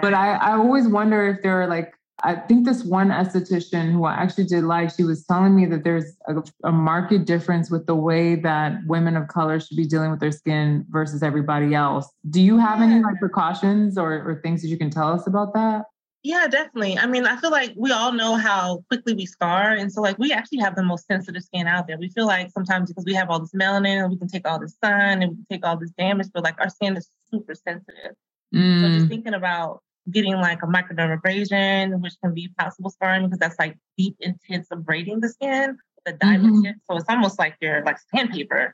But 0.00 0.14
I, 0.14 0.36
I 0.36 0.52
always 0.52 0.88
wonder 0.88 1.28
if 1.28 1.42
there 1.42 1.60
are 1.60 1.66
like, 1.66 1.92
I 2.22 2.34
think 2.34 2.64
this 2.64 2.82
one 2.82 3.10
esthetician 3.10 3.92
who 3.92 4.06
I 4.06 4.14
actually 4.14 4.44
did 4.44 4.64
like, 4.64 4.90
she 4.90 5.04
was 5.04 5.26
telling 5.26 5.54
me 5.54 5.66
that 5.66 5.84
there's 5.84 6.16
a, 6.28 6.42
a 6.64 6.72
market 6.72 7.26
difference 7.26 7.70
with 7.70 7.86
the 7.86 7.94
way 7.94 8.36
that 8.36 8.78
women 8.86 9.18
of 9.18 9.28
color 9.28 9.60
should 9.60 9.76
be 9.76 9.86
dealing 9.86 10.10
with 10.10 10.20
their 10.20 10.32
skin 10.32 10.86
versus 10.88 11.22
everybody 11.22 11.74
else. 11.74 12.08
Do 12.30 12.40
you 12.40 12.56
have 12.56 12.80
any 12.80 13.02
like 13.02 13.18
precautions 13.18 13.98
or, 13.98 14.14
or 14.14 14.40
things 14.42 14.62
that 14.62 14.68
you 14.68 14.78
can 14.78 14.88
tell 14.88 15.12
us 15.12 15.26
about 15.26 15.52
that? 15.52 15.84
Yeah, 16.24 16.46
definitely. 16.48 16.96
I 16.96 17.06
mean, 17.06 17.26
I 17.26 17.36
feel 17.36 17.50
like 17.50 17.74
we 17.76 17.92
all 17.92 18.10
know 18.10 18.36
how 18.36 18.82
quickly 18.88 19.12
we 19.12 19.26
scar. 19.26 19.72
And 19.72 19.92
so, 19.92 20.00
like, 20.00 20.18
we 20.18 20.32
actually 20.32 20.58
have 20.60 20.74
the 20.74 20.82
most 20.82 21.06
sensitive 21.06 21.42
skin 21.42 21.66
out 21.66 21.86
there. 21.86 21.98
We 21.98 22.08
feel 22.08 22.24
like 22.24 22.50
sometimes 22.50 22.88
because 22.88 23.04
we 23.04 23.12
have 23.12 23.28
all 23.28 23.40
this 23.40 23.52
melanin 23.52 24.02
and 24.02 24.10
we 24.10 24.16
can 24.16 24.28
take 24.28 24.48
all 24.48 24.58
the 24.58 24.70
sun 24.82 25.22
and 25.22 25.28
we 25.28 25.36
can 25.36 25.44
take 25.52 25.66
all 25.66 25.76
this 25.76 25.90
damage, 25.98 26.28
but 26.32 26.42
like 26.42 26.58
our 26.58 26.70
skin 26.70 26.96
is 26.96 27.10
super 27.30 27.54
sensitive. 27.54 28.14
Mm. 28.54 28.80
So, 28.80 28.88
just 28.88 29.06
mm. 29.06 29.08
thinking 29.10 29.34
about 29.34 29.82
getting 30.10 30.36
like 30.36 30.62
a 30.62 30.66
microdermabrasion, 30.66 32.00
which 32.00 32.14
can 32.22 32.32
be 32.32 32.48
possible 32.56 32.88
scarring 32.88 33.26
because 33.26 33.38
that's 33.38 33.58
like 33.58 33.76
deep, 33.98 34.16
intense 34.20 34.68
abrading 34.70 35.20
the 35.20 35.28
skin 35.28 35.76
the 36.06 36.12
a 36.12 36.16
diamond 36.16 36.54
mm-hmm. 36.54 36.62
tip. 36.62 36.76
So, 36.90 36.96
it's 36.96 37.08
almost 37.10 37.38
like 37.38 37.56
you're 37.60 37.84
like 37.84 37.98
sandpaper 38.14 38.72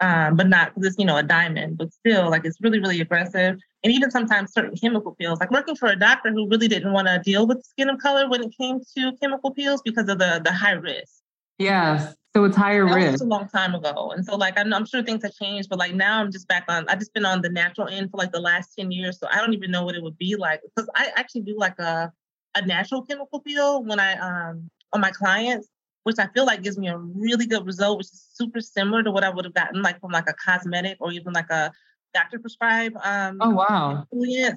um, 0.00 0.36
but 0.36 0.48
not 0.48 0.74
because 0.74 0.88
it's 0.88 0.98
you 0.98 1.04
know 1.04 1.16
a 1.16 1.22
diamond, 1.22 1.78
but 1.78 1.92
still 1.92 2.30
like 2.30 2.44
it's 2.44 2.60
really 2.60 2.80
really 2.80 3.00
aggressive. 3.00 3.58
And 3.82 3.92
even 3.92 4.10
sometimes 4.10 4.52
certain 4.52 4.76
chemical 4.76 5.14
peels, 5.14 5.40
like 5.40 5.50
working 5.50 5.76
for 5.76 5.88
a 5.88 5.96
doctor 5.96 6.30
who 6.30 6.48
really 6.48 6.68
didn't 6.68 6.92
want 6.92 7.08
to 7.08 7.20
deal 7.24 7.46
with 7.46 7.64
skin 7.64 7.88
of 7.88 7.98
color 7.98 8.28
when 8.28 8.42
it 8.42 8.54
came 8.58 8.80
to 8.96 9.12
chemical 9.20 9.50
peels 9.52 9.82
because 9.82 10.08
of 10.08 10.18
the 10.18 10.40
the 10.44 10.52
high 10.52 10.72
risk. 10.72 11.22
Yes, 11.58 12.14
so 12.34 12.44
it's 12.44 12.56
higher 12.56 12.86
that 12.86 12.94
risk. 12.94 13.12
Was 13.12 13.20
a 13.20 13.26
long 13.26 13.48
time 13.48 13.74
ago, 13.74 14.12
and 14.12 14.24
so 14.24 14.36
like 14.36 14.58
I'm, 14.58 14.72
I'm 14.72 14.86
sure 14.86 15.02
things 15.02 15.22
have 15.22 15.34
changed, 15.34 15.68
but 15.68 15.78
like 15.78 15.94
now 15.94 16.20
I'm 16.20 16.32
just 16.32 16.48
back 16.48 16.64
on. 16.68 16.88
I 16.88 16.94
just 16.96 17.12
been 17.12 17.26
on 17.26 17.42
the 17.42 17.50
natural 17.50 17.88
end 17.88 18.10
for 18.10 18.16
like 18.16 18.32
the 18.32 18.40
last 18.40 18.74
ten 18.78 18.90
years, 18.90 19.18
so 19.18 19.26
I 19.30 19.38
don't 19.38 19.52
even 19.52 19.70
know 19.70 19.84
what 19.84 19.94
it 19.94 20.02
would 20.02 20.16
be 20.16 20.36
like 20.36 20.60
because 20.62 20.88
I 20.94 21.10
actually 21.16 21.42
do 21.42 21.56
like 21.58 21.78
a 21.78 22.12
a 22.54 22.66
natural 22.66 23.02
chemical 23.02 23.40
peel 23.40 23.84
when 23.84 24.00
I 24.00 24.14
um 24.14 24.70
on 24.92 25.00
my 25.00 25.10
clients 25.10 25.68
which 26.04 26.16
I 26.18 26.26
feel 26.28 26.46
like 26.46 26.62
gives 26.62 26.78
me 26.78 26.88
a 26.88 26.96
really 26.96 27.46
good 27.46 27.66
result, 27.66 27.98
which 27.98 28.06
is 28.06 28.28
super 28.32 28.60
similar 28.60 29.02
to 29.02 29.10
what 29.10 29.24
I 29.24 29.30
would 29.30 29.44
have 29.44 29.54
gotten 29.54 29.82
like 29.82 30.00
from 30.00 30.12
like 30.12 30.28
a 30.28 30.34
cosmetic 30.34 30.96
or 31.00 31.12
even 31.12 31.32
like 31.32 31.50
a 31.50 31.72
doctor 32.14 32.38
prescribed. 32.38 32.96
Um, 33.02 33.38
oh 33.40 33.50
wow! 33.50 34.06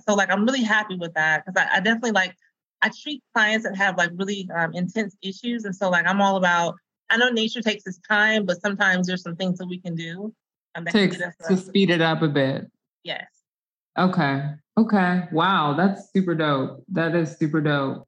So 0.08 0.14
like 0.16 0.30
I'm 0.30 0.46
really 0.46 0.64
happy 0.64 0.96
with 0.96 1.14
that 1.14 1.46
because 1.46 1.62
I, 1.62 1.78
I, 1.78 1.80
definitely 1.80 2.12
like 2.12 2.36
I 2.82 2.90
treat 2.90 3.22
clients 3.34 3.66
that 3.66 3.76
have 3.76 3.98
like 3.98 4.12
really 4.16 4.50
um, 4.56 4.74
intense 4.74 5.16
issues, 5.22 5.66
and 5.66 5.76
so 5.76 5.90
like 5.90 6.06
I'm 6.08 6.22
all 6.22 6.38
about. 6.38 6.76
I 7.10 7.18
know 7.18 7.30
nature 7.30 7.62
takes 7.62 7.86
its 7.86 8.00
time, 8.08 8.46
but 8.46 8.60
sometimes 8.62 9.06
there's 9.06 9.22
some 9.22 9.36
things 9.36 9.60
that 9.60 9.68
we 9.68 9.78
can 9.78 9.94
do 9.94 10.34
um, 10.74 10.86
to, 10.86 11.32
to 11.48 11.58
speed 11.58 11.92
it 11.92 12.02
up 12.02 12.24
a 12.24 12.28
bit. 12.28 12.66
Yes. 13.04 13.28
Okay. 14.00 14.42
Okay. 14.78 15.24
Wow, 15.32 15.76
that's 15.78 16.12
super 16.12 16.34
dope. 16.34 16.84
That 16.92 17.14
is 17.14 17.38
super 17.38 17.62
dope. 17.62 18.08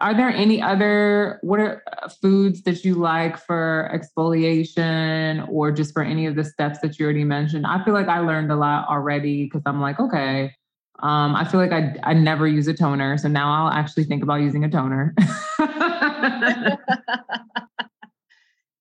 Are 0.00 0.14
there 0.14 0.30
any 0.30 0.62
other 0.62 1.38
what 1.42 1.60
are 1.60 1.82
uh, 2.02 2.08
foods 2.08 2.62
that 2.62 2.84
you 2.84 2.94
like 2.94 3.38
for 3.38 3.90
exfoliation 3.92 5.46
or 5.48 5.70
just 5.70 5.92
for 5.92 6.02
any 6.02 6.24
of 6.26 6.36
the 6.36 6.44
steps 6.44 6.78
that 6.80 6.98
you 6.98 7.04
already 7.04 7.24
mentioned? 7.24 7.66
I 7.66 7.84
feel 7.84 7.92
like 7.92 8.08
I 8.08 8.20
learned 8.20 8.50
a 8.50 8.56
lot 8.56 8.88
already 8.88 9.44
because 9.44 9.62
I'm 9.66 9.80
like, 9.80 10.00
okay, 10.00 10.54
um, 11.00 11.36
I 11.36 11.44
feel 11.44 11.60
like 11.60 11.72
I 11.72 11.94
I 12.02 12.14
never 12.14 12.46
use 12.48 12.66
a 12.66 12.74
toner, 12.74 13.18
so 13.18 13.28
now 13.28 13.52
I'll 13.52 13.72
actually 13.72 14.04
think 14.04 14.22
about 14.22 14.40
using 14.40 14.64
a 14.64 14.70
toner. 14.70 15.14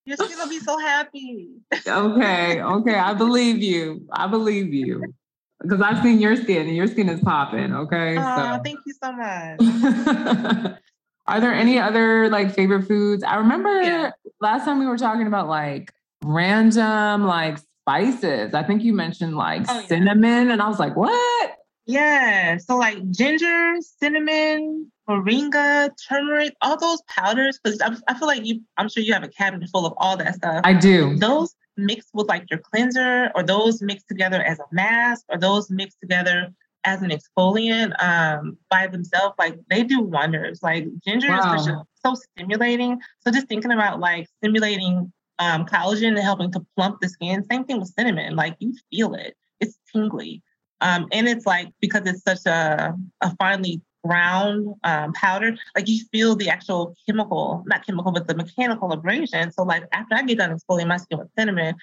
Your 0.06 0.18
skin 0.18 0.38
will 0.40 0.50
be 0.50 0.60
so 0.60 0.80
happy. 0.80 1.50
okay, 1.88 2.62
okay, 2.62 2.96
I 2.96 3.14
believe 3.14 3.62
you. 3.62 4.08
I 4.12 4.26
believe 4.26 4.74
you 4.74 5.14
because 5.62 5.82
I've 5.82 6.02
seen 6.02 6.20
your 6.20 6.36
skin 6.36 6.68
and 6.68 6.76
your 6.76 6.88
skin 6.88 7.10
is 7.10 7.20
popping. 7.20 7.76
Okay, 7.76 8.18
oh, 8.18 8.36
so 8.36 8.62
thank 8.64 8.80
you 8.86 8.94
so 9.04 9.12
much. 9.12 10.76
Are 11.30 11.40
there 11.40 11.54
any 11.54 11.78
other 11.78 12.28
like 12.30 12.56
favorite 12.56 12.88
foods? 12.88 13.24
I 13.24 13.36
remember 13.36 13.82
yeah. 13.84 14.12
last 14.42 14.66
time 14.66 14.80
we 14.80 14.88
were 14.88 14.98
talking 14.98 15.28
about 15.28 15.48
like 15.48 15.94
random 16.24 17.26
like 17.26 17.60
spices. 17.60 18.56
I 18.56 18.64
think 18.64 18.82
you 18.82 18.94
mentioned 18.94 19.36
like 19.36 19.64
oh, 19.70 19.86
cinnamon, 19.86 20.48
yeah. 20.48 20.54
and 20.54 20.62
I 20.62 20.68
was 20.68 20.80
like, 20.80 20.96
what? 20.96 21.52
Yeah. 21.86 22.58
So 22.58 22.78
like 22.78 22.98
ginger, 23.12 23.76
cinnamon, 23.82 24.92
moringa, 25.08 25.92
turmeric, 26.08 26.56
all 26.62 26.78
those 26.80 27.04
powders. 27.04 27.60
Because 27.64 27.80
I, 27.80 27.96
I 28.08 28.18
feel 28.18 28.28
like 28.28 28.44
you, 28.44 28.62
I'm 28.78 28.90
sure 28.90 29.04
you 29.04 29.14
have 29.14 29.24
a 29.24 29.28
cabinet 29.28 29.70
full 29.70 29.86
of 29.86 29.94
all 29.98 30.18
that 30.18 30.34
stuff. 30.36 30.62
I 30.64 30.74
do. 30.74 31.16
Those 31.18 31.56
mixed 31.78 32.10
with 32.14 32.28
like 32.28 32.50
your 32.50 32.60
cleanser, 32.60 33.32
or 33.36 33.44
those 33.44 33.84
mixed 33.84 34.08
together 34.08 34.42
as 34.42 34.58
a 34.58 34.66
mask, 34.72 35.26
or 35.30 35.38
those 35.38 35.70
mixed 35.70 36.00
together 36.02 36.52
as 36.84 37.02
an 37.02 37.12
exfoliant 37.12 38.02
um, 38.04 38.58
by 38.70 38.88
themselves, 38.88 39.36
like 39.38 39.58
they 39.70 39.84
do 39.84 40.02
wonders. 40.02 40.62
Like 40.64 40.88
ginger 41.06 41.30
wow. 41.30 41.56
is 41.56 41.70
so 42.06 42.16
stimulating. 42.16 43.00
So 43.20 43.32
just 43.32 43.48
thinking 43.48 43.72
about 43.72 44.00
like 44.00 44.28
stimulating 44.38 45.12
um, 45.40 45.66
collagen 45.66 46.10
and 46.10 46.20
helping 46.20 46.52
to 46.52 46.66
plump 46.76 47.02
the 47.02 47.10
skin. 47.10 47.44
Same 47.50 47.64
thing 47.66 47.80
with 47.80 47.94
cinnamon. 47.98 48.36
Like 48.36 48.56
you 48.60 48.74
feel 48.92 49.14
it. 49.14 49.36
It's 49.60 49.78
tingly. 49.92 50.42
Um, 50.82 51.08
and 51.12 51.28
it's 51.28 51.46
like 51.46 51.70
because 51.82 52.04
it's 52.06 52.24
such 52.24 52.46
a, 52.46 52.96
a 53.22 53.36
finely 53.36 53.82
ground 54.06 54.76
um, 54.84 55.12
powder, 55.14 55.58
like 55.76 55.88
you 55.90 56.04
feel 56.12 56.36
the 56.36 56.50
actual 56.50 56.96
chemical, 57.06 57.64
not 57.68 57.86
chemical, 57.86 58.12
but 58.12 58.28
the 58.28 58.36
mechanical 58.36 58.92
abrasion. 58.92 59.52
So 59.52 59.64
like 59.64 59.84
after 59.92 60.16
I 60.16 60.24
get 60.24 60.38
done 60.38 60.58
exfoliating 60.58 60.88
my 60.88 60.98
skin 60.98 61.20
with 61.20 61.30
cinnamon, 61.38 61.76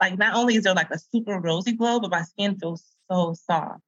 like 0.00 0.18
not 0.18 0.34
only 0.34 0.56
is 0.56 0.64
there 0.64 0.74
like 0.74 0.90
a 0.90 0.98
super 0.98 1.40
rosy 1.40 1.72
glow, 1.72 2.00
but 2.00 2.10
my 2.10 2.22
skin 2.22 2.56
feels 2.58 2.84
so 3.10 3.34
soft. 3.34 3.80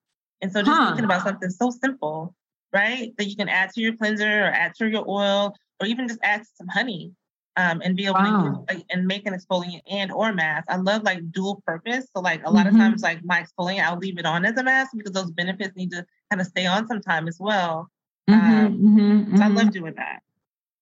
And 0.43 0.53
so 0.53 0.63
just 0.63 0.77
huh. 0.77 0.87
thinking 0.89 1.05
about 1.05 1.23
something 1.23 1.51
so 1.51 1.71
simple, 1.71 2.35
right? 2.73 3.13
That 3.19 3.27
you 3.27 3.37
can 3.37 3.49
add 3.49 3.71
to 3.75 3.81
your 3.81 3.97
cleanser 3.97 4.45
or 4.45 4.47
add 4.47 4.75
to 4.77 4.89
your 4.89 5.09
oil 5.09 5.55
or 5.81 5.87
even 5.87 6.09
just 6.09 6.21
add 6.23 6.43
some 6.57 6.69
honey 6.69 7.13
um, 7.57 7.81
and 7.83 7.97
be 7.97 8.05
able 8.05 8.15
wow. 8.15 8.43
to 8.43 8.49
use, 8.49 8.59
like, 8.69 8.87
and 8.91 9.07
make 9.07 9.27
an 9.27 9.35
exfoliant 9.35 9.81
and 9.91 10.13
or 10.13 10.33
mask. 10.33 10.67
I 10.69 10.77
love 10.77 11.03
like 11.03 11.31
dual 11.33 11.63
purpose. 11.67 12.07
So 12.15 12.21
like 12.21 12.43
a 12.45 12.51
lot 12.51 12.67
mm-hmm. 12.67 12.77
of 12.77 12.81
times 12.81 13.03
like 13.03 13.25
my 13.25 13.43
exfoliant, 13.43 13.85
I'll 13.85 13.99
leave 13.99 14.19
it 14.19 14.27
on 14.27 14.45
as 14.45 14.57
a 14.57 14.63
mask 14.63 14.93
because 14.95 15.13
those 15.13 15.31
benefits 15.31 15.75
need 15.77 15.91
to 15.93 16.05
kind 16.31 16.41
of 16.41 16.47
stay 16.47 16.67
on 16.67 16.87
some 16.87 17.01
time 17.01 17.29
as 17.29 17.39
well. 17.41 17.91
Mm-hmm, 18.29 18.67
um, 18.67 18.79
mm-hmm, 18.79 19.37
so 19.37 19.43
I 19.43 19.47
love 19.49 19.57
mm-hmm. 19.59 19.69
doing 19.71 19.95
that. 19.97 20.21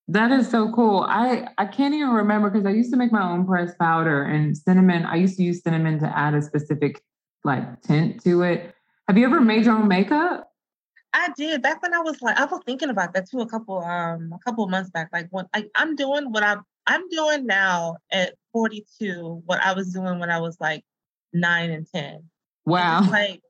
That 0.09 0.33
is 0.33 0.51
so 0.51 0.71
cool. 0.73 1.07
I 1.09 1.49
I 1.57 1.65
can't 1.65 1.95
even 1.95 2.11
remember 2.11 2.51
because 2.51 2.67
I 2.67 2.71
used 2.71 2.93
to 2.93 2.99
make 2.99 3.11
my 3.11 3.23
own 3.23 3.47
pressed 3.47 3.79
powder 3.79 4.25
and 4.25 4.57
cinnamon. 4.57 5.07
I 5.07 5.17
used 5.17 5.37
to 5.39 5.43
use 5.43 5.63
cinnamon 5.63 5.99
to 6.01 6.19
add 6.19 6.35
a 6.35 6.43
specific 6.43 7.03
like 7.43 7.81
tint 7.83 8.23
to 8.25 8.43
it. 8.43 8.75
Have 9.09 9.19
you 9.19 9.27
ever 9.27 9.41
made 9.41 9.65
your 9.65 9.75
own 9.75 9.89
makeup? 9.89 10.51
I 11.13 11.29
did 11.37 11.63
back 11.63 11.81
when 11.83 11.95
I 11.95 12.01
was 12.01 12.21
like 12.23 12.37
I 12.39 12.45
was 12.45 12.61
thinking 12.67 12.91
about 12.91 13.15
that 13.15 13.31
too 13.31 13.41
a 13.41 13.47
couple 13.47 13.79
um 13.79 14.33
a 14.33 14.39
couple 14.45 14.67
months 14.69 14.91
back. 14.91 15.11
Like 15.13 15.29
when 15.31 15.47
like 15.55 15.71
I'm 15.75 15.95
doing 15.95 16.33
what 16.33 16.43
I'm 16.43 16.63
I'm 16.87 17.09
doing 17.09 17.47
now 17.47 17.99
at 18.11 18.35
42 18.53 19.43
what 19.47 19.61
I 19.65 19.73
was 19.75 19.93
doing 19.93 20.19
when 20.19 20.31
I 20.31 20.41
was 20.41 20.57
like 20.61 20.83
nine 21.33 21.71
and 21.71 21.87
ten. 21.95 22.25
Wow. 22.67 23.03
And 23.03 23.11
like 23.11 23.41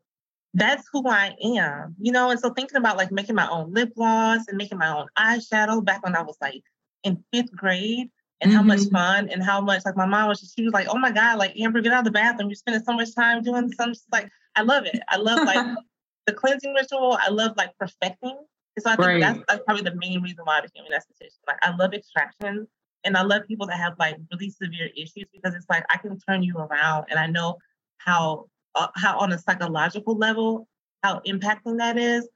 that's 0.53 0.87
who 0.93 1.09
I 1.09 1.35
am, 1.43 1.97
you 2.01 2.13
know. 2.13 2.31
And 2.31 2.39
so 2.39 2.51
thinking 2.51 2.77
about 2.77 2.97
like 2.97 3.11
making 3.11 3.35
my 3.35 3.49
own 3.49 3.73
lip 3.73 3.95
gloss 3.97 4.47
and 4.49 4.59
making 4.59 4.79
my 4.79 4.89
own 4.89 5.07
eyeshadow 5.19 5.85
back 5.85 6.05
when 6.05 6.15
I 6.15 6.23
was 6.23 6.37
like 6.41 6.63
in 7.03 7.25
fifth 7.33 7.53
grade, 7.53 8.11
and 8.41 8.51
mm-hmm. 8.51 8.57
how 8.57 8.63
much 8.63 8.81
mm-hmm. 8.81 8.97
fun 8.97 9.29
and 9.31 9.43
how 9.43 9.61
much 9.61 9.83
like 9.85 9.97
my 9.97 10.07
mom 10.07 10.29
was 10.29 10.41
just, 10.41 10.57
she 10.57 10.65
was 10.65 10.73
like, 10.73 10.89
oh 10.89 10.99
my 10.99 11.11
god, 11.11 11.39
like 11.39 11.59
Amber, 11.59 11.81
get 11.81 11.93
out 11.93 12.01
of 12.01 12.05
the 12.05 12.11
bathroom. 12.11 12.49
You're 12.49 12.57
spending 12.57 12.83
so 12.83 12.93
much 12.93 13.15
time 13.15 13.43
doing 13.43 13.71
some 13.73 13.93
like 14.13 14.29
I 14.57 14.63
love 14.63 14.87
it. 14.87 15.01
I 15.09 15.17
love 15.17 15.45
like 15.45 15.77
the 16.27 16.33
cleansing 16.33 16.73
ritual. 16.73 17.19
I 17.21 17.31
love 17.31 17.53
like 17.57 17.77
perfecting. 17.79 18.39
so 18.79 18.91
I 18.91 18.97
think 18.97 19.07
right. 19.07 19.21
that's, 19.21 19.41
that's, 19.49 19.63
probably 19.65 19.83
the 19.83 19.97
main 19.97 20.23
reason 20.23 20.45
why 20.45 20.59
I 20.59 20.61
became 20.63 20.85
an 20.85 20.93
esthetician. 20.93 21.39
Like 21.47 21.59
I 21.63 21.75
love 21.77 21.95
extraction 21.95 22.67
and 23.05 23.17
I 23.17 23.23
love 23.23 23.43
people 23.47 23.67
that 23.67 23.79
have 23.79 23.95
like 23.99 24.17
really 24.33 24.51
severe 24.51 24.91
issues 24.97 25.27
because 25.33 25.55
it's 25.55 25.67
like 25.69 25.85
I 25.91 25.97
can 25.97 26.19
turn 26.19 26.43
you 26.43 26.57
around 26.57 27.07
and 27.11 27.19
I 27.19 27.27
know 27.27 27.59
how 27.99 28.47
uh, 28.75 28.89
how 28.97 29.19
on 29.19 29.33
a 29.33 29.39
psychological 29.39 30.17
level 30.17 30.67
how 31.05 31.21
impacting 31.21 31.79
that 31.79 31.99
is. 31.99 32.27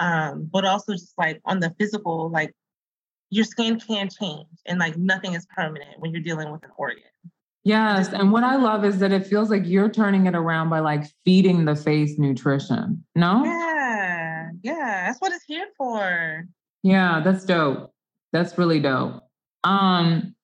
Um, 0.00 0.48
but 0.50 0.64
also 0.64 0.92
just 0.92 1.14
like 1.16 1.40
on 1.44 1.60
the 1.60 1.72
physical, 1.78 2.28
like 2.30 2.52
your 3.34 3.44
skin 3.44 3.80
can 3.80 4.08
change 4.08 4.46
and 4.64 4.78
like 4.78 4.96
nothing 4.96 5.34
is 5.34 5.44
permanent 5.46 5.98
when 5.98 6.12
you're 6.12 6.22
dealing 6.22 6.52
with 6.52 6.62
an 6.62 6.70
organ. 6.76 7.02
Yes. 7.64 8.12
And 8.12 8.30
what 8.30 8.44
I 8.44 8.54
love 8.54 8.84
is 8.84 9.00
that 9.00 9.10
it 9.10 9.26
feels 9.26 9.50
like 9.50 9.62
you're 9.64 9.88
turning 9.88 10.26
it 10.26 10.36
around 10.36 10.68
by 10.70 10.78
like 10.78 11.04
feeding 11.24 11.64
the 11.64 11.74
face 11.74 12.16
nutrition. 12.16 13.04
No? 13.16 13.42
Yeah. 13.44 14.50
Yeah. 14.62 15.06
That's 15.06 15.18
what 15.18 15.32
it's 15.32 15.44
here 15.46 15.66
for. 15.76 16.46
Yeah, 16.84 17.22
that's 17.24 17.44
dope. 17.44 17.92
That's 18.32 18.56
really 18.56 18.78
dope. 18.78 19.20
Um, 19.64 20.36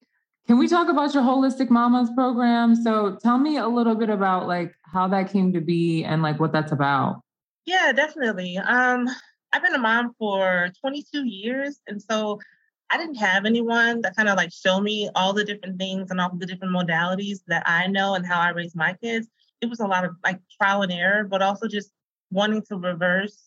can 0.49 0.59
we 0.59 0.67
talk 0.67 0.89
about 0.89 1.15
your 1.15 1.23
holistic 1.23 1.71
mamas 1.71 2.11
program? 2.17 2.75
So 2.75 3.19
tell 3.23 3.39
me 3.39 3.59
a 3.59 3.69
little 3.69 3.95
bit 3.95 4.11
about 4.11 4.49
like 4.49 4.75
how 4.83 5.07
that 5.09 5.31
came 5.31 5.53
to 5.53 5.61
be 5.61 6.03
and 6.03 6.23
like 6.23 6.41
what 6.41 6.51
that's 6.51 6.73
about. 6.73 7.21
Yeah, 7.67 7.93
definitely. 7.93 8.59
Um, 8.59 9.09
I've 9.53 9.63
been 9.63 9.75
a 9.75 9.79
mom 9.79 10.13
for 10.19 10.73
22 10.81 11.25
years. 11.25 11.81
And 11.87 12.03
so 12.03 12.41
I 12.91 12.97
didn't 12.97 13.17
have 13.17 13.47
anyone 13.47 14.01
that 14.03 14.17
kind 14.17 14.29
of 14.29 14.37
like 14.37 14.53
show 14.53 14.81
me 14.81 15.09
all 15.15 15.33
the 15.33 15.45
different 15.45 15.79
things 15.79 16.11
and 16.11 16.21
all 16.21 16.35
the 16.35 16.47
different 16.47 16.75
modalities 16.75 17.39
that 17.47 17.63
I 17.67 17.87
know 17.87 18.15
and 18.15 18.27
how 18.27 18.41
I 18.41 18.51
raise 18.51 18.75
my 18.75 18.95
kids. 18.95 19.29
It 19.61 19.71
was 19.71 19.81
a 19.81 19.87
lot 19.87 20.05
of 20.05 20.17
like 20.25 20.41
trial 20.61 20.83
and 20.83 20.93
error, 20.93 21.25
but 21.25 21.43
also 21.43 21.69
just 21.69 21.93
wanting 22.31 22.63
to 22.63 22.77
reverse 22.77 23.39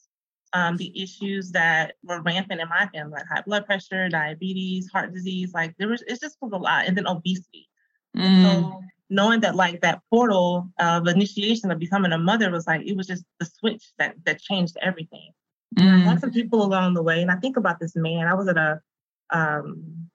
um, 0.53 0.77
the 0.77 1.01
issues 1.01 1.51
that 1.51 1.95
were 2.03 2.21
rampant 2.21 2.61
in 2.61 2.69
my 2.69 2.87
family, 2.93 3.13
like 3.13 3.25
high 3.27 3.41
blood 3.41 3.65
pressure, 3.65 4.07
diabetes, 4.07 4.89
heart 4.91 5.13
disease. 5.13 5.51
Like 5.53 5.75
there 5.77 5.87
was, 5.87 6.03
it 6.03 6.21
just 6.21 6.37
was 6.41 6.51
a 6.53 6.57
lot, 6.57 6.85
and 6.87 6.95
then 6.95 7.07
obesity. 7.07 7.67
Mm. 8.15 8.43
So 8.43 8.81
knowing 9.09 9.41
that 9.41 9.55
like 9.55 9.81
that 9.81 10.01
portal 10.09 10.69
of 10.79 11.07
initiation 11.07 11.71
of 11.71 11.79
becoming 11.79 12.11
a 12.11 12.17
mother 12.17 12.51
was 12.51 12.67
like 12.67 12.81
it 12.85 12.95
was 12.95 13.07
just 13.07 13.23
the 13.39 13.45
switch 13.45 13.83
that 13.97 14.15
that 14.25 14.39
changed 14.39 14.77
everything. 14.81 15.31
Mm. 15.77 16.05
I 16.05 16.11
had 16.11 16.21
some 16.21 16.31
people 16.31 16.63
along 16.63 16.93
the 16.93 17.03
way, 17.03 17.21
and 17.21 17.31
I 17.31 17.35
think 17.35 17.57
about 17.57 17.79
this 17.79 17.95
man. 17.95 18.27
I 18.27 18.35
was 18.35 18.47
at 18.47 18.57
a 18.57 18.79
um, 19.33 20.09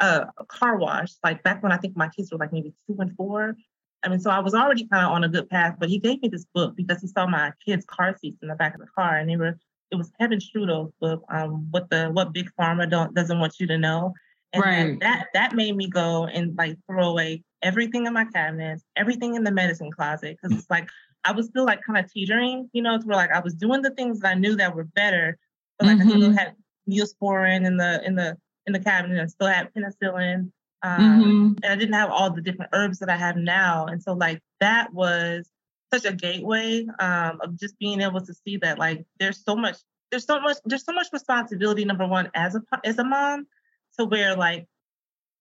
a, 0.00 0.26
a 0.36 0.44
car 0.44 0.76
wash, 0.76 1.12
like 1.24 1.42
back 1.42 1.62
when 1.62 1.72
I 1.72 1.78
think 1.78 1.96
my 1.96 2.08
kids 2.08 2.30
were 2.30 2.38
like 2.38 2.52
maybe 2.52 2.74
two 2.86 2.96
and 2.98 3.16
four. 3.16 3.56
I 4.04 4.08
mean, 4.08 4.20
so 4.20 4.30
I 4.30 4.40
was 4.40 4.54
already 4.54 4.86
kind 4.86 5.06
of 5.06 5.12
on 5.12 5.24
a 5.24 5.28
good 5.28 5.48
path, 5.48 5.76
but 5.80 5.88
he 5.88 5.98
gave 5.98 6.22
me 6.22 6.28
this 6.28 6.46
book 6.54 6.76
because 6.76 7.00
he 7.00 7.08
saw 7.08 7.26
my 7.26 7.52
kids' 7.64 7.84
car 7.86 8.16
seats 8.20 8.38
in 8.42 8.48
the 8.48 8.54
back 8.54 8.74
of 8.74 8.80
the 8.80 8.86
car, 8.94 9.16
and 9.16 9.28
they 9.28 9.36
were. 9.36 9.58
It 9.90 9.96
was 9.96 10.12
Kevin 10.20 10.38
Trudeau's 10.38 10.92
book, 11.00 11.24
um, 11.30 11.66
what 11.70 11.88
the 11.88 12.10
what 12.10 12.34
Big 12.34 12.50
Pharma 12.60 12.90
don't 12.90 13.14
doesn't 13.14 13.40
want 13.40 13.54
you 13.58 13.66
to 13.68 13.78
know, 13.78 14.12
and 14.52 14.62
right. 14.62 15.00
that 15.00 15.28
that 15.32 15.54
made 15.54 15.74
me 15.76 15.88
go 15.88 16.26
and 16.26 16.54
like 16.58 16.76
throw 16.86 17.08
away 17.08 17.42
everything 17.62 18.04
in 18.04 18.12
my 18.12 18.26
cabinets, 18.26 18.84
everything 18.96 19.34
in 19.34 19.44
the 19.44 19.50
medicine 19.50 19.90
closet, 19.90 20.36
because 20.40 20.58
it's 20.58 20.68
like 20.68 20.90
I 21.24 21.32
was 21.32 21.46
still 21.46 21.64
like 21.64 21.80
kind 21.82 21.98
of 21.98 22.12
teetering, 22.12 22.68
you 22.74 22.82
know, 22.82 22.98
to 22.98 23.06
where 23.06 23.16
like 23.16 23.32
I 23.32 23.40
was 23.40 23.54
doing 23.54 23.80
the 23.80 23.90
things 23.92 24.20
that 24.20 24.28
I 24.28 24.34
knew 24.34 24.56
that 24.56 24.74
were 24.74 24.84
better, 24.84 25.38
but 25.78 25.86
like 25.86 25.98
mm-hmm. 25.98 26.08
I 26.08 26.12
still 26.12 26.32
had 26.32 26.54
neosporin 26.88 27.66
in 27.66 27.78
the 27.78 28.02
in 28.04 28.14
the 28.14 28.36
in 28.68 28.72
the 28.72 28.84
cabinet. 28.90 29.20
I 29.20 29.26
still 29.26 29.48
had 29.48 29.72
penicillin. 29.74 30.52
Um, 30.84 31.00
mm-hmm. 31.00 31.64
And 31.64 31.72
I 31.72 31.74
didn't 31.74 31.94
have 31.94 32.10
all 32.10 32.30
the 32.30 32.40
different 32.40 32.70
herbs 32.72 33.00
that 33.00 33.10
I 33.10 33.16
have 33.16 33.36
now. 33.36 33.86
And 33.86 34.00
so, 34.00 34.12
like, 34.12 34.40
that 34.60 34.94
was 34.94 35.48
such 35.92 36.04
a 36.04 36.12
gateway 36.12 36.86
um, 37.00 37.40
of 37.42 37.58
just 37.58 37.76
being 37.80 38.00
able 38.00 38.20
to 38.20 38.32
see 38.32 38.58
that, 38.58 38.78
like, 38.78 39.04
there's 39.18 39.42
so 39.42 39.56
much, 39.56 39.76
there's 40.12 40.24
so 40.24 40.38
much, 40.38 40.58
there's 40.64 40.84
so 40.84 40.92
much 40.92 41.08
responsibility. 41.12 41.84
Number 41.84 42.06
one, 42.06 42.30
as 42.34 42.54
a 42.54 42.62
as 42.84 42.98
a 42.98 43.04
mom, 43.04 43.46
to 43.98 44.04
where 44.04 44.36
like 44.36 44.68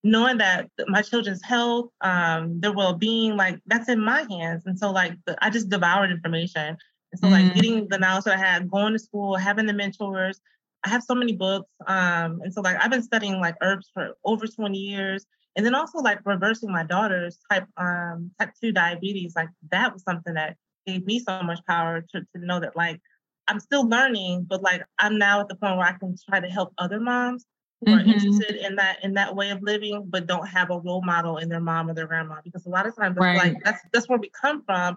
knowing 0.03 0.39
that 0.39 0.69
my 0.87 1.03
children's 1.03 1.43
health, 1.43 1.91
um, 2.01 2.59
their 2.59 2.73
well-being, 2.73 3.37
like 3.37 3.59
that's 3.67 3.89
in 3.89 4.03
my 4.03 4.25
hands. 4.29 4.63
And 4.65 4.79
so 4.79 4.91
like 4.91 5.13
the, 5.25 5.37
I 5.45 5.51
just 5.51 5.69
devoured 5.69 6.11
information. 6.11 6.77
And 7.11 7.19
so 7.19 7.27
mm. 7.27 7.31
like 7.31 7.53
getting 7.53 7.87
the 7.89 7.99
knowledge 7.99 8.25
that 8.25 8.39
I 8.39 8.43
had, 8.45 8.71
going 8.71 8.93
to 8.93 8.99
school, 8.99 9.35
having 9.35 9.67
the 9.67 9.73
mentors. 9.73 10.39
I 10.87 10.89
have 10.89 11.03
so 11.03 11.13
many 11.13 11.33
books. 11.33 11.69
Um, 11.85 12.39
and 12.41 12.53
so 12.53 12.61
like 12.61 12.77
I've 12.81 12.91
been 12.91 13.03
studying 13.03 13.41
like 13.41 13.55
herbs 13.61 13.91
for 13.93 14.15
over 14.23 14.47
20 14.47 14.77
years. 14.77 15.25
And 15.57 15.65
then 15.65 15.75
also 15.75 15.99
like 15.99 16.19
reversing 16.25 16.71
my 16.71 16.83
daughter's 16.83 17.37
type 17.51 17.65
um 17.75 18.31
type 18.39 18.51
2 18.63 18.71
diabetes, 18.71 19.33
like 19.35 19.49
that 19.71 19.91
was 19.91 20.03
something 20.03 20.35
that 20.35 20.55
gave 20.85 21.05
me 21.05 21.19
so 21.19 21.43
much 21.43 21.59
power 21.67 22.01
to, 22.13 22.21
to 22.21 22.45
know 22.45 22.61
that 22.61 22.77
like 22.77 23.01
I'm 23.49 23.59
still 23.59 23.87
learning, 23.87 24.45
but 24.49 24.61
like 24.63 24.83
I'm 24.97 25.17
now 25.17 25.41
at 25.41 25.49
the 25.49 25.55
point 25.55 25.75
where 25.77 25.87
I 25.87 25.91
can 25.93 26.15
try 26.29 26.39
to 26.39 26.47
help 26.47 26.73
other 26.77 27.01
moms 27.01 27.45
who 27.81 27.91
mm-hmm. 27.91 28.09
are 28.09 28.13
interested 28.13 28.55
in 28.55 28.77
that 28.77 29.03
in 29.03 29.13
that 29.15 29.35
way 29.35 29.49
of 29.49 29.61
living, 29.61 30.05
but 30.07 30.25
don't 30.25 30.47
have 30.47 30.69
a 30.69 30.79
role 30.79 31.03
model 31.03 31.37
in 31.37 31.49
their 31.49 31.59
mom 31.59 31.89
or 31.89 31.95
their 31.95 32.07
grandma. 32.07 32.35
Because 32.45 32.65
a 32.65 32.69
lot 32.69 32.87
of 32.87 32.95
times 32.95 33.17
right. 33.17 33.37
like 33.37 33.57
that's 33.65 33.81
that's 33.91 34.07
where 34.07 34.19
we 34.19 34.31
come 34.41 34.63
from, 34.63 34.95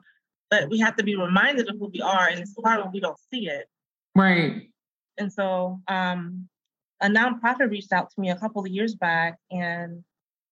but 0.51 0.70
we 0.70 0.78
have 0.78 0.95
to 0.97 1.03
be 1.03 1.16
reminded 1.16 1.68
of 1.68 1.76
who 1.80 1.91
we 1.93 2.01
are, 2.01 2.28
and 2.28 2.38
it's 2.38 2.55
hard 2.64 2.80
when 2.80 2.93
we 2.93 3.01
don't 3.01 3.18
see 3.32 3.49
it. 3.49 3.66
Right. 4.14 4.69
And 5.20 5.32
so 5.32 5.80
um, 5.86 6.48
a 7.00 7.06
nonprofit 7.06 7.70
reached 7.70 7.92
out 7.92 8.10
to 8.10 8.20
me 8.20 8.30
a 8.30 8.36
couple 8.36 8.62
of 8.62 8.68
years 8.68 8.94
back, 8.96 9.38
and 9.50 10.02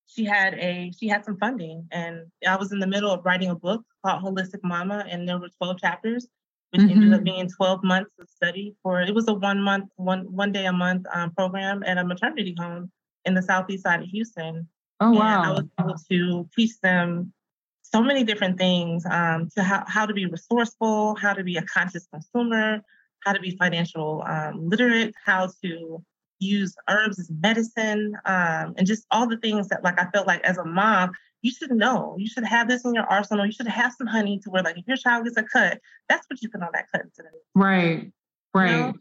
she 0.06 0.24
had 0.24 0.54
a 0.54 0.92
she 0.96 1.08
had 1.08 1.24
some 1.24 1.38
funding, 1.38 1.88
and 1.90 2.26
I 2.46 2.56
was 2.56 2.70
in 2.70 2.78
the 2.78 2.86
middle 2.86 3.10
of 3.10 3.24
writing 3.24 3.50
a 3.50 3.56
book 3.56 3.82
called 4.04 4.22
Holistic 4.22 4.60
Mama, 4.62 5.04
and 5.08 5.28
there 5.28 5.38
were 5.38 5.50
twelve 5.58 5.80
chapters 5.80 6.28
which 6.70 6.82
mm-hmm. 6.82 6.90
ended 6.90 7.12
up 7.12 7.20
mm-hmm. 7.20 7.24
being 7.24 7.48
12 7.48 7.82
months 7.82 8.10
of 8.20 8.28
study 8.28 8.74
for 8.82 9.00
it 9.00 9.14
was 9.14 9.28
a 9.28 9.34
one 9.34 9.60
month 9.62 9.88
one 9.96 10.30
one 10.30 10.52
day 10.52 10.66
a 10.66 10.72
month 10.72 11.06
um, 11.12 11.30
program 11.32 11.82
at 11.84 11.98
a 11.98 12.04
maternity 12.04 12.54
home 12.58 12.90
in 13.24 13.34
the 13.34 13.42
southeast 13.42 13.84
side 13.84 14.02
of 14.02 14.08
houston 14.08 14.68
oh 15.00 15.12
wow 15.12 15.54
and 15.56 15.70
i 15.78 15.82
was 15.82 16.04
able 16.10 16.44
to 16.44 16.48
teach 16.54 16.78
them 16.80 17.32
so 17.82 18.02
many 18.02 18.22
different 18.22 18.58
things 18.58 19.06
um, 19.10 19.48
to 19.56 19.62
how, 19.62 19.82
how 19.86 20.04
to 20.04 20.12
be 20.12 20.26
resourceful 20.26 21.14
how 21.14 21.32
to 21.32 21.42
be 21.42 21.56
a 21.56 21.62
conscious 21.62 22.06
consumer 22.12 22.82
how 23.24 23.32
to 23.32 23.40
be 23.40 23.56
financial 23.56 24.22
um, 24.26 24.68
literate 24.68 25.14
how 25.24 25.48
to 25.62 26.02
use 26.40 26.74
herbs 26.88 27.18
as 27.18 27.30
medicine 27.42 28.14
um, 28.24 28.74
and 28.76 28.86
just 28.86 29.04
all 29.10 29.28
the 29.28 29.38
things 29.38 29.68
that 29.68 29.82
like 29.82 29.98
i 30.00 30.06
felt 30.10 30.26
like 30.26 30.42
as 30.42 30.58
a 30.58 30.64
mom 30.64 31.10
you 31.42 31.52
should 31.52 31.70
know. 31.70 32.16
You 32.18 32.26
should 32.26 32.44
have 32.44 32.68
this 32.68 32.84
in 32.84 32.94
your 32.94 33.04
arsenal. 33.04 33.46
You 33.46 33.52
should 33.52 33.68
have 33.68 33.92
some 33.92 34.06
honey 34.06 34.38
to 34.40 34.50
where, 34.50 34.62
like, 34.62 34.76
if 34.76 34.86
your 34.86 34.96
child 34.96 35.24
gets 35.24 35.36
a 35.36 35.42
cut, 35.42 35.78
that's 36.08 36.26
what 36.28 36.42
you 36.42 36.48
put 36.48 36.62
on 36.62 36.70
that 36.72 36.86
cut 36.92 37.02
today. 37.14 37.28
Right. 37.54 38.10
Right. 38.54 38.70
You 38.70 38.76
know? 38.76 38.92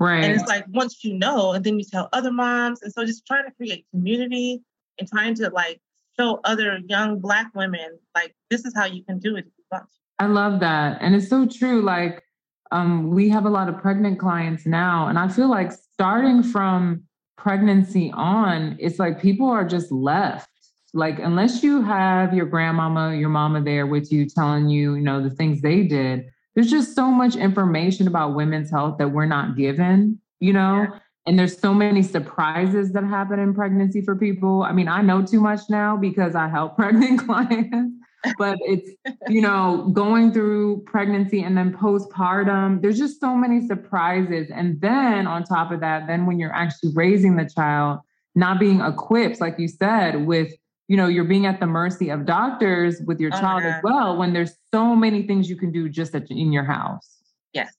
Right. 0.00 0.24
And 0.24 0.32
it's 0.32 0.48
like 0.48 0.64
once 0.70 1.04
you 1.04 1.14
know, 1.14 1.52
and 1.52 1.64
then 1.64 1.78
you 1.78 1.84
tell 1.84 2.08
other 2.12 2.32
moms. 2.32 2.82
And 2.82 2.92
so 2.92 3.04
just 3.04 3.26
trying 3.26 3.44
to 3.44 3.52
create 3.52 3.86
community 3.92 4.60
and 4.98 5.08
trying 5.08 5.34
to 5.36 5.50
like 5.50 5.80
show 6.18 6.40
other 6.44 6.80
young 6.88 7.20
black 7.20 7.54
women 7.54 7.98
like 8.14 8.34
this 8.50 8.64
is 8.64 8.74
how 8.74 8.86
you 8.86 9.04
can 9.04 9.18
do 9.18 9.36
it 9.36 9.46
if 9.46 9.52
you 9.56 9.64
want 9.70 9.84
to. 9.84 9.96
I 10.18 10.26
love 10.26 10.60
that. 10.60 10.98
And 11.00 11.14
it's 11.14 11.28
so 11.28 11.46
true. 11.46 11.80
Like 11.82 12.24
um, 12.70 13.10
we 13.10 13.28
have 13.28 13.46
a 13.46 13.50
lot 13.50 13.68
of 13.68 13.78
pregnant 13.78 14.18
clients 14.18 14.66
now. 14.66 15.08
And 15.08 15.18
I 15.18 15.28
feel 15.28 15.48
like 15.48 15.72
starting 15.72 16.42
from 16.42 17.04
pregnancy 17.36 18.10
on, 18.14 18.76
it's 18.80 18.98
like 18.98 19.20
people 19.20 19.48
are 19.48 19.66
just 19.66 19.92
left 19.92 20.48
like 20.94 21.18
unless 21.18 21.62
you 21.64 21.82
have 21.82 22.32
your 22.32 22.46
grandmama, 22.46 23.16
your 23.16 23.28
mama 23.28 23.60
there 23.60 23.84
with 23.84 24.12
you 24.12 24.26
telling 24.26 24.68
you, 24.68 24.94
you 24.94 25.02
know, 25.02 25.20
the 25.20 25.28
things 25.28 25.60
they 25.60 25.82
did, 25.82 26.26
there's 26.54 26.70
just 26.70 26.94
so 26.94 27.10
much 27.10 27.34
information 27.34 28.06
about 28.06 28.36
women's 28.36 28.70
health 28.70 28.98
that 28.98 29.08
we're 29.08 29.26
not 29.26 29.56
given, 29.56 30.20
you 30.38 30.52
know? 30.52 30.86
Yeah. 30.88 30.98
And 31.26 31.38
there's 31.38 31.58
so 31.58 31.74
many 31.74 32.02
surprises 32.02 32.92
that 32.92 33.02
happen 33.02 33.40
in 33.40 33.54
pregnancy 33.54 34.02
for 34.02 34.14
people. 34.14 34.62
I 34.62 34.72
mean, 34.72 34.86
I 34.86 35.02
know 35.02 35.24
too 35.26 35.40
much 35.40 35.62
now 35.68 35.96
because 35.96 36.36
I 36.36 36.46
help 36.46 36.76
pregnant 36.76 37.26
clients, 37.26 37.92
but 38.38 38.58
it's, 38.62 38.90
you 39.28 39.40
know, 39.40 39.90
going 39.92 40.32
through 40.32 40.82
pregnancy 40.86 41.42
and 41.42 41.56
then 41.56 41.72
postpartum, 41.72 42.82
there's 42.82 42.98
just 42.98 43.20
so 43.20 43.34
many 43.34 43.66
surprises. 43.66 44.50
And 44.52 44.80
then 44.80 45.26
on 45.26 45.44
top 45.44 45.70
of 45.70 45.80
that, 45.80 46.06
then 46.06 46.26
when 46.26 46.38
you're 46.38 46.54
actually 46.54 46.92
raising 46.94 47.36
the 47.36 47.48
child, 47.48 48.00
not 48.34 48.58
being 48.58 48.80
equipped, 48.80 49.40
like 49.40 49.58
you 49.58 49.68
said, 49.68 50.26
with 50.26 50.52
you 50.88 50.96
know 50.96 51.06
you're 51.06 51.24
being 51.24 51.46
at 51.46 51.60
the 51.60 51.66
mercy 51.66 52.10
of 52.10 52.26
doctors 52.26 53.00
with 53.06 53.20
your 53.20 53.30
child 53.30 53.62
as 53.62 53.82
well 53.82 54.16
when 54.16 54.32
there's 54.32 54.52
so 54.72 54.94
many 54.94 55.26
things 55.26 55.48
you 55.48 55.56
can 55.56 55.72
do 55.72 55.88
just 55.88 56.14
at, 56.14 56.30
in 56.30 56.52
your 56.52 56.64
house. 56.64 57.22
Yes. 57.52 57.72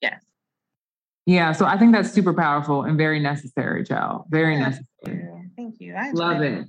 Yes. 0.00 0.22
Yeah 1.26 1.52
so 1.52 1.66
i 1.66 1.76
think 1.76 1.92
that's 1.92 2.10
super 2.10 2.32
powerful 2.32 2.82
and 2.82 2.96
very 2.96 3.20
necessary 3.20 3.84
child. 3.84 4.24
Very 4.30 4.54
yeah. 4.54 4.68
necessary. 4.68 5.50
thank 5.56 5.80
you. 5.80 5.94
I 5.94 6.12
love 6.12 6.40
it. 6.42 6.60
it. 6.60 6.68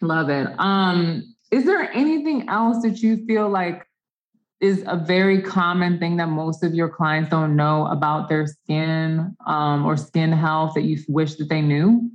Love 0.00 0.28
it. 0.28 0.48
Um 0.58 1.34
is 1.50 1.64
there 1.64 1.90
anything 1.92 2.48
else 2.48 2.82
that 2.82 3.02
you 3.02 3.24
feel 3.26 3.48
like 3.48 3.86
is 4.60 4.84
a 4.86 4.96
very 4.96 5.40
common 5.40 5.98
thing 5.98 6.16
that 6.18 6.28
most 6.28 6.62
of 6.62 6.74
your 6.74 6.88
clients 6.88 7.30
don't 7.30 7.56
know 7.56 7.86
about 7.86 8.28
their 8.28 8.46
skin 8.46 9.34
um, 9.46 9.86
or 9.86 9.96
skin 9.96 10.32
health 10.32 10.74
that 10.74 10.82
you 10.82 10.98
wish 11.08 11.36
that 11.36 11.48
they 11.48 11.62
knew 11.62 12.10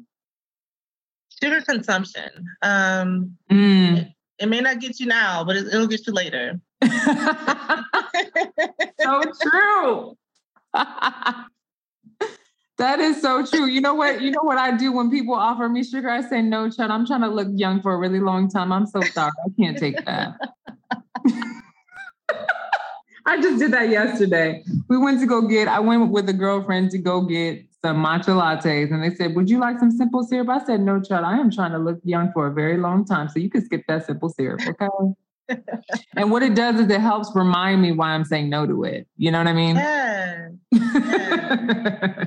sugar 1.41 1.61
consumption. 1.61 2.29
Um, 2.61 3.37
mm. 3.51 3.97
it, 3.97 4.07
it, 4.39 4.47
may 4.47 4.61
not 4.61 4.79
get 4.79 4.99
you 4.99 5.05
now, 5.05 5.43
but 5.43 5.55
it, 5.55 5.67
it'll 5.67 5.87
get 5.87 6.07
you 6.07 6.13
later. 6.13 6.59
so 8.99 9.23
true. 9.41 10.17
that 12.77 12.99
is 12.99 13.21
so 13.21 13.45
true. 13.45 13.65
You 13.65 13.81
know 13.81 13.93
what? 13.93 14.21
You 14.21 14.31
know 14.31 14.43
what 14.43 14.57
I 14.57 14.75
do 14.75 14.91
when 14.91 15.09
people 15.09 15.33
offer 15.33 15.69
me 15.69 15.83
sugar? 15.83 16.09
I 16.09 16.21
say 16.21 16.41
no, 16.41 16.69
Chad. 16.69 16.91
I'm 16.91 17.05
trying 17.05 17.21
to 17.21 17.29
look 17.29 17.47
young 17.53 17.81
for 17.81 17.93
a 17.93 17.97
really 17.97 18.19
long 18.19 18.49
time. 18.49 18.71
I'm 18.71 18.85
so 18.85 19.01
sorry. 19.01 19.31
I 19.45 19.49
can't 19.61 19.77
take 19.77 20.03
that. 20.05 20.35
I 23.27 23.41
just 23.41 23.59
did 23.59 23.71
that 23.71 23.89
yesterday. 23.89 24.63
We 24.87 24.97
went 24.97 25.19
to 25.21 25.25
go 25.25 25.41
get, 25.47 25.67
I 25.67 25.79
went 25.79 26.11
with 26.11 26.29
a 26.29 26.33
girlfriend 26.33 26.91
to 26.91 26.99
go 26.99 27.21
get 27.21 27.65
some 27.81 28.03
matcha 28.03 28.35
lattes 28.35 28.91
and 28.91 29.03
they 29.03 29.15
said, 29.15 29.35
Would 29.35 29.49
you 29.49 29.59
like 29.59 29.79
some 29.79 29.89
simple 29.89 30.23
syrup? 30.23 30.49
I 30.49 30.63
said, 30.63 30.81
No, 30.81 31.01
child, 31.01 31.25
I 31.25 31.37
am 31.37 31.49
trying 31.49 31.71
to 31.71 31.79
look 31.79 31.99
young 32.03 32.31
for 32.33 32.47
a 32.47 32.53
very 32.53 32.77
long 32.77 33.03
time. 33.03 33.29
So 33.29 33.39
you 33.39 33.49
can 33.49 33.65
skip 33.65 33.83
that 33.87 34.05
simple 34.05 34.29
syrup, 34.29 34.61
okay? 34.67 34.87
and 36.17 36.29
what 36.29 36.43
it 36.43 36.55
does 36.55 36.79
is 36.79 36.89
it 36.89 37.01
helps 37.01 37.31
remind 37.35 37.81
me 37.81 37.91
why 37.91 38.09
I'm 38.09 38.25
saying 38.25 38.49
no 38.49 38.67
to 38.67 38.83
it. 38.83 39.07
You 39.17 39.31
know 39.31 39.39
what 39.39 39.47
I 39.47 39.53
mean? 39.53 39.75
Yeah. 39.75 40.49
yeah. 40.71 42.25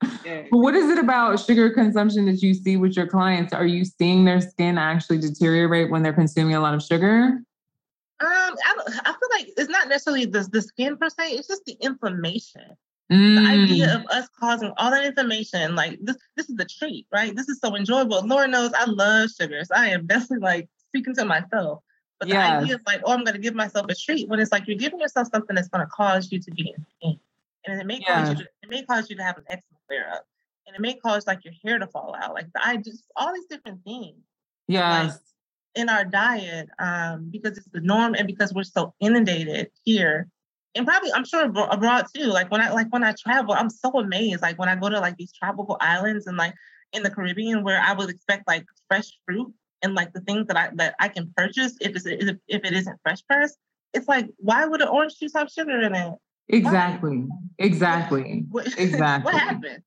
But 0.00 0.58
what 0.58 0.74
is 0.74 0.90
it 0.90 0.98
about 0.98 1.38
sugar 1.40 1.70
consumption 1.70 2.26
that 2.26 2.42
you 2.42 2.54
see 2.54 2.76
with 2.76 2.96
your 2.96 3.06
clients? 3.06 3.52
Are 3.52 3.66
you 3.66 3.84
seeing 3.84 4.24
their 4.24 4.40
skin 4.40 4.78
actually 4.78 5.18
deteriorate 5.18 5.90
when 5.90 6.02
they're 6.02 6.12
consuming 6.12 6.54
a 6.54 6.60
lot 6.60 6.74
of 6.74 6.82
sugar? 6.82 7.42
Um, 8.20 8.28
I, 8.28 8.74
I 8.86 9.12
feel 9.12 9.28
like 9.32 9.48
it's 9.56 9.70
not 9.70 9.88
necessarily 9.88 10.26
the, 10.26 10.46
the 10.52 10.60
skin 10.62 10.96
per 10.96 11.08
se, 11.08 11.32
it's 11.32 11.48
just 11.48 11.64
the 11.64 11.76
inflammation. 11.80 12.76
Mm. 13.10 13.36
The 13.36 13.50
idea 13.50 13.86
mm. 13.88 13.96
of 13.96 14.06
us 14.10 14.28
causing 14.38 14.72
all 14.76 14.90
that 14.90 15.04
inflammation, 15.04 15.74
like 15.74 15.98
this, 16.02 16.16
this 16.36 16.48
is 16.48 16.56
a 16.58 16.64
treat, 16.64 17.06
right? 17.12 17.34
This 17.34 17.48
is 17.48 17.58
so 17.60 17.74
enjoyable. 17.76 18.24
Lord 18.26 18.50
knows 18.50 18.72
I 18.74 18.84
love 18.84 19.30
sugars. 19.30 19.68
I 19.74 19.88
am 19.88 20.06
definitely 20.06 20.38
like 20.38 20.68
speaking 20.88 21.14
to 21.16 21.24
myself. 21.24 21.82
But 22.18 22.28
the 22.28 22.36
idea 22.36 22.74
of 22.74 22.82
like, 22.86 23.00
oh, 23.04 23.14
I'm 23.14 23.24
going 23.24 23.34
to 23.34 23.40
give 23.40 23.54
myself 23.54 23.86
a 23.88 23.94
treat 23.94 24.28
when 24.28 24.38
it's 24.40 24.52
like 24.52 24.68
you're 24.68 24.76
giving 24.76 25.00
yourself 25.00 25.28
something 25.32 25.56
that's 25.56 25.68
going 25.68 25.84
to 25.84 25.90
cause 25.90 26.30
you 26.30 26.38
to 26.38 26.50
be 26.50 26.74
in 26.76 26.86
pain, 27.02 27.18
and 27.66 27.80
it 27.80 27.86
may 27.86 28.00
cause 28.00 28.28
you 28.28 28.34
to, 28.34 28.42
it 28.42 28.68
may 28.68 28.82
cause 28.82 29.08
you 29.08 29.16
to 29.16 29.22
have 29.22 29.38
an 29.38 29.44
up, 29.98 30.24
and 30.66 30.76
it 30.76 30.80
may 30.80 30.94
cause 30.94 31.26
like 31.26 31.44
your 31.44 31.54
hair 31.64 31.78
to 31.78 31.86
fall 31.86 32.14
out, 32.20 32.34
like 32.34 32.46
I 32.62 32.76
just 32.76 33.04
all 33.16 33.32
these 33.34 33.46
different 33.46 33.82
things. 33.84 34.16
Yes. 34.68 35.12
Like, 35.12 35.20
in 35.76 35.88
our 35.88 36.04
diet, 36.04 36.68
um, 36.80 37.28
because 37.30 37.56
it's 37.56 37.68
the 37.68 37.80
norm, 37.80 38.14
and 38.14 38.26
because 38.26 38.52
we're 38.52 38.64
so 38.64 38.92
inundated 39.00 39.70
here 39.84 40.28
and 40.74 40.86
probably 40.86 41.12
I'm 41.12 41.24
sure 41.24 41.44
abroad 41.44 42.06
too. 42.14 42.26
Like 42.26 42.50
when 42.50 42.60
I 42.60 42.70
like 42.70 42.88
when 42.90 43.04
I 43.04 43.12
travel, 43.12 43.54
I'm 43.54 43.70
so 43.70 43.90
amazed. 43.98 44.42
Like 44.42 44.58
when 44.58 44.68
I 44.68 44.76
go 44.76 44.88
to 44.88 45.00
like 45.00 45.16
these 45.16 45.32
tropical 45.32 45.76
islands 45.80 46.26
and 46.26 46.36
like 46.36 46.54
in 46.92 47.02
the 47.02 47.10
Caribbean, 47.10 47.64
where 47.64 47.80
I 47.80 47.92
would 47.92 48.10
expect 48.10 48.46
like 48.46 48.64
fresh 48.88 49.10
fruit 49.26 49.52
and 49.82 49.94
like 49.94 50.12
the 50.12 50.20
things 50.20 50.46
that 50.46 50.56
I 50.56 50.70
that 50.74 50.94
I 51.00 51.08
can 51.08 51.32
purchase 51.36 51.76
if 51.80 51.96
it's 51.96 52.06
if, 52.06 52.36
if 52.46 52.64
it 52.64 52.72
isn't 52.72 53.00
fresh 53.02 53.24
pressed. 53.26 53.58
It's 53.94 54.06
like 54.06 54.28
why 54.36 54.64
would 54.66 54.80
an 54.80 54.88
orange 54.88 55.18
juice 55.18 55.32
have 55.34 55.50
sugar 55.50 55.80
in 55.80 55.94
it? 55.94 56.14
Exactly. 56.52 57.26
Exactly. 57.58 58.44
What, 58.50 58.66
exactly. 58.78 59.32
what 59.32 59.42
happened? 59.48 59.82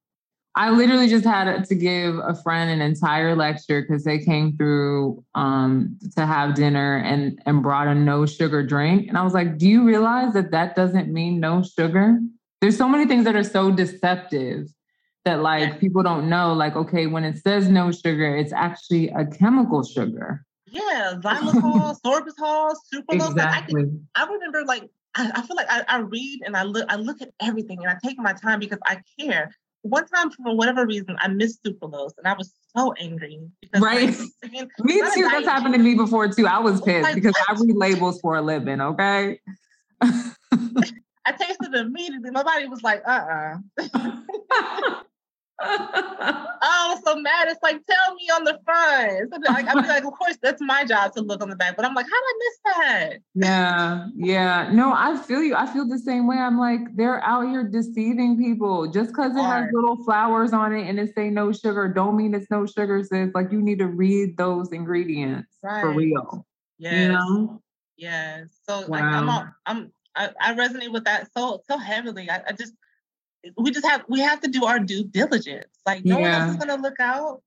I 0.56 0.70
literally 0.70 1.08
just 1.08 1.26
had 1.26 1.66
to 1.66 1.76
give 1.76 2.16
a 2.20 2.36
friend 2.36 2.70
an 2.70 2.80
entire 2.80 3.36
lecture 3.36 3.82
because 3.82 4.04
they 4.04 4.20
came 4.20 4.56
through 4.56 5.24
um, 5.34 5.98
to 6.16 6.28
have 6.28 6.54
dinner 6.54 6.98
and 6.98 7.42
and 7.48 7.64
brought 7.64 7.88
a 7.88 7.96
no 7.96 8.28
sugar 8.28 8.64
drink, 8.64 9.08
and 9.08 9.18
I 9.18 9.24
was 9.24 9.34
like, 9.34 9.58
"Do 9.58 9.68
you 9.68 9.84
realize 9.84 10.34
that 10.34 10.52
that 10.52 10.76
doesn't 10.76 11.12
mean 11.12 11.40
no 11.40 11.64
sugar?" 11.64 12.20
There's 12.62 12.78
so 12.78 12.88
many 12.88 13.08
things 13.08 13.26
that 13.26 13.36
are 13.36 13.44
so 13.44 13.72
deceptive 13.72 14.68
that 15.26 15.42
like 15.42 15.80
people 15.80 16.04
don't 16.04 16.30
know. 16.30 16.54
Like, 16.54 16.76
okay, 16.76 17.08
when 17.08 17.24
it 17.24 17.38
says 17.38 17.68
no 17.68 17.92
sugar, 17.92 18.36
it's 18.36 18.54
actually 18.54 19.10
a 19.10 19.26
chemical 19.26 19.84
sugar. 19.84 20.46
Yeah, 20.68 21.16
xylitol, 21.24 21.98
sorbitol, 22.06 22.76
sucralose. 22.94 23.32
Exactly. 23.32 23.86
I, 24.16 24.24
I 24.24 24.32
remember 24.32 24.64
like 24.66 24.90
I, 25.16 25.32
I 25.36 25.42
feel 25.44 25.56
like 25.56 25.68
I, 25.70 25.84
I 25.88 26.00
read 26.00 26.42
and 26.46 26.58
I 26.58 26.64
look 26.64 26.86
I 26.90 26.96
look 26.96 27.22
at 27.22 27.30
everything 27.42 27.80
and 27.80 27.90
I 27.90 27.98
take 28.04 28.18
my 28.18 28.34
time 28.34 28.60
because 28.60 28.80
I 28.86 29.02
care 29.20 29.52
one 29.84 30.08
time 30.08 30.32
for 30.32 30.56
whatever 30.56 30.86
reason 30.86 31.16
I 31.20 31.28
missed 31.28 31.64
sucralose 31.64 32.14
and 32.18 32.28
I 32.28 32.34
was 32.34 32.54
so 32.76 32.94
angry. 32.94 33.40
Because, 33.62 33.82
right. 33.82 34.08
Like, 34.08 34.70
me 34.80 35.02
too. 35.14 35.24
That's 35.24 35.46
happened 35.48 35.76
to 35.76 35.80
me 35.80 35.96
before 35.96 36.30
too. 36.30 36.48
I 36.48 36.60
was 36.60 36.82
pissed 36.82 37.04
like, 37.04 37.16
because 37.16 37.34
what? 37.48 37.58
I 37.58 37.62
read 37.62 37.76
labels 37.76 38.20
for 38.22 38.36
a 38.36 38.42
living. 38.42 38.82
Okay. 38.82 39.40
I 40.02 41.32
tasted 41.32 41.74
it 41.74 41.76
immediately. 41.76 42.32
My 42.32 42.44
body 42.44 42.68
was 42.68 42.82
like, 42.82 43.02
uh 43.08 43.56
uh 43.80 45.02
oh, 45.62 47.00
so 47.06 47.16
mad. 47.16 47.48
It's 47.48 47.62
like, 47.62 47.86
tell 47.86 48.16
me 48.16 48.30
on 48.34 48.44
the 48.44 48.60
front. 48.66 49.32
So 49.32 49.52
like, 49.52 49.68
I'm 49.68 49.86
like, 49.86 50.04
of 50.04 50.14
course, 50.14 50.38
that's 50.42 50.62
my 50.62 50.84
job 50.84 51.14
to 51.14 51.22
look 51.22 51.42
on 51.42 51.50
the 51.50 51.56
back. 51.56 51.76
But 51.76 51.86
I'm 51.86 51.94
like, 51.94 52.06
how 52.06 52.12
did 52.12 52.26
I 52.26 52.36
miss 52.40 52.60
that? 52.66 53.20
Yeah, 53.36 54.08
yeah. 54.16 54.70
No, 54.72 54.94
I 54.94 55.18
feel 55.18 55.42
you. 55.42 55.56
I 55.56 55.66
feel 55.72 55.88
the 55.88 56.00
same 56.00 56.28
way. 56.28 56.38
I'm 56.38 56.60
like, 56.60 56.96
they're 56.96 57.24
out 57.24 57.48
here 57.48 57.64
deceiving 57.64 58.38
people. 58.38 58.88
Just 58.88 59.10
because 59.10 59.36
it 59.36 59.44
has 59.44 59.70
little 59.72 60.04
flowers 60.04 60.54
on 60.54 60.74
it 60.74 60.88
and 60.88 61.00
it 61.00 61.14
say 61.16 61.30
no 61.30 61.52
sugar, 61.52 61.88
don't 61.88 62.18
mean 62.18 62.34
it's 62.34 62.50
no 62.50 62.66
sugar, 62.66 63.04
sis. 63.04 63.30
Like 63.36 63.52
you 63.52 63.62
need 63.62 63.80
to 63.80 63.88
read 63.88 64.38
those 64.38 64.72
ingredients 64.72 65.50
right. 65.62 65.82
for 65.82 65.94
real. 65.94 66.46
Yes. 66.80 66.94
You 66.94 67.08
know? 67.10 67.62
Yes. 67.96 68.48
So 68.68 68.82
wow. 68.82 68.88
like 68.88 69.04
I'm 69.04 69.30
all, 69.30 69.48
I'm 69.66 69.92
I, 70.16 70.30
I, 70.40 70.54
resonate 70.54 70.92
with 70.92 71.06
that 71.06 71.30
so 71.36 71.62
so 71.68 71.78
heavily. 71.78 72.30
I, 72.30 72.42
I 72.48 72.52
just 72.52 72.74
we 73.58 73.72
just 73.72 73.86
have 73.86 74.04
we 74.08 74.20
have 74.20 74.42
to 74.42 74.50
do 74.50 74.66
our 74.66 74.80
due 74.80 75.04
diligence. 75.04 75.68
Like 75.86 76.06
no 76.06 76.18
yeah. 76.20 76.24
one 76.24 76.32
else 76.32 76.52
is 76.52 76.58
gonna 76.58 76.82
look 76.82 77.00
out. 77.00 77.42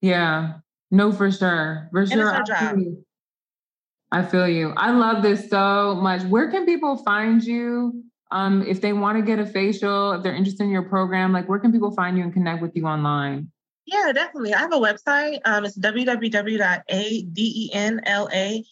Yeah. 0.00 0.54
No, 0.90 1.12
for 1.12 1.30
sure. 1.30 1.88
For 1.92 2.06
sure. 2.06 2.34
I 2.34 2.44
feel, 2.44 2.78
you. 2.78 3.04
I 4.10 4.22
feel 4.24 4.48
you. 4.48 4.72
I 4.76 4.90
love 4.90 5.22
this 5.22 5.50
so 5.50 5.96
much. 5.96 6.22
Where 6.22 6.50
can 6.50 6.64
people 6.64 6.96
find 6.98 7.42
you? 7.44 8.04
Um, 8.30 8.62
if 8.66 8.80
they 8.80 8.92
want 8.92 9.18
to 9.18 9.22
get 9.24 9.38
a 9.38 9.46
facial, 9.46 10.12
if 10.12 10.22
they're 10.22 10.34
interested 10.34 10.64
in 10.64 10.70
your 10.70 10.82
program, 10.82 11.32
like 11.32 11.48
where 11.48 11.58
can 11.58 11.72
people 11.72 11.90
find 11.92 12.16
you 12.16 12.24
and 12.24 12.32
connect 12.32 12.62
with 12.62 12.76
you 12.76 12.86
online? 12.86 13.50
Yeah, 13.86 14.12
definitely. 14.12 14.52
I 14.52 14.58
have 14.58 14.72
a 14.72 14.78
website. 14.78 15.40
Um, 15.46 15.64
it's 15.64 15.78
www.adenla 15.78 16.68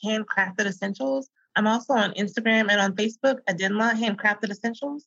handcrafted 0.04 0.66
essentials. 0.66 1.30
I'm 1.56 1.66
also 1.66 1.94
on 1.94 2.12
Instagram 2.12 2.70
and 2.70 2.80
on 2.80 2.94
Facebook, 2.94 3.38
Adenla 3.48 3.94
Handcrafted 3.94 4.50
Essentials. 4.50 5.06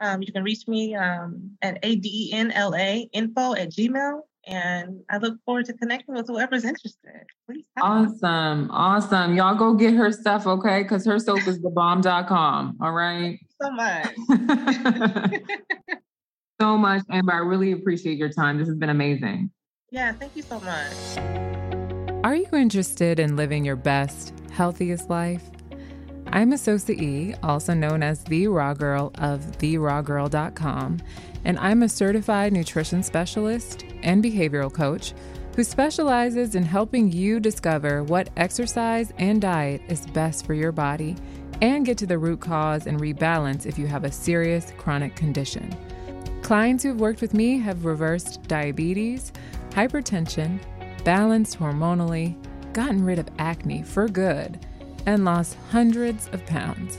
Um, 0.00 0.22
you 0.22 0.32
can 0.32 0.42
reach 0.42 0.68
me 0.68 0.94
um, 0.94 1.56
at 1.62 1.82
adenla 1.82 3.08
info 3.12 3.54
at 3.54 3.70
gmail. 3.70 4.20
And 4.48 5.00
I 5.10 5.18
look 5.18 5.38
forward 5.44 5.64
to 5.66 5.72
connecting 5.72 6.14
with 6.14 6.28
whoever's 6.28 6.64
interested. 6.64 7.24
Please. 7.48 7.66
Awesome. 7.80 8.70
Awesome. 8.70 9.34
Y'all 9.34 9.56
go 9.56 9.74
get 9.74 9.94
her 9.94 10.12
stuff, 10.12 10.46
okay? 10.46 10.84
Because 10.84 11.04
her 11.04 11.18
soap 11.18 11.46
is 11.48 11.58
thebomb.com. 11.58 12.78
All 12.80 12.92
right. 12.92 13.40
so 13.60 13.70
much. 13.72 14.14
so 16.60 16.78
much, 16.78 17.02
Amber. 17.10 17.32
I 17.32 17.38
really 17.38 17.72
appreciate 17.72 18.18
your 18.18 18.28
time. 18.28 18.58
This 18.58 18.68
has 18.68 18.76
been 18.76 18.90
amazing. 18.90 19.50
Yeah, 19.90 20.12
thank 20.12 20.36
you 20.36 20.42
so 20.42 20.60
much. 20.60 20.92
Are 22.24 22.36
you 22.36 22.48
interested 22.52 23.18
in 23.18 23.34
living 23.34 23.64
your 23.64 23.76
best, 23.76 24.32
healthiest 24.52 25.10
life? 25.10 25.42
I'm 26.36 26.52
Asosa 26.52 26.90
E, 26.90 27.34
also 27.42 27.72
known 27.72 28.02
as 28.02 28.22
the 28.22 28.46
Raw 28.48 28.74
Girl 28.74 29.10
of 29.14 29.40
therawgirl.com, 29.56 30.98
and 31.46 31.58
I'm 31.58 31.82
a 31.82 31.88
certified 31.88 32.52
nutrition 32.52 33.02
specialist 33.02 33.86
and 34.02 34.22
behavioral 34.22 34.70
coach 34.70 35.14
who 35.54 35.64
specializes 35.64 36.54
in 36.54 36.62
helping 36.62 37.10
you 37.10 37.40
discover 37.40 38.04
what 38.04 38.28
exercise 38.36 39.14
and 39.16 39.40
diet 39.40 39.80
is 39.88 40.04
best 40.08 40.44
for 40.44 40.52
your 40.52 40.72
body 40.72 41.16
and 41.62 41.86
get 41.86 41.96
to 41.96 42.06
the 42.06 42.18
root 42.18 42.40
cause 42.40 42.86
and 42.86 43.00
rebalance 43.00 43.64
if 43.64 43.78
you 43.78 43.86
have 43.86 44.04
a 44.04 44.12
serious 44.12 44.74
chronic 44.76 45.16
condition. 45.16 45.74
Clients 46.42 46.82
who 46.82 46.90
have 46.90 47.00
worked 47.00 47.22
with 47.22 47.32
me 47.32 47.58
have 47.60 47.86
reversed 47.86 48.42
diabetes, 48.42 49.32
hypertension, 49.70 50.60
balanced 51.02 51.58
hormonally, 51.58 52.36
gotten 52.74 53.02
rid 53.02 53.18
of 53.18 53.30
acne 53.38 53.82
for 53.82 54.06
good 54.06 54.65
and 55.06 55.24
lost 55.24 55.56
hundreds 55.70 56.28
of 56.32 56.44
pounds. 56.46 56.98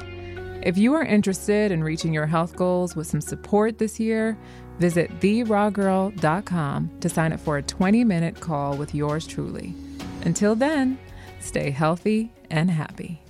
If 0.63 0.77
you 0.77 0.93
are 0.95 1.03
interested 1.03 1.71
in 1.71 1.83
reaching 1.83 2.13
your 2.13 2.25
health 2.25 2.55
goals 2.55 2.95
with 2.95 3.07
some 3.07 3.21
support 3.21 3.77
this 3.77 3.99
year, 3.99 4.37
visit 4.79 5.19
therawgirl.com 5.19 6.91
to 6.99 7.09
sign 7.09 7.33
up 7.33 7.39
for 7.39 7.57
a 7.57 7.63
20 7.63 8.03
minute 8.03 8.39
call 8.39 8.75
with 8.75 8.95
yours 8.95 9.27
truly. 9.27 9.73
Until 10.23 10.55
then, 10.55 10.97
stay 11.39 11.69
healthy 11.69 12.31
and 12.49 12.71
happy. 12.71 13.21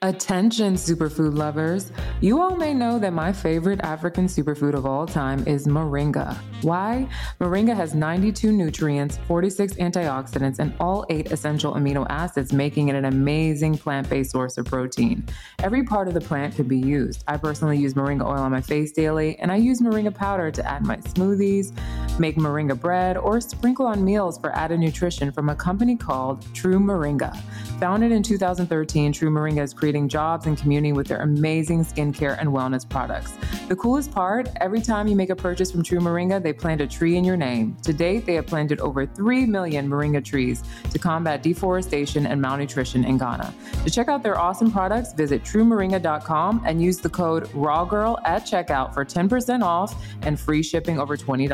Attention, 0.00 0.74
superfood 0.74 1.36
lovers. 1.36 1.90
You 2.20 2.42
all 2.42 2.56
may 2.56 2.74
know 2.74 2.98
that 2.98 3.12
my 3.12 3.32
favorite 3.32 3.78
African 3.84 4.26
superfood 4.26 4.74
of 4.74 4.84
all 4.84 5.06
time 5.06 5.46
is 5.46 5.68
moringa. 5.68 6.36
Why? 6.62 7.08
Moringa 7.40 7.76
has 7.76 7.94
92 7.94 8.50
nutrients, 8.50 9.18
46 9.28 9.74
antioxidants, 9.74 10.58
and 10.58 10.74
all 10.80 11.06
eight 11.10 11.30
essential 11.30 11.74
amino 11.74 12.04
acids, 12.10 12.52
making 12.52 12.88
it 12.88 12.96
an 12.96 13.04
amazing 13.04 13.78
plant 13.78 14.10
based 14.10 14.32
source 14.32 14.58
of 14.58 14.66
protein. 14.66 15.24
Every 15.60 15.84
part 15.84 16.08
of 16.08 16.14
the 16.14 16.20
plant 16.20 16.56
could 16.56 16.66
be 16.66 16.78
used. 16.78 17.22
I 17.28 17.36
personally 17.36 17.78
use 17.78 17.94
moringa 17.94 18.24
oil 18.24 18.40
on 18.40 18.50
my 18.50 18.62
face 18.62 18.90
daily, 18.90 19.38
and 19.38 19.52
I 19.52 19.56
use 19.56 19.80
moringa 19.80 20.12
powder 20.12 20.50
to 20.50 20.68
add 20.68 20.84
my 20.84 20.96
smoothies, 20.96 21.70
make 22.18 22.34
moringa 22.34 22.78
bread, 22.78 23.16
or 23.16 23.40
sprinkle 23.40 23.86
on 23.86 24.04
meals 24.04 24.38
for 24.38 24.52
added 24.56 24.80
nutrition 24.80 25.30
from 25.30 25.50
a 25.50 25.54
company 25.54 25.94
called 25.94 26.44
True 26.52 26.80
Moringa. 26.80 27.36
Founded 27.78 28.10
in 28.10 28.24
2013, 28.24 29.12
True 29.12 29.30
Moringa 29.30 29.62
is 29.62 29.72
creating 29.72 30.08
jobs 30.08 30.46
and 30.46 30.58
community 30.58 30.92
with 30.92 31.06
their 31.06 31.20
amazing 31.20 31.84
skincare 32.12 32.38
and 32.38 32.50
wellness 32.50 32.88
products. 32.88 33.32
The 33.68 33.76
coolest 33.76 34.12
part 34.12 34.48
every 34.60 34.80
time 34.80 35.08
you 35.08 35.16
make 35.16 35.30
a 35.30 35.36
purchase 35.36 35.70
from 35.70 35.82
True 35.82 36.00
Moringa, 36.00 36.42
they 36.42 36.52
plant 36.52 36.80
a 36.80 36.86
tree 36.86 37.16
in 37.16 37.24
your 37.24 37.36
name. 37.36 37.76
To 37.82 37.92
date, 37.92 38.26
they 38.26 38.34
have 38.34 38.46
planted 38.46 38.80
over 38.80 39.06
3 39.06 39.46
million 39.46 39.88
moringa 39.88 40.24
trees 40.24 40.62
to 40.90 40.98
combat 40.98 41.42
deforestation 41.42 42.26
and 42.26 42.40
malnutrition 42.40 43.04
in 43.04 43.18
Ghana. 43.18 43.52
To 43.84 43.90
check 43.90 44.08
out 44.08 44.22
their 44.22 44.38
awesome 44.38 44.70
products, 44.70 45.12
visit 45.12 45.42
truemoringa.com 45.42 46.62
and 46.66 46.82
use 46.82 46.98
the 46.98 47.10
code 47.10 47.48
RAWGIRL 47.54 48.18
at 48.24 48.44
checkout 48.44 48.94
for 48.94 49.04
10% 49.04 49.62
off 49.62 49.94
and 50.22 50.38
free 50.38 50.62
shipping 50.62 50.98
over 50.98 51.16
$20. 51.16 51.48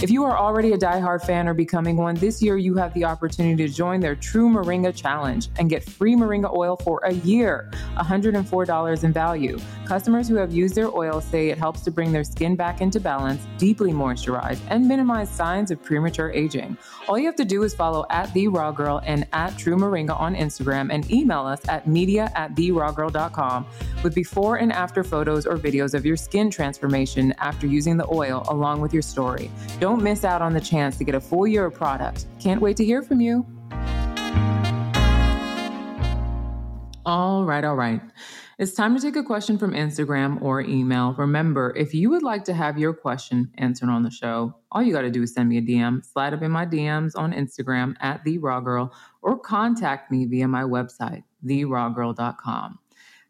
If 0.00 0.10
you 0.10 0.22
are 0.22 0.38
already 0.38 0.74
a 0.74 0.78
diehard 0.78 1.26
fan 1.26 1.48
or 1.48 1.54
becoming 1.54 1.96
one, 1.96 2.14
this 2.14 2.40
year 2.40 2.56
you 2.56 2.76
have 2.76 2.94
the 2.94 3.04
opportunity 3.04 3.66
to 3.66 3.72
join 3.72 3.98
their 3.98 4.14
True 4.14 4.48
Moringa 4.48 4.94
Challenge 4.94 5.48
and 5.58 5.68
get 5.68 5.82
free 5.82 6.14
moringa 6.14 6.54
oil 6.54 6.76
for 6.76 7.00
a 7.00 7.14
year, 7.14 7.68
$104 7.96 9.04
in 9.04 9.12
value. 9.12 9.57
Customers 9.84 10.28
who 10.28 10.34
have 10.36 10.52
used 10.52 10.74
their 10.74 10.94
oil 10.94 11.20
say 11.20 11.48
it 11.48 11.58
helps 11.58 11.82
to 11.82 11.90
bring 11.90 12.12
their 12.12 12.24
skin 12.24 12.56
back 12.56 12.80
into 12.80 13.00
balance, 13.00 13.46
deeply 13.56 13.92
moisturize, 13.92 14.60
and 14.68 14.86
minimize 14.86 15.30
signs 15.30 15.70
of 15.70 15.82
premature 15.82 16.30
aging. 16.30 16.76
All 17.08 17.18
you 17.18 17.26
have 17.26 17.36
to 17.36 17.44
do 17.44 17.62
is 17.62 17.74
follow 17.74 18.04
at 18.10 18.32
The 18.34 18.48
Raw 18.48 18.70
Girl 18.70 19.00
and 19.04 19.26
at 19.32 19.56
True 19.56 19.76
Moringa 19.76 20.18
on 20.18 20.34
Instagram 20.34 20.92
and 20.92 21.10
email 21.10 21.46
us 21.46 21.60
at 21.68 21.86
media 21.86 22.30
at 22.34 22.54
TheRawGirl.com 22.54 23.66
with 24.02 24.14
before 24.14 24.56
and 24.56 24.72
after 24.72 25.02
photos 25.02 25.46
or 25.46 25.56
videos 25.56 25.94
of 25.94 26.04
your 26.04 26.16
skin 26.16 26.50
transformation 26.50 27.32
after 27.38 27.66
using 27.66 27.96
the 27.96 28.06
oil 28.12 28.44
along 28.48 28.80
with 28.80 28.92
your 28.92 29.02
story. 29.02 29.50
Don't 29.80 30.02
miss 30.02 30.24
out 30.24 30.42
on 30.42 30.52
the 30.52 30.60
chance 30.60 30.98
to 30.98 31.04
get 31.04 31.14
a 31.14 31.20
full 31.20 31.46
year 31.46 31.66
of 31.66 31.74
product. 31.74 32.26
Can't 32.40 32.60
wait 32.60 32.76
to 32.76 32.84
hear 32.84 33.02
from 33.02 33.20
you. 33.20 33.46
All 37.06 37.44
right, 37.44 37.64
all 37.64 37.74
right. 37.74 38.02
It's 38.58 38.74
time 38.74 38.96
to 38.96 39.00
take 39.00 39.14
a 39.14 39.22
question 39.22 39.56
from 39.56 39.70
Instagram 39.70 40.42
or 40.42 40.60
email. 40.60 41.12
Remember, 41.12 41.72
if 41.76 41.94
you 41.94 42.10
would 42.10 42.24
like 42.24 42.42
to 42.46 42.52
have 42.52 42.76
your 42.76 42.92
question 42.92 43.52
answered 43.56 43.88
on 43.88 44.02
the 44.02 44.10
show, 44.10 44.52
all 44.72 44.82
you 44.82 44.92
got 44.92 45.02
to 45.02 45.12
do 45.12 45.22
is 45.22 45.32
send 45.32 45.48
me 45.48 45.58
a 45.58 45.62
DM, 45.62 46.04
slide 46.04 46.34
up 46.34 46.42
in 46.42 46.50
my 46.50 46.66
DMs 46.66 47.12
on 47.14 47.32
Instagram 47.32 47.94
at 48.00 48.24
The 48.24 48.38
Raw 48.38 48.58
Girl, 48.58 48.92
or 49.22 49.38
contact 49.38 50.10
me 50.10 50.24
via 50.24 50.48
my 50.48 50.62
website, 50.62 51.22
therawgirl.com. 51.46 52.80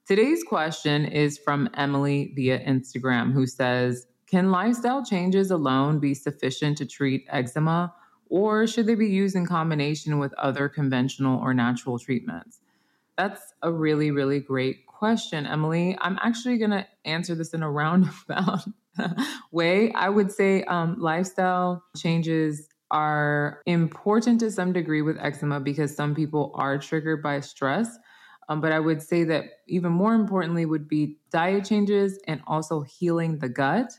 Today's 0.07 0.43
question 0.43 1.05
is 1.05 1.37
from 1.37 1.69
Emily 1.75 2.33
via 2.35 2.61
Instagram, 2.61 3.31
who 3.31 3.47
says, 3.47 4.07
Can 4.27 4.51
lifestyle 4.51 5.05
changes 5.05 5.51
alone 5.51 5.99
be 5.99 6.15
sufficient 6.15 6.79
to 6.79 6.87
treat 6.87 7.27
eczema, 7.29 7.93
or 8.31 8.67
should 8.67 8.87
they 8.87 8.95
be 8.95 9.09
used 9.09 9.37
in 9.37 9.45
combination 9.45 10.19
with 10.19 10.33
other 10.39 10.71
conventional 10.71 11.39
or 11.39 11.53
natural 11.53 11.99
treatments? 11.99 12.61
That's 13.19 13.53
a 13.63 13.71
really, 13.71 14.11
really 14.11 14.41
great 14.41 14.87
question, 14.99 15.47
Emily. 15.47 15.97
I'm 16.01 16.19
actually 16.21 16.59
going 16.59 16.73
to 16.73 16.85
answer 17.05 17.37
this 17.37 17.55
in 17.55 17.63
a 17.63 17.71
roundabout 17.71 18.65
way. 19.53 19.93
I 19.93 20.09
would 20.09 20.33
say 20.33 20.65
um, 20.65 20.97
lifestyle 20.99 21.85
changes 21.97 22.69
are 22.91 23.63
important 23.67 24.41
to 24.41 24.51
some 24.51 24.73
degree 24.73 25.03
with 25.03 25.17
eczema 25.21 25.61
because 25.61 25.95
some 25.95 26.17
people 26.17 26.51
are 26.57 26.79
triggered 26.79 27.23
by 27.23 27.39
stress. 27.39 27.97
Um, 28.49 28.61
but 28.61 28.73
I 28.73 28.81
would 28.81 29.01
say 29.01 29.23
that 29.25 29.45
even 29.69 29.93
more 29.93 30.15
importantly 30.15 30.67
would 30.67 30.89
be 30.89 31.19
diet 31.31 31.67
changes 31.67 32.19
and 32.27 32.41
also 32.49 32.81
healing 32.81 33.39
the 33.39 33.49
gut. 33.49 33.93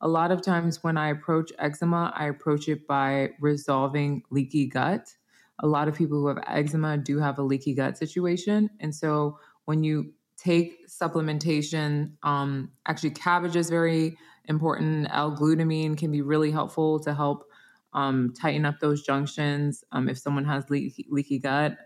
A 0.00 0.08
lot 0.08 0.32
of 0.32 0.42
times 0.42 0.82
when 0.82 0.96
I 0.96 1.10
approach 1.10 1.52
eczema, 1.60 2.12
I 2.16 2.26
approach 2.26 2.66
it 2.68 2.88
by 2.88 3.30
resolving 3.40 4.22
leaky 4.30 4.66
gut. 4.66 5.14
A 5.60 5.66
lot 5.68 5.86
of 5.86 5.94
people 5.94 6.18
who 6.18 6.26
have 6.26 6.42
eczema 6.48 6.98
do 6.98 7.18
have 7.18 7.38
a 7.38 7.42
leaky 7.42 7.74
gut 7.74 7.96
situation. 7.98 8.70
And 8.80 8.92
so 8.92 9.38
when 9.66 9.84
you 9.84 10.14
take 10.42 10.88
supplementation, 10.88 12.12
um, 12.22 12.70
actually, 12.86 13.10
cabbage 13.10 13.56
is 13.56 13.68
very 13.68 14.16
important. 14.46 15.08
L-glutamine 15.10 15.96
can 15.96 16.10
be 16.10 16.22
really 16.22 16.50
helpful 16.50 16.98
to 17.00 17.14
help 17.14 17.44
um, 17.92 18.32
tighten 18.40 18.64
up 18.64 18.80
those 18.80 19.02
junctions 19.02 19.84
um, 19.92 20.08
if 20.08 20.18
someone 20.18 20.44
has 20.44 20.68
leaky, 20.70 21.06
leaky 21.10 21.38
gut. 21.38 21.76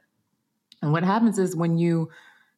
And 0.82 0.92
what 0.92 1.02
happens 1.02 1.38
is 1.38 1.56
when 1.56 1.78
you 1.78 2.10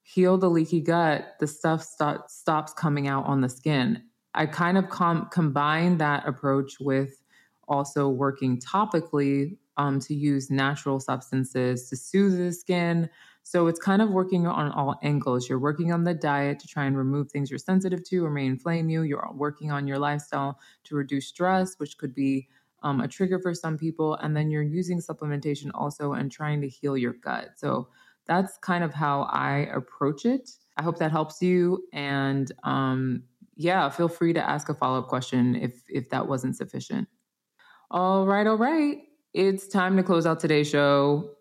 heal 0.02 0.36
the 0.36 0.50
leaky 0.50 0.80
gut, 0.80 1.36
the 1.40 1.46
stuff 1.46 1.82
stops 1.82 2.72
coming 2.74 3.08
out 3.08 3.24
on 3.26 3.40
the 3.40 3.48
skin. 3.48 4.02
I 4.34 4.46
kind 4.46 4.76
of 4.76 4.88
com- 4.88 5.28
combine 5.32 5.98
that 5.98 6.26
approach 6.28 6.74
with 6.78 7.22
also 7.68 8.08
working 8.08 8.60
topically 8.60 9.56
um, 9.76 9.98
to 10.00 10.14
use 10.14 10.50
natural 10.50 11.00
substances 11.00 11.88
to 11.88 11.96
soothe 11.96 12.38
the 12.38 12.52
skin. 12.52 13.08
So 13.48 13.68
it's 13.68 13.78
kind 13.78 14.02
of 14.02 14.10
working 14.10 14.48
on 14.48 14.72
all 14.72 14.98
angles. 15.04 15.48
You're 15.48 15.60
working 15.60 15.92
on 15.92 16.02
the 16.02 16.14
diet 16.14 16.58
to 16.58 16.66
try 16.66 16.84
and 16.84 16.98
remove 16.98 17.30
things 17.30 17.48
you're 17.48 17.60
sensitive 17.60 18.02
to 18.08 18.24
or 18.24 18.28
may 18.28 18.44
inflame 18.44 18.90
you. 18.90 19.02
You're 19.02 19.30
working 19.32 19.70
on 19.70 19.86
your 19.86 20.00
lifestyle 20.00 20.58
to 20.82 20.96
reduce 20.96 21.28
stress, 21.28 21.76
which 21.78 21.96
could 21.96 22.12
be 22.12 22.48
um, 22.82 23.00
a 23.00 23.06
trigger 23.06 23.38
for 23.38 23.54
some 23.54 23.78
people. 23.78 24.14
And 24.16 24.36
then 24.36 24.50
you're 24.50 24.64
using 24.64 25.00
supplementation 25.00 25.70
also 25.74 26.14
and 26.14 26.28
trying 26.30 26.60
to 26.62 26.68
heal 26.68 26.96
your 26.96 27.12
gut. 27.12 27.50
So 27.54 27.86
that's 28.26 28.58
kind 28.58 28.82
of 28.82 28.92
how 28.92 29.28
I 29.30 29.68
approach 29.72 30.24
it. 30.24 30.50
I 30.76 30.82
hope 30.82 30.98
that 30.98 31.12
helps 31.12 31.40
you. 31.40 31.84
And 31.92 32.50
um, 32.64 33.22
yeah, 33.54 33.88
feel 33.90 34.08
free 34.08 34.32
to 34.32 34.42
ask 34.44 34.68
a 34.68 34.74
follow 34.74 34.98
up 34.98 35.06
question 35.06 35.54
if 35.54 35.84
if 35.88 36.10
that 36.10 36.26
wasn't 36.26 36.56
sufficient. 36.56 37.06
All 37.92 38.26
right, 38.26 38.48
all 38.48 38.58
right. 38.58 39.02
It's 39.32 39.68
time 39.68 39.96
to 39.98 40.02
close 40.02 40.26
out 40.26 40.40
today's 40.40 40.68
show. 40.68 41.35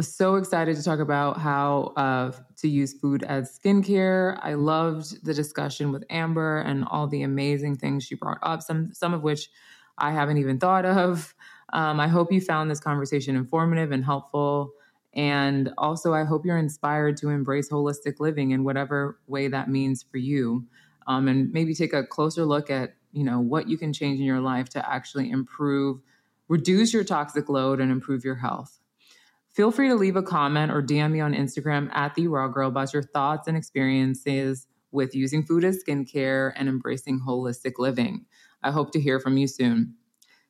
So 0.00 0.34
excited 0.34 0.76
to 0.76 0.82
talk 0.82 0.98
about 0.98 1.38
how 1.38 1.92
uh, 1.96 2.32
to 2.56 2.68
use 2.68 2.92
food 2.92 3.22
as 3.22 3.56
skincare. 3.58 4.38
I 4.42 4.54
loved 4.54 5.24
the 5.24 5.32
discussion 5.32 5.92
with 5.92 6.04
Amber 6.10 6.58
and 6.58 6.84
all 6.90 7.06
the 7.06 7.22
amazing 7.22 7.76
things 7.76 8.04
she 8.04 8.16
brought 8.16 8.38
up. 8.42 8.62
Some 8.62 8.92
some 8.92 9.14
of 9.14 9.22
which 9.22 9.48
I 9.96 10.10
haven't 10.10 10.38
even 10.38 10.58
thought 10.58 10.84
of. 10.84 11.34
Um, 11.72 12.00
I 12.00 12.08
hope 12.08 12.32
you 12.32 12.40
found 12.40 12.70
this 12.70 12.80
conversation 12.80 13.36
informative 13.36 13.92
and 13.92 14.04
helpful. 14.04 14.72
And 15.14 15.72
also, 15.78 16.12
I 16.12 16.24
hope 16.24 16.44
you're 16.44 16.58
inspired 16.58 17.16
to 17.18 17.30
embrace 17.30 17.70
holistic 17.70 18.20
living 18.20 18.50
in 18.50 18.64
whatever 18.64 19.18
way 19.28 19.48
that 19.48 19.70
means 19.70 20.02
for 20.02 20.18
you. 20.18 20.66
Um, 21.06 21.28
and 21.28 21.50
maybe 21.52 21.74
take 21.74 21.92
a 21.92 22.04
closer 22.04 22.44
look 22.44 22.70
at 22.70 22.96
you 23.12 23.24
know 23.24 23.38
what 23.40 23.68
you 23.68 23.78
can 23.78 23.92
change 23.92 24.18
in 24.18 24.26
your 24.26 24.40
life 24.40 24.68
to 24.70 24.92
actually 24.92 25.30
improve 25.30 26.00
reduce 26.48 26.92
your 26.92 27.04
toxic 27.04 27.48
load 27.48 27.80
and 27.80 27.90
improve 27.90 28.24
your 28.24 28.34
health 28.34 28.80
feel 29.56 29.72
free 29.72 29.88
to 29.88 29.94
leave 29.94 30.16
a 30.16 30.22
comment 30.22 30.70
or 30.70 30.82
dm 30.82 31.12
me 31.12 31.20
on 31.20 31.32
instagram 31.32 31.88
at 31.94 32.14
the 32.14 32.28
raw 32.28 32.46
girl 32.46 32.68
about 32.68 32.92
your 32.92 33.02
thoughts 33.02 33.48
and 33.48 33.56
experiences 33.56 34.66
with 34.92 35.14
using 35.14 35.42
food 35.42 35.64
as 35.64 35.82
skincare 35.82 36.52
and 36.56 36.68
embracing 36.68 37.20
holistic 37.20 37.72
living. 37.78 38.24
I 38.62 38.70
hope 38.70 38.92
to 38.92 39.00
hear 39.00 39.20
from 39.20 39.36
you 39.36 39.46
soon. 39.46 39.94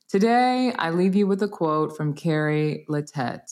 Today 0.09 0.73
i 0.79 0.91
leave 0.91 1.15
you 1.15 1.27
with 1.27 1.43
a 1.43 1.49
quote 1.49 1.97
from 1.97 2.15
carrie 2.15 2.85
Latet. 2.89 3.51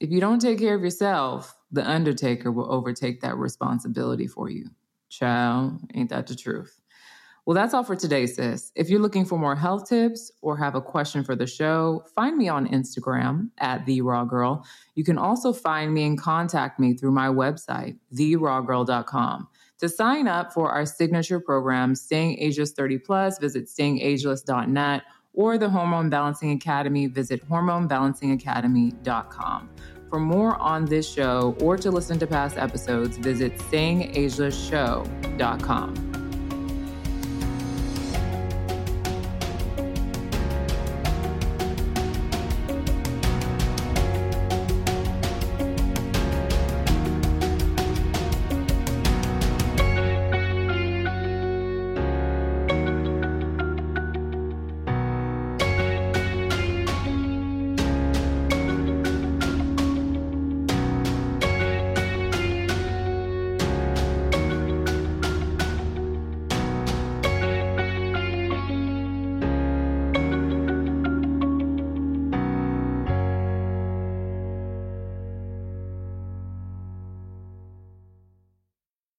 if 0.00 0.10
you 0.10 0.20
don't 0.20 0.40
take 0.40 0.58
care 0.58 0.74
of 0.74 0.82
yourself 0.82 1.56
the 1.72 1.88
undertaker 1.88 2.50
will 2.50 2.72
overtake 2.72 3.20
that 3.20 3.36
responsibility 3.36 4.26
for 4.26 4.50
you. 4.50 4.66
Ciao, 5.08 5.78
ain't 5.94 6.10
that 6.10 6.26
the 6.26 6.34
truth 6.34 6.79
well, 7.46 7.54
that's 7.54 7.74
all 7.74 7.84
for 7.84 7.96
today, 7.96 8.26
sis. 8.26 8.70
If 8.74 8.90
you're 8.90 9.00
looking 9.00 9.24
for 9.24 9.38
more 9.38 9.56
health 9.56 9.88
tips 9.88 10.30
or 10.42 10.56
have 10.56 10.74
a 10.74 10.80
question 10.80 11.24
for 11.24 11.34
the 11.34 11.46
show, 11.46 12.04
find 12.14 12.36
me 12.36 12.48
on 12.48 12.68
Instagram 12.68 13.48
at 13.58 13.86
The 13.86 14.02
Raw 14.02 14.24
Girl. 14.24 14.64
You 14.94 15.04
can 15.04 15.18
also 15.18 15.52
find 15.52 15.92
me 15.94 16.04
and 16.04 16.18
contact 16.18 16.78
me 16.78 16.94
through 16.94 17.12
my 17.12 17.28
website, 17.28 17.96
TheRawGirl.com. 18.14 19.48
To 19.78 19.88
sign 19.88 20.28
up 20.28 20.52
for 20.52 20.70
our 20.70 20.84
signature 20.84 21.40
program, 21.40 21.94
Staying 21.94 22.38
Ageless 22.38 22.72
30 22.72 22.98
Plus, 22.98 23.38
visit 23.38 23.66
StayingAgeless.net 23.66 25.02
or 25.32 25.56
the 25.56 25.70
Hormone 25.70 26.10
Balancing 26.10 26.50
Academy, 26.52 27.06
visit 27.06 27.48
HormoneBalancingAcademy.com. 27.48 29.70
For 30.10 30.18
more 30.18 30.56
on 30.56 30.84
this 30.84 31.10
show 31.10 31.56
or 31.60 31.78
to 31.78 31.90
listen 31.90 32.18
to 32.18 32.26
past 32.26 32.58
episodes, 32.58 33.16
visit 33.16 33.56
StayingAgelessShow.com. 33.56 36.29